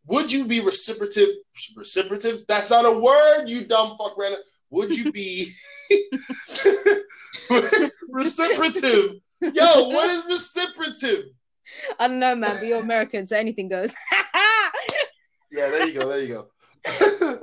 [0.07, 1.30] Would you be reciprocative?
[1.76, 2.45] Reciprocative?
[2.48, 4.40] That's not a word, you dumb fuck, Brandon.
[4.69, 5.52] would you be
[8.10, 9.16] reciprocative?
[9.41, 11.26] Yo, what is reciprocative?
[11.99, 13.94] I don't know, man, but you're American, so anything goes.
[15.52, 16.07] yeah, there you go.
[16.07, 16.48] There you
[16.88, 17.40] go.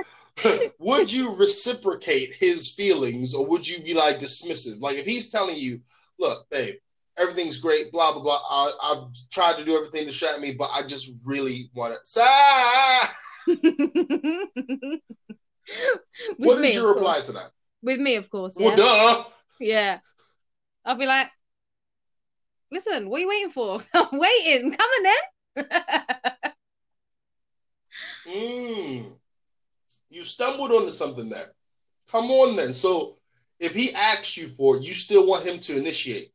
[0.78, 4.80] would you reciprocate his feelings or would you be like dismissive?
[4.80, 5.80] Like if he's telling you,
[6.18, 6.74] look, babe,
[7.18, 8.40] everything's great, blah blah blah.
[8.48, 12.00] I, I've tried to do everything to shut me, but I just really want it.
[16.36, 17.50] what me, is your reply to that?
[17.82, 18.58] With me, of course.
[18.58, 18.66] Yeah.
[18.68, 19.24] Well, duh.
[19.60, 19.98] Yeah.
[20.84, 21.28] I'll be like,
[22.70, 23.80] listen, what are you waiting for?
[23.94, 24.72] I'm waiting.
[24.72, 25.64] Come on then.
[28.26, 29.18] Mm.
[30.08, 31.48] You stumbled onto something there.
[32.08, 32.72] Come on then.
[32.72, 33.18] So
[33.58, 36.32] if he asks you for it, you still want him to initiate.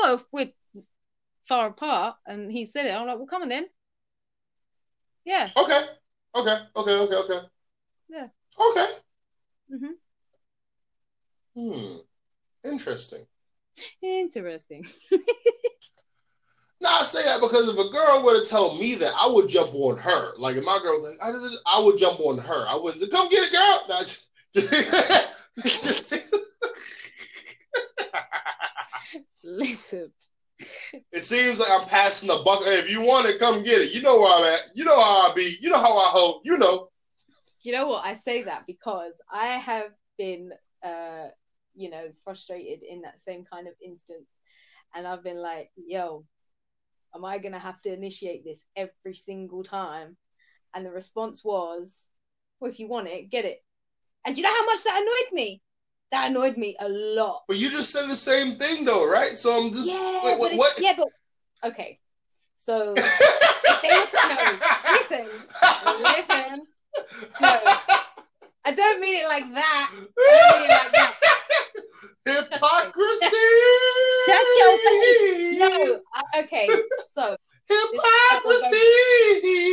[0.00, 0.52] well, if we're
[1.46, 3.66] far apart and he said it, I'm like, well, come on then.
[5.24, 5.48] Yeah.
[5.56, 5.80] Okay.
[6.34, 6.56] Okay.
[6.76, 6.98] Okay.
[6.98, 7.14] Okay.
[7.16, 7.46] Okay.
[8.10, 8.26] Yeah.
[8.70, 8.86] Okay.
[9.72, 9.94] Mm-hmm.
[11.56, 11.96] Hmm.
[12.64, 13.26] Interesting.
[14.02, 14.84] Interesting.
[16.82, 19.48] Now I say that because if a girl were to tell me that, I would
[19.48, 20.32] jump on her.
[20.38, 22.66] Like if my girl was like, I, did, I would jump on her.
[22.66, 23.84] I wouldn't come get it, girl.
[23.88, 26.34] No, just, just, just
[29.44, 30.10] Listen.
[31.12, 32.64] it seems like I'm passing the buck.
[32.64, 33.94] Hey, if you want it, come get it.
[33.94, 34.70] You know where I'm at.
[34.74, 35.56] You know how I be.
[35.60, 36.42] You know how I hope.
[36.44, 36.89] You know.
[37.62, 38.04] You know what?
[38.04, 41.28] I say that because I have been, uh,
[41.74, 44.28] you know, frustrated in that same kind of instance.
[44.94, 46.24] And I've been like, yo,
[47.14, 50.16] am I going to have to initiate this every single time?
[50.74, 52.08] And the response was,
[52.60, 53.62] well, if you want it, get it.
[54.26, 55.62] And you know how much that annoyed me?
[56.12, 57.42] That annoyed me a lot.
[57.48, 59.30] But you just said the same thing though, right?
[59.30, 60.52] So I'm just yeah, wait, what?
[60.54, 60.80] what?
[60.80, 61.08] yeah, but
[61.64, 61.98] okay.
[62.56, 64.58] So they were, no,
[64.92, 65.26] listen,
[66.02, 66.66] listen.
[67.40, 67.58] No.
[68.64, 69.90] I don't mean it like that.
[69.92, 71.14] I mean it like that.
[72.26, 73.26] Hypocrisy.
[74.26, 75.58] Shut your face.
[75.58, 76.00] No.
[76.14, 76.68] I- okay.
[77.12, 77.36] So
[77.68, 78.76] Hypocrisy.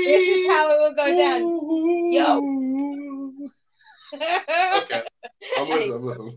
[0.05, 1.41] this is how it will go down.
[2.13, 3.33] Yo.
[4.83, 5.03] Okay.
[5.57, 5.95] I'm listening.
[5.95, 6.35] I'm listening.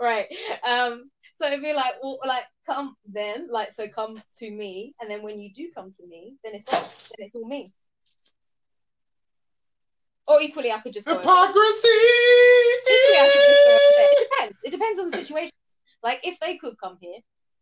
[0.00, 0.26] right.
[0.66, 1.04] Um.
[1.36, 5.22] So it'd be like, well, like, come then, like, so come to me, and then
[5.22, 7.72] when you do come to me, then it's all, then it's all me.
[10.26, 11.18] Or equally, I could just go.
[11.18, 11.88] Hypocrisy.
[11.88, 13.76] Equally, I could just go.
[14.02, 14.58] It depends.
[14.64, 15.56] It depends on the situation.
[16.02, 17.18] Like, if they could come here,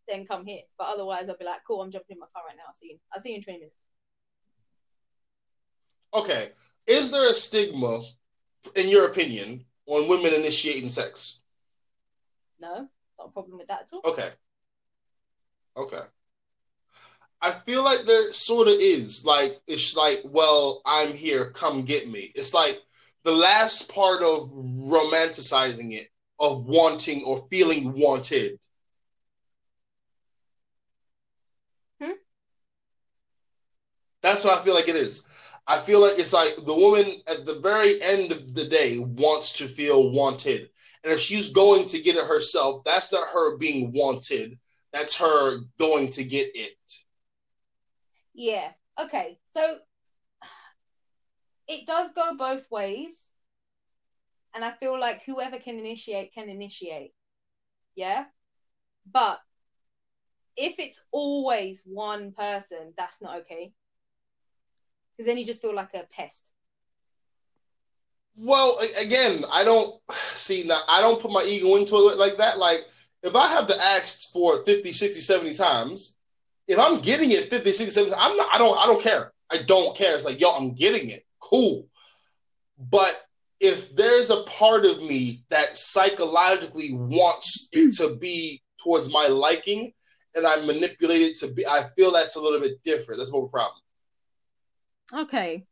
[0.08, 0.62] then come here.
[0.78, 2.64] But otherwise, I'll be like, cool, I'm jumping in my car right now.
[2.68, 2.98] I'll see you.
[3.12, 3.86] I'll see you in 20 minutes.
[6.12, 6.50] Okay.
[6.86, 8.02] Is there a stigma,
[8.76, 11.40] in your opinion, on women initiating sex?
[12.60, 12.88] No,
[13.18, 14.12] not a problem with that at all.
[14.12, 14.28] Okay.
[15.76, 16.02] Okay.
[17.42, 19.24] I feel like there sort of is.
[19.24, 22.30] Like, it's like, well, I'm here, come get me.
[22.34, 22.80] It's like
[23.24, 24.50] the last part of
[24.90, 26.08] romanticizing it,
[26.38, 28.58] of wanting or feeling wanted.
[32.00, 32.12] Hmm?
[34.22, 35.26] That's what I feel like it is.
[35.66, 39.52] I feel like it's like the woman at the very end of the day wants
[39.58, 40.68] to feel wanted.
[41.04, 44.58] And if she's going to get it herself, that's not her being wanted.
[44.92, 46.76] That's her going to get it.
[48.40, 48.70] Yeah.
[48.98, 49.38] Okay.
[49.52, 49.76] So
[51.68, 53.34] it does go both ways.
[54.54, 57.12] And I feel like whoever can initiate can initiate.
[57.94, 58.24] Yeah.
[59.12, 59.40] But
[60.56, 63.74] if it's always one person, that's not okay.
[65.12, 66.54] Because then you just feel like a pest.
[68.36, 70.80] Well, again, I don't see now.
[70.88, 72.58] I don't put my ego into it like that.
[72.58, 72.86] Like,
[73.22, 76.16] if I have to ask for 50, 60, 70 times,
[76.70, 79.32] if I'm getting it 50, 60, 70 I'm not, I don't, I don't care.
[79.52, 80.14] I don't care.
[80.14, 81.24] It's like, yo, I'm getting it.
[81.40, 81.88] Cool.
[82.78, 83.12] But
[83.58, 89.92] if there's a part of me that psychologically wants it to be towards my liking
[90.36, 93.18] and I manipulate it to be, I feel that's a little bit different.
[93.18, 93.82] That's more of a problem.
[95.12, 95.66] Okay.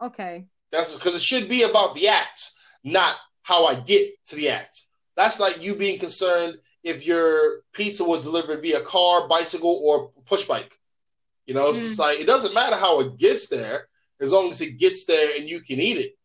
[0.00, 0.46] Okay.
[0.70, 2.52] That's because it should be about the act,
[2.84, 4.82] not how I get to the act.
[5.16, 6.54] That's like you being concerned
[6.86, 10.78] if your pizza was delivered via car, bicycle, or push bike.
[11.46, 11.98] You know, it's mm.
[11.98, 13.88] like it doesn't matter how it gets there
[14.20, 16.16] as long as it gets there and you can eat it.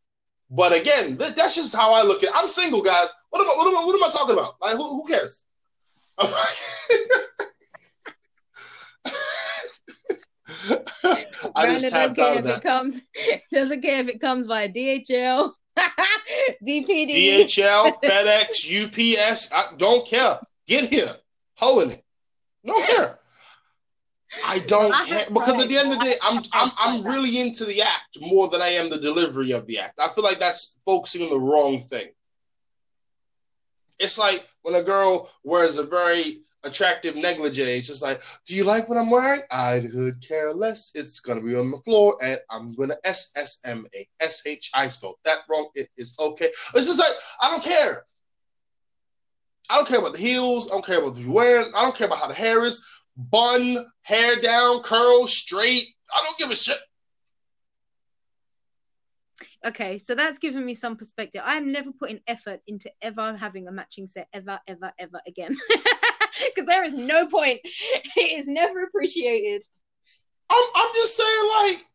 [0.50, 2.36] But again, that, that's just how I look at it.
[2.36, 3.14] I'm single, guys.
[3.30, 3.54] What am I?
[3.58, 3.86] What am I?
[3.86, 4.54] What am I talking about?
[4.62, 5.44] Like, who, who cares?
[11.56, 12.58] I Brandon just don't tapped care out of if that.
[12.58, 13.02] it comes
[13.52, 15.54] doesn't care if it comes via DHL,
[16.68, 17.46] DPD.
[17.46, 19.52] DHL, FedEx, UPS.
[19.54, 20.38] I don't care.
[20.72, 21.14] Get here.
[21.58, 22.04] Hoeing it.
[22.66, 23.18] Don't care.
[24.48, 27.66] I don't care because at the end of the day, I'm I'm I'm really into
[27.66, 30.00] the act more than I am the delivery of the act.
[30.00, 32.08] I feel like that's focusing on the wrong thing.
[34.00, 37.64] It's like when a girl wears a very attractive negligee.
[37.64, 39.42] It's just like, do you like what I'm wearing?
[39.52, 40.94] I could care less.
[40.96, 44.72] It's gonna be on the floor, and I'm gonna S S M A S H.
[44.74, 45.68] I spelled that wrong.
[45.76, 46.50] It is okay.
[46.76, 47.12] It's just like
[47.42, 48.06] I don't care.
[49.72, 50.70] I don't care about the heels.
[50.70, 51.72] I don't care about what you're wearing.
[51.76, 52.86] I don't care about how the hair is
[53.16, 55.86] bun, hair down, curl, straight.
[56.14, 56.78] I don't give a shit.
[59.66, 61.42] Okay, so that's given me some perspective.
[61.46, 65.56] I'm never putting effort into ever having a matching set ever, ever, ever again.
[66.56, 67.60] Because there is no point.
[67.64, 69.64] It is never appreciated.
[70.50, 71.86] I'm, I'm just saying, like,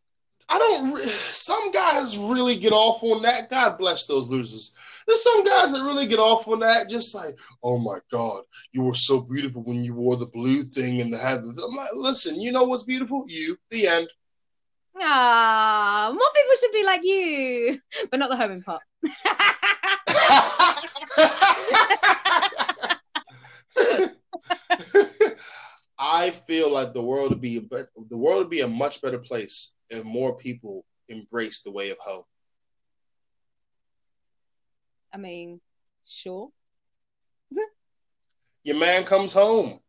[0.49, 0.97] I don't.
[0.99, 3.51] Some guys really get off on that.
[3.51, 4.75] God bless those losers.
[5.07, 8.43] There's some guys that really get off on that, just like, oh my God,
[8.73, 11.39] you were so beautiful when you wore the blue thing and the hat.
[11.39, 13.25] I'm like, listen, you know what's beautiful?
[13.29, 13.57] You.
[13.71, 14.09] The end.
[14.99, 17.81] Ah, more people should be like you,
[18.11, 18.83] but not the homing part.
[25.99, 27.61] I feel like the world would be a
[28.11, 31.99] the world would be a much better place if more people embrace the way of
[31.99, 32.25] home.
[35.17, 35.63] I mean,
[36.05, 36.51] sure.
[38.65, 39.81] Your man comes home,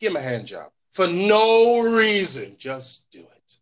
[0.00, 2.54] give him a hand job for no reason.
[2.56, 3.56] Just do it.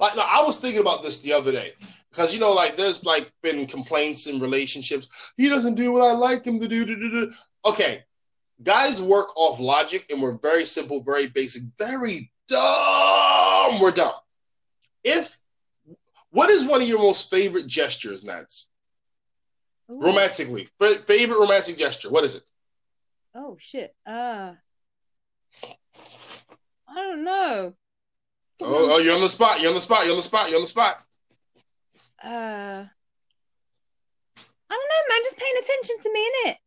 [0.00, 1.74] Like no, I was thinking about this the other day
[2.10, 5.06] because you know, like there's like been complaints in relationships.
[5.36, 6.84] He doesn't do what I like him to do.
[6.84, 7.32] do, do, do.
[7.64, 8.02] Okay,
[8.64, 13.80] guys work off logic and we're very simple, very basic, very dumb.
[13.80, 14.14] We're dumb.
[15.04, 15.38] If
[16.30, 18.69] what is one of your most favorite gestures, Nadz?
[19.90, 20.00] Ooh.
[20.00, 22.10] Romantically, F- favorite romantic gesture.
[22.10, 22.42] What is it?
[23.34, 23.94] Oh shit.
[24.06, 24.54] Uh,
[26.88, 27.74] I don't know.
[28.62, 29.60] Oh, oh, you're on the spot.
[29.60, 30.04] You're on the spot.
[30.04, 30.48] You're on the spot.
[30.48, 31.02] You're on the spot.
[32.22, 32.84] Uh,
[34.68, 35.22] I don't know, man.
[35.24, 36.58] Just paying attention to me in it.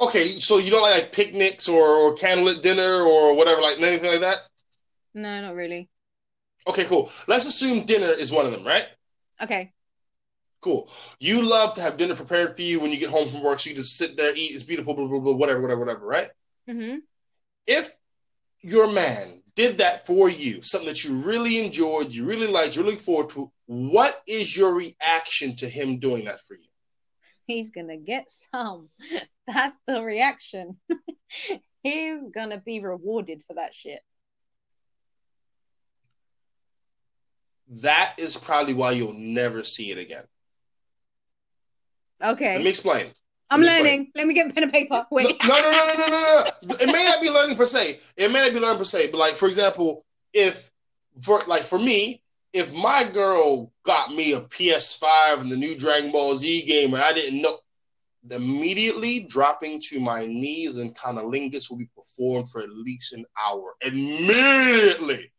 [0.00, 4.10] Okay, so you don't like, like picnics or, or candlelit dinner or whatever, like anything
[4.10, 4.38] like that?
[5.14, 5.88] No, not really.
[6.68, 7.10] Okay, cool.
[7.26, 8.88] Let's assume dinner is one of them, right?
[9.42, 9.72] Okay.
[10.60, 10.90] Cool.
[11.18, 13.70] You love to have dinner prepared for you when you get home from work, so
[13.70, 14.52] you just sit there, eat.
[14.52, 16.06] It's beautiful, blah blah blah, whatever, whatever, whatever.
[16.06, 16.28] Right?
[16.68, 16.98] Mm-hmm.
[17.66, 17.90] If
[18.60, 22.84] your man did that for you, something that you really enjoyed, you really liked, you're
[22.84, 26.68] looking forward to, what is your reaction to him doing that for you?
[27.46, 28.88] He's gonna get some.
[29.46, 30.78] That's the reaction.
[31.82, 34.00] He's gonna be rewarded for that shit.
[37.82, 40.24] That is probably why you'll never see it again.
[42.22, 42.54] Okay.
[42.54, 43.06] Let me explain.
[43.50, 44.12] I'm learning.
[44.14, 45.04] Let me get pen and paper.
[45.10, 45.26] Wait.
[45.44, 46.74] No, no, no, no, no, no, no.
[46.80, 47.98] It may not be learning per se.
[48.16, 49.10] It may not be learning per se.
[49.10, 50.70] But like, for example, if
[51.20, 52.22] for like for me,
[52.52, 57.02] if my girl got me a PS5 and the new Dragon Ball Z game, and
[57.02, 57.58] I didn't know,
[58.30, 63.74] immediately dropping to my knees and cunnilingus will be performed for at least an hour.
[63.80, 65.32] Immediately.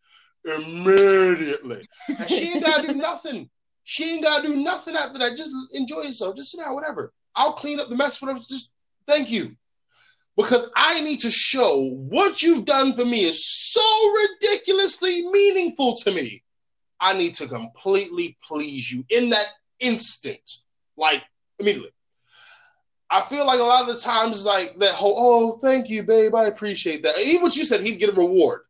[0.44, 1.86] Immediately.
[2.10, 3.50] And she ain't gotta do nothing.
[3.84, 5.36] She ain't gotta do nothing after that.
[5.36, 6.36] Just enjoy yourself.
[6.36, 7.14] Just sit down, whatever.
[7.36, 8.40] I'll clean up the mess, whatever.
[8.40, 8.72] Just
[9.08, 9.56] thank you.
[10.38, 16.12] Because I need to show what you've done for me is so ridiculously meaningful to
[16.12, 16.44] me.
[17.00, 19.48] I need to completely please you in that
[19.80, 20.50] instant,
[20.96, 21.24] like
[21.60, 21.92] immediately.
[23.10, 26.34] I feel like a lot of the times, like that whole, oh, thank you, babe,
[26.34, 27.18] I appreciate that.
[27.20, 28.62] Even what you said, he'd get a reward.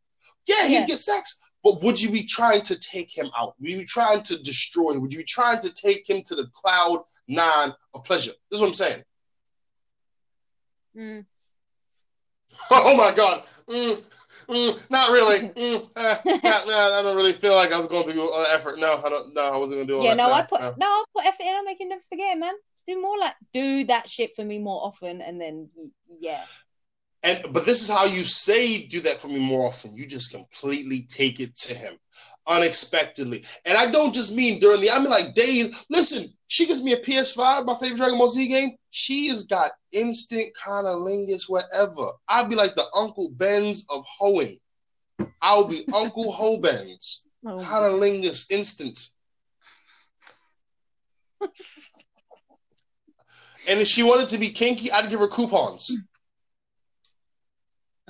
[0.48, 3.56] Yeah, he'd get sex, but would you be trying to take him out?
[3.60, 4.98] Would you be trying to destroy?
[4.98, 8.32] Would you be trying to take him to the cloud nine of pleasure?
[8.50, 9.04] This is what I'm saying.
[10.98, 11.26] Mm.
[12.70, 13.44] Oh my God.
[13.70, 14.04] Mm,
[14.50, 15.50] mm, not really.
[15.50, 18.46] Mm, uh, not, no, I don't really feel like I was going to do all
[18.50, 18.78] effort.
[18.78, 19.34] No, I don't.
[19.34, 20.28] No, I wasn't going to do all yeah, that.
[20.28, 20.76] no, I put no.
[20.78, 21.56] no, I put effort in.
[21.56, 22.54] I make him never forget, man.
[22.88, 25.70] Do more like do that shit for me more often, and then
[26.20, 26.44] yeah.
[27.24, 29.96] And but this is how you say do that for me more often.
[29.96, 31.94] You just completely take it to him
[32.48, 33.44] unexpectedly.
[33.66, 35.76] And I don't just mean during the I mean like days.
[35.90, 38.76] Listen, she gives me a PS5, my favorite Dragon Ball Z game.
[38.90, 42.08] She has got instant cunnilingus, whatever.
[42.28, 44.58] I'd be like the Uncle Ben's of hoeing.
[45.42, 47.26] I'll be Uncle Ho Ben's.
[47.46, 47.58] Oh.
[47.58, 49.08] Cunnilingus instant.
[51.42, 51.52] and
[53.68, 55.92] if she wanted to be kinky, I'd give her coupons.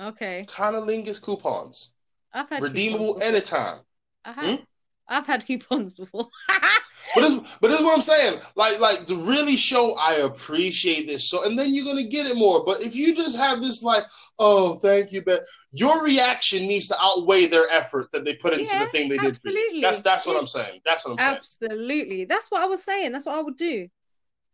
[0.02, 0.44] Okay.
[0.48, 1.94] Cunnilingus coupons.
[2.32, 3.78] I've had redeemable anytime.
[4.24, 4.58] I have.
[4.58, 4.64] Hmm?
[5.08, 6.28] I've had coupons before.
[7.14, 8.40] but this, but this is what I'm saying.
[8.56, 11.28] Like, like to really show I appreciate this.
[11.28, 12.64] So, and then you're gonna get it more.
[12.64, 14.04] But if you just have this, like,
[14.38, 18.72] oh, thank you, but your reaction needs to outweigh their effort that they put into
[18.72, 19.54] Yeah, the thing they did for you.
[19.54, 19.80] absolutely.
[19.82, 20.80] That's that's what I'm saying.
[20.84, 21.36] That's what I'm saying.
[21.36, 22.24] Absolutely.
[22.24, 23.12] That's what I was saying.
[23.12, 23.88] That's what I would do.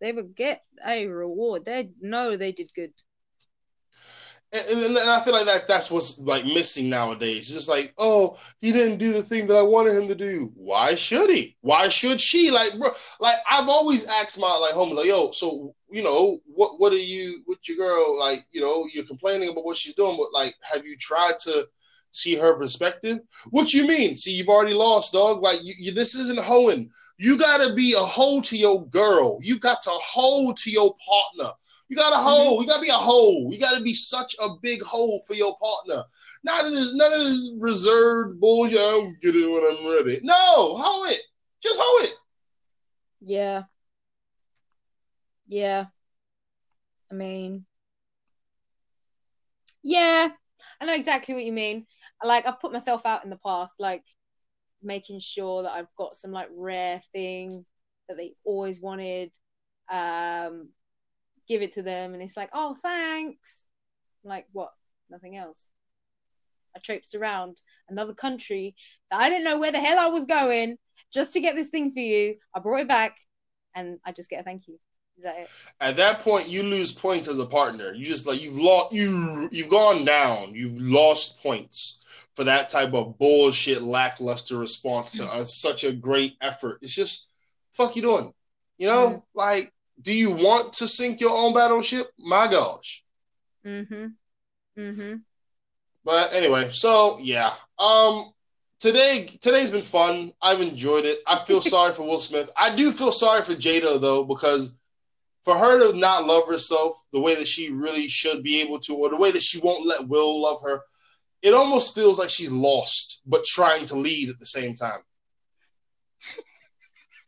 [0.01, 1.65] They would get a reward.
[1.65, 2.93] They know they did good.
[4.51, 7.39] And, and, and I feel like that that's what's like missing nowadays.
[7.39, 10.51] It's just like, oh, he didn't do the thing that I wanted him to do.
[10.55, 11.57] Why should he?
[11.61, 12.51] Why should she?
[12.51, 12.89] Like, bro,
[13.21, 16.97] like I've always asked my like homie, like, yo, so you know, what what are
[16.97, 18.19] you with your girl?
[18.19, 21.69] Like, you know, you're complaining about what she's doing, but like, have you tried to
[22.13, 23.19] see her perspective?
[23.51, 24.17] What you mean?
[24.17, 25.43] See, you've already lost, dog.
[25.43, 26.91] Like, you, you this isn't hoeing.
[27.19, 29.39] You gotta be a hoe to your girl.
[29.43, 31.53] You got to hoe to your partner.
[31.89, 32.61] You got to hoe.
[32.61, 33.49] You got to be a hole.
[33.51, 36.05] You got to be such a big hole for your partner.
[36.45, 38.79] None of this, none of this reserved bullshit.
[38.79, 40.21] I'll get it when I'm ready.
[40.23, 40.35] No,
[40.77, 41.21] hoe it.
[41.63, 42.15] Just hoe it.
[43.23, 43.65] Yeah.
[45.47, 45.87] Yeah.
[47.11, 47.65] I mean,
[49.83, 50.29] yeah,
[50.81, 51.87] I know exactly what you mean.
[52.23, 54.05] Like, I've put myself out in the past, like
[54.83, 57.65] making sure that I've got some like rare thing
[58.09, 59.31] that they always wanted.
[59.91, 60.69] Um,
[61.49, 63.67] give it to them, and it's like, oh, thanks.
[64.25, 64.71] I'm like, what?
[65.11, 65.71] Nothing else.
[66.77, 67.57] I traipsed around
[67.89, 68.75] another country
[69.11, 70.77] that I didn't know where the hell I was going
[71.13, 72.37] just to get this thing for you.
[72.55, 73.17] I brought it back,
[73.75, 74.79] and I just get a thank you.
[75.17, 75.49] Is that it?
[75.81, 77.93] At that point, you lose points as a partner.
[77.93, 80.55] You just like you've lost you you've gone down.
[80.55, 82.05] You've lost points
[82.35, 86.79] for that type of bullshit lackluster response to uh, such a great effort.
[86.83, 87.31] It's just
[87.73, 88.33] fuck you doing.
[88.77, 89.23] You know, Mm.
[89.35, 89.73] like,
[90.03, 92.11] do you want to sink your own battleship?
[92.19, 93.05] My gosh.
[93.67, 94.07] Mm-hmm.
[94.79, 95.15] Mm-hmm.
[96.05, 97.55] But anyway, so yeah.
[97.79, 98.31] Um
[98.79, 100.33] today today's been fun.
[100.41, 101.21] I've enjoyed it.
[101.27, 102.51] I feel sorry for Will Smith.
[102.57, 104.79] I do feel sorry for Jada though, because
[105.43, 108.95] for her to not love herself the way that she really should be able to,
[108.95, 110.83] or the way that she won't let Will love her,
[111.43, 115.01] it almost feels like she's lost, but trying to lead at the same time.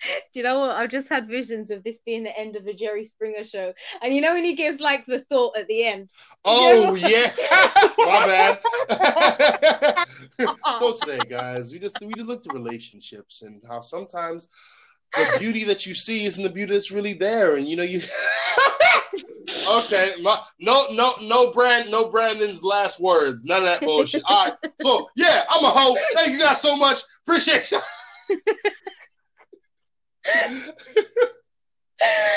[0.33, 0.77] Do you know what?
[0.77, 3.73] I've just had visions of this being the end of a Jerry Springer show,
[4.03, 6.11] and you know when he gives like the thought at the end.
[6.45, 7.31] Oh yeah,
[7.99, 10.07] my bad.
[10.79, 14.49] so today, guys, we just we just looked at relationships and how sometimes
[15.15, 18.01] the beauty that you see isn't the beauty that's really there, and you know you.
[19.69, 24.23] okay, my, no, no, no, Brand, no Brandon's last words, none of that bullshit.
[24.27, 25.97] All right, so yeah, I'm a hoe.
[26.15, 27.01] Thank you guys so much.
[27.27, 27.81] Appreciate you.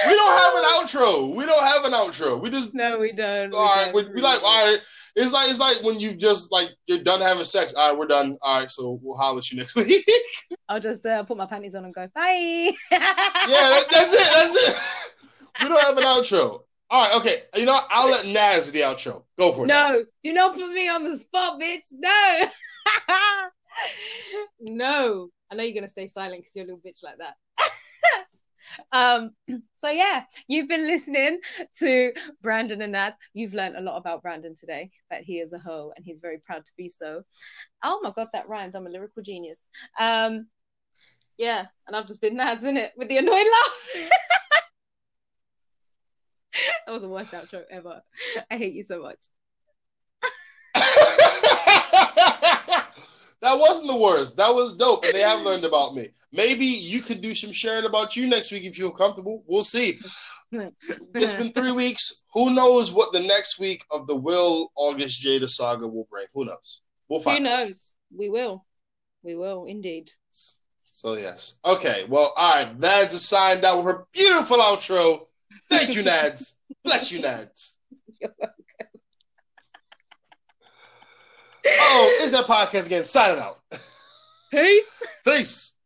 [0.08, 1.36] we don't have an outro.
[1.36, 2.42] We don't have an outro.
[2.42, 3.54] We just No, we don't.
[3.54, 3.94] all right.
[3.94, 4.80] We, we like all right.
[5.16, 7.74] It's like it's like when you just like you're done having sex.
[7.76, 8.38] All right, we're done.
[8.42, 10.06] All right, so we'll holler at you next week.
[10.68, 12.72] I'll just uh, put my panties on and go bye.
[12.92, 14.34] yeah, that, that's it.
[14.34, 14.76] That's it.
[15.62, 16.64] We don't have an outro.
[16.90, 17.44] All right, okay.
[17.56, 17.88] You know, what?
[17.90, 19.24] I'll let Naz do the outro.
[19.38, 19.68] Go for it.
[19.68, 20.02] No, Naz.
[20.24, 21.86] do not put me on the spot, bitch.
[21.92, 22.48] No.
[24.60, 25.30] no.
[25.52, 27.36] I know you're gonna stay silent because you're a little bitch like that.
[28.92, 29.32] Um,
[29.76, 31.40] so yeah, you've been listening
[31.80, 33.16] to Brandon and Nad.
[33.34, 36.40] You've learned a lot about Brandon today, that he is a hoe and he's very
[36.40, 37.24] proud to be so.
[37.84, 38.76] Oh my god, that rhymed.
[38.76, 39.70] I'm a lyrical genius.
[40.00, 40.48] Um,
[41.38, 44.10] yeah, and I've just been Nadz in it with the annoying laugh.
[46.86, 48.02] that was the worst outro ever.
[48.52, 49.24] I hate you so much.
[53.44, 54.38] that wasn't the worst.
[54.38, 56.08] That was dope, and they have learned about me.
[56.32, 59.44] Maybe you could do some sharing about you next week if you feel comfortable.
[59.46, 60.00] We'll see.
[60.52, 62.26] It's been three weeks.
[62.34, 66.26] Who knows what the next week of the Will August Jada saga will bring?
[66.34, 66.82] Who knows?
[67.10, 67.46] We'll Who find.
[67.46, 67.66] out.
[67.66, 67.96] knows?
[68.16, 68.66] We will.
[69.24, 70.10] We will indeed.
[70.86, 71.60] So yes.
[71.66, 72.06] Okay.
[72.08, 72.80] Well, all right.
[72.80, 75.28] Nadz is signed out with her beautiful outro.
[75.70, 76.60] Thank you, Nadz.
[76.84, 77.78] Bless you, Nadz.
[81.66, 83.04] Oh, is that podcast again?
[83.04, 83.60] Signing out.
[84.52, 85.04] Peace.
[85.26, 85.78] Peace.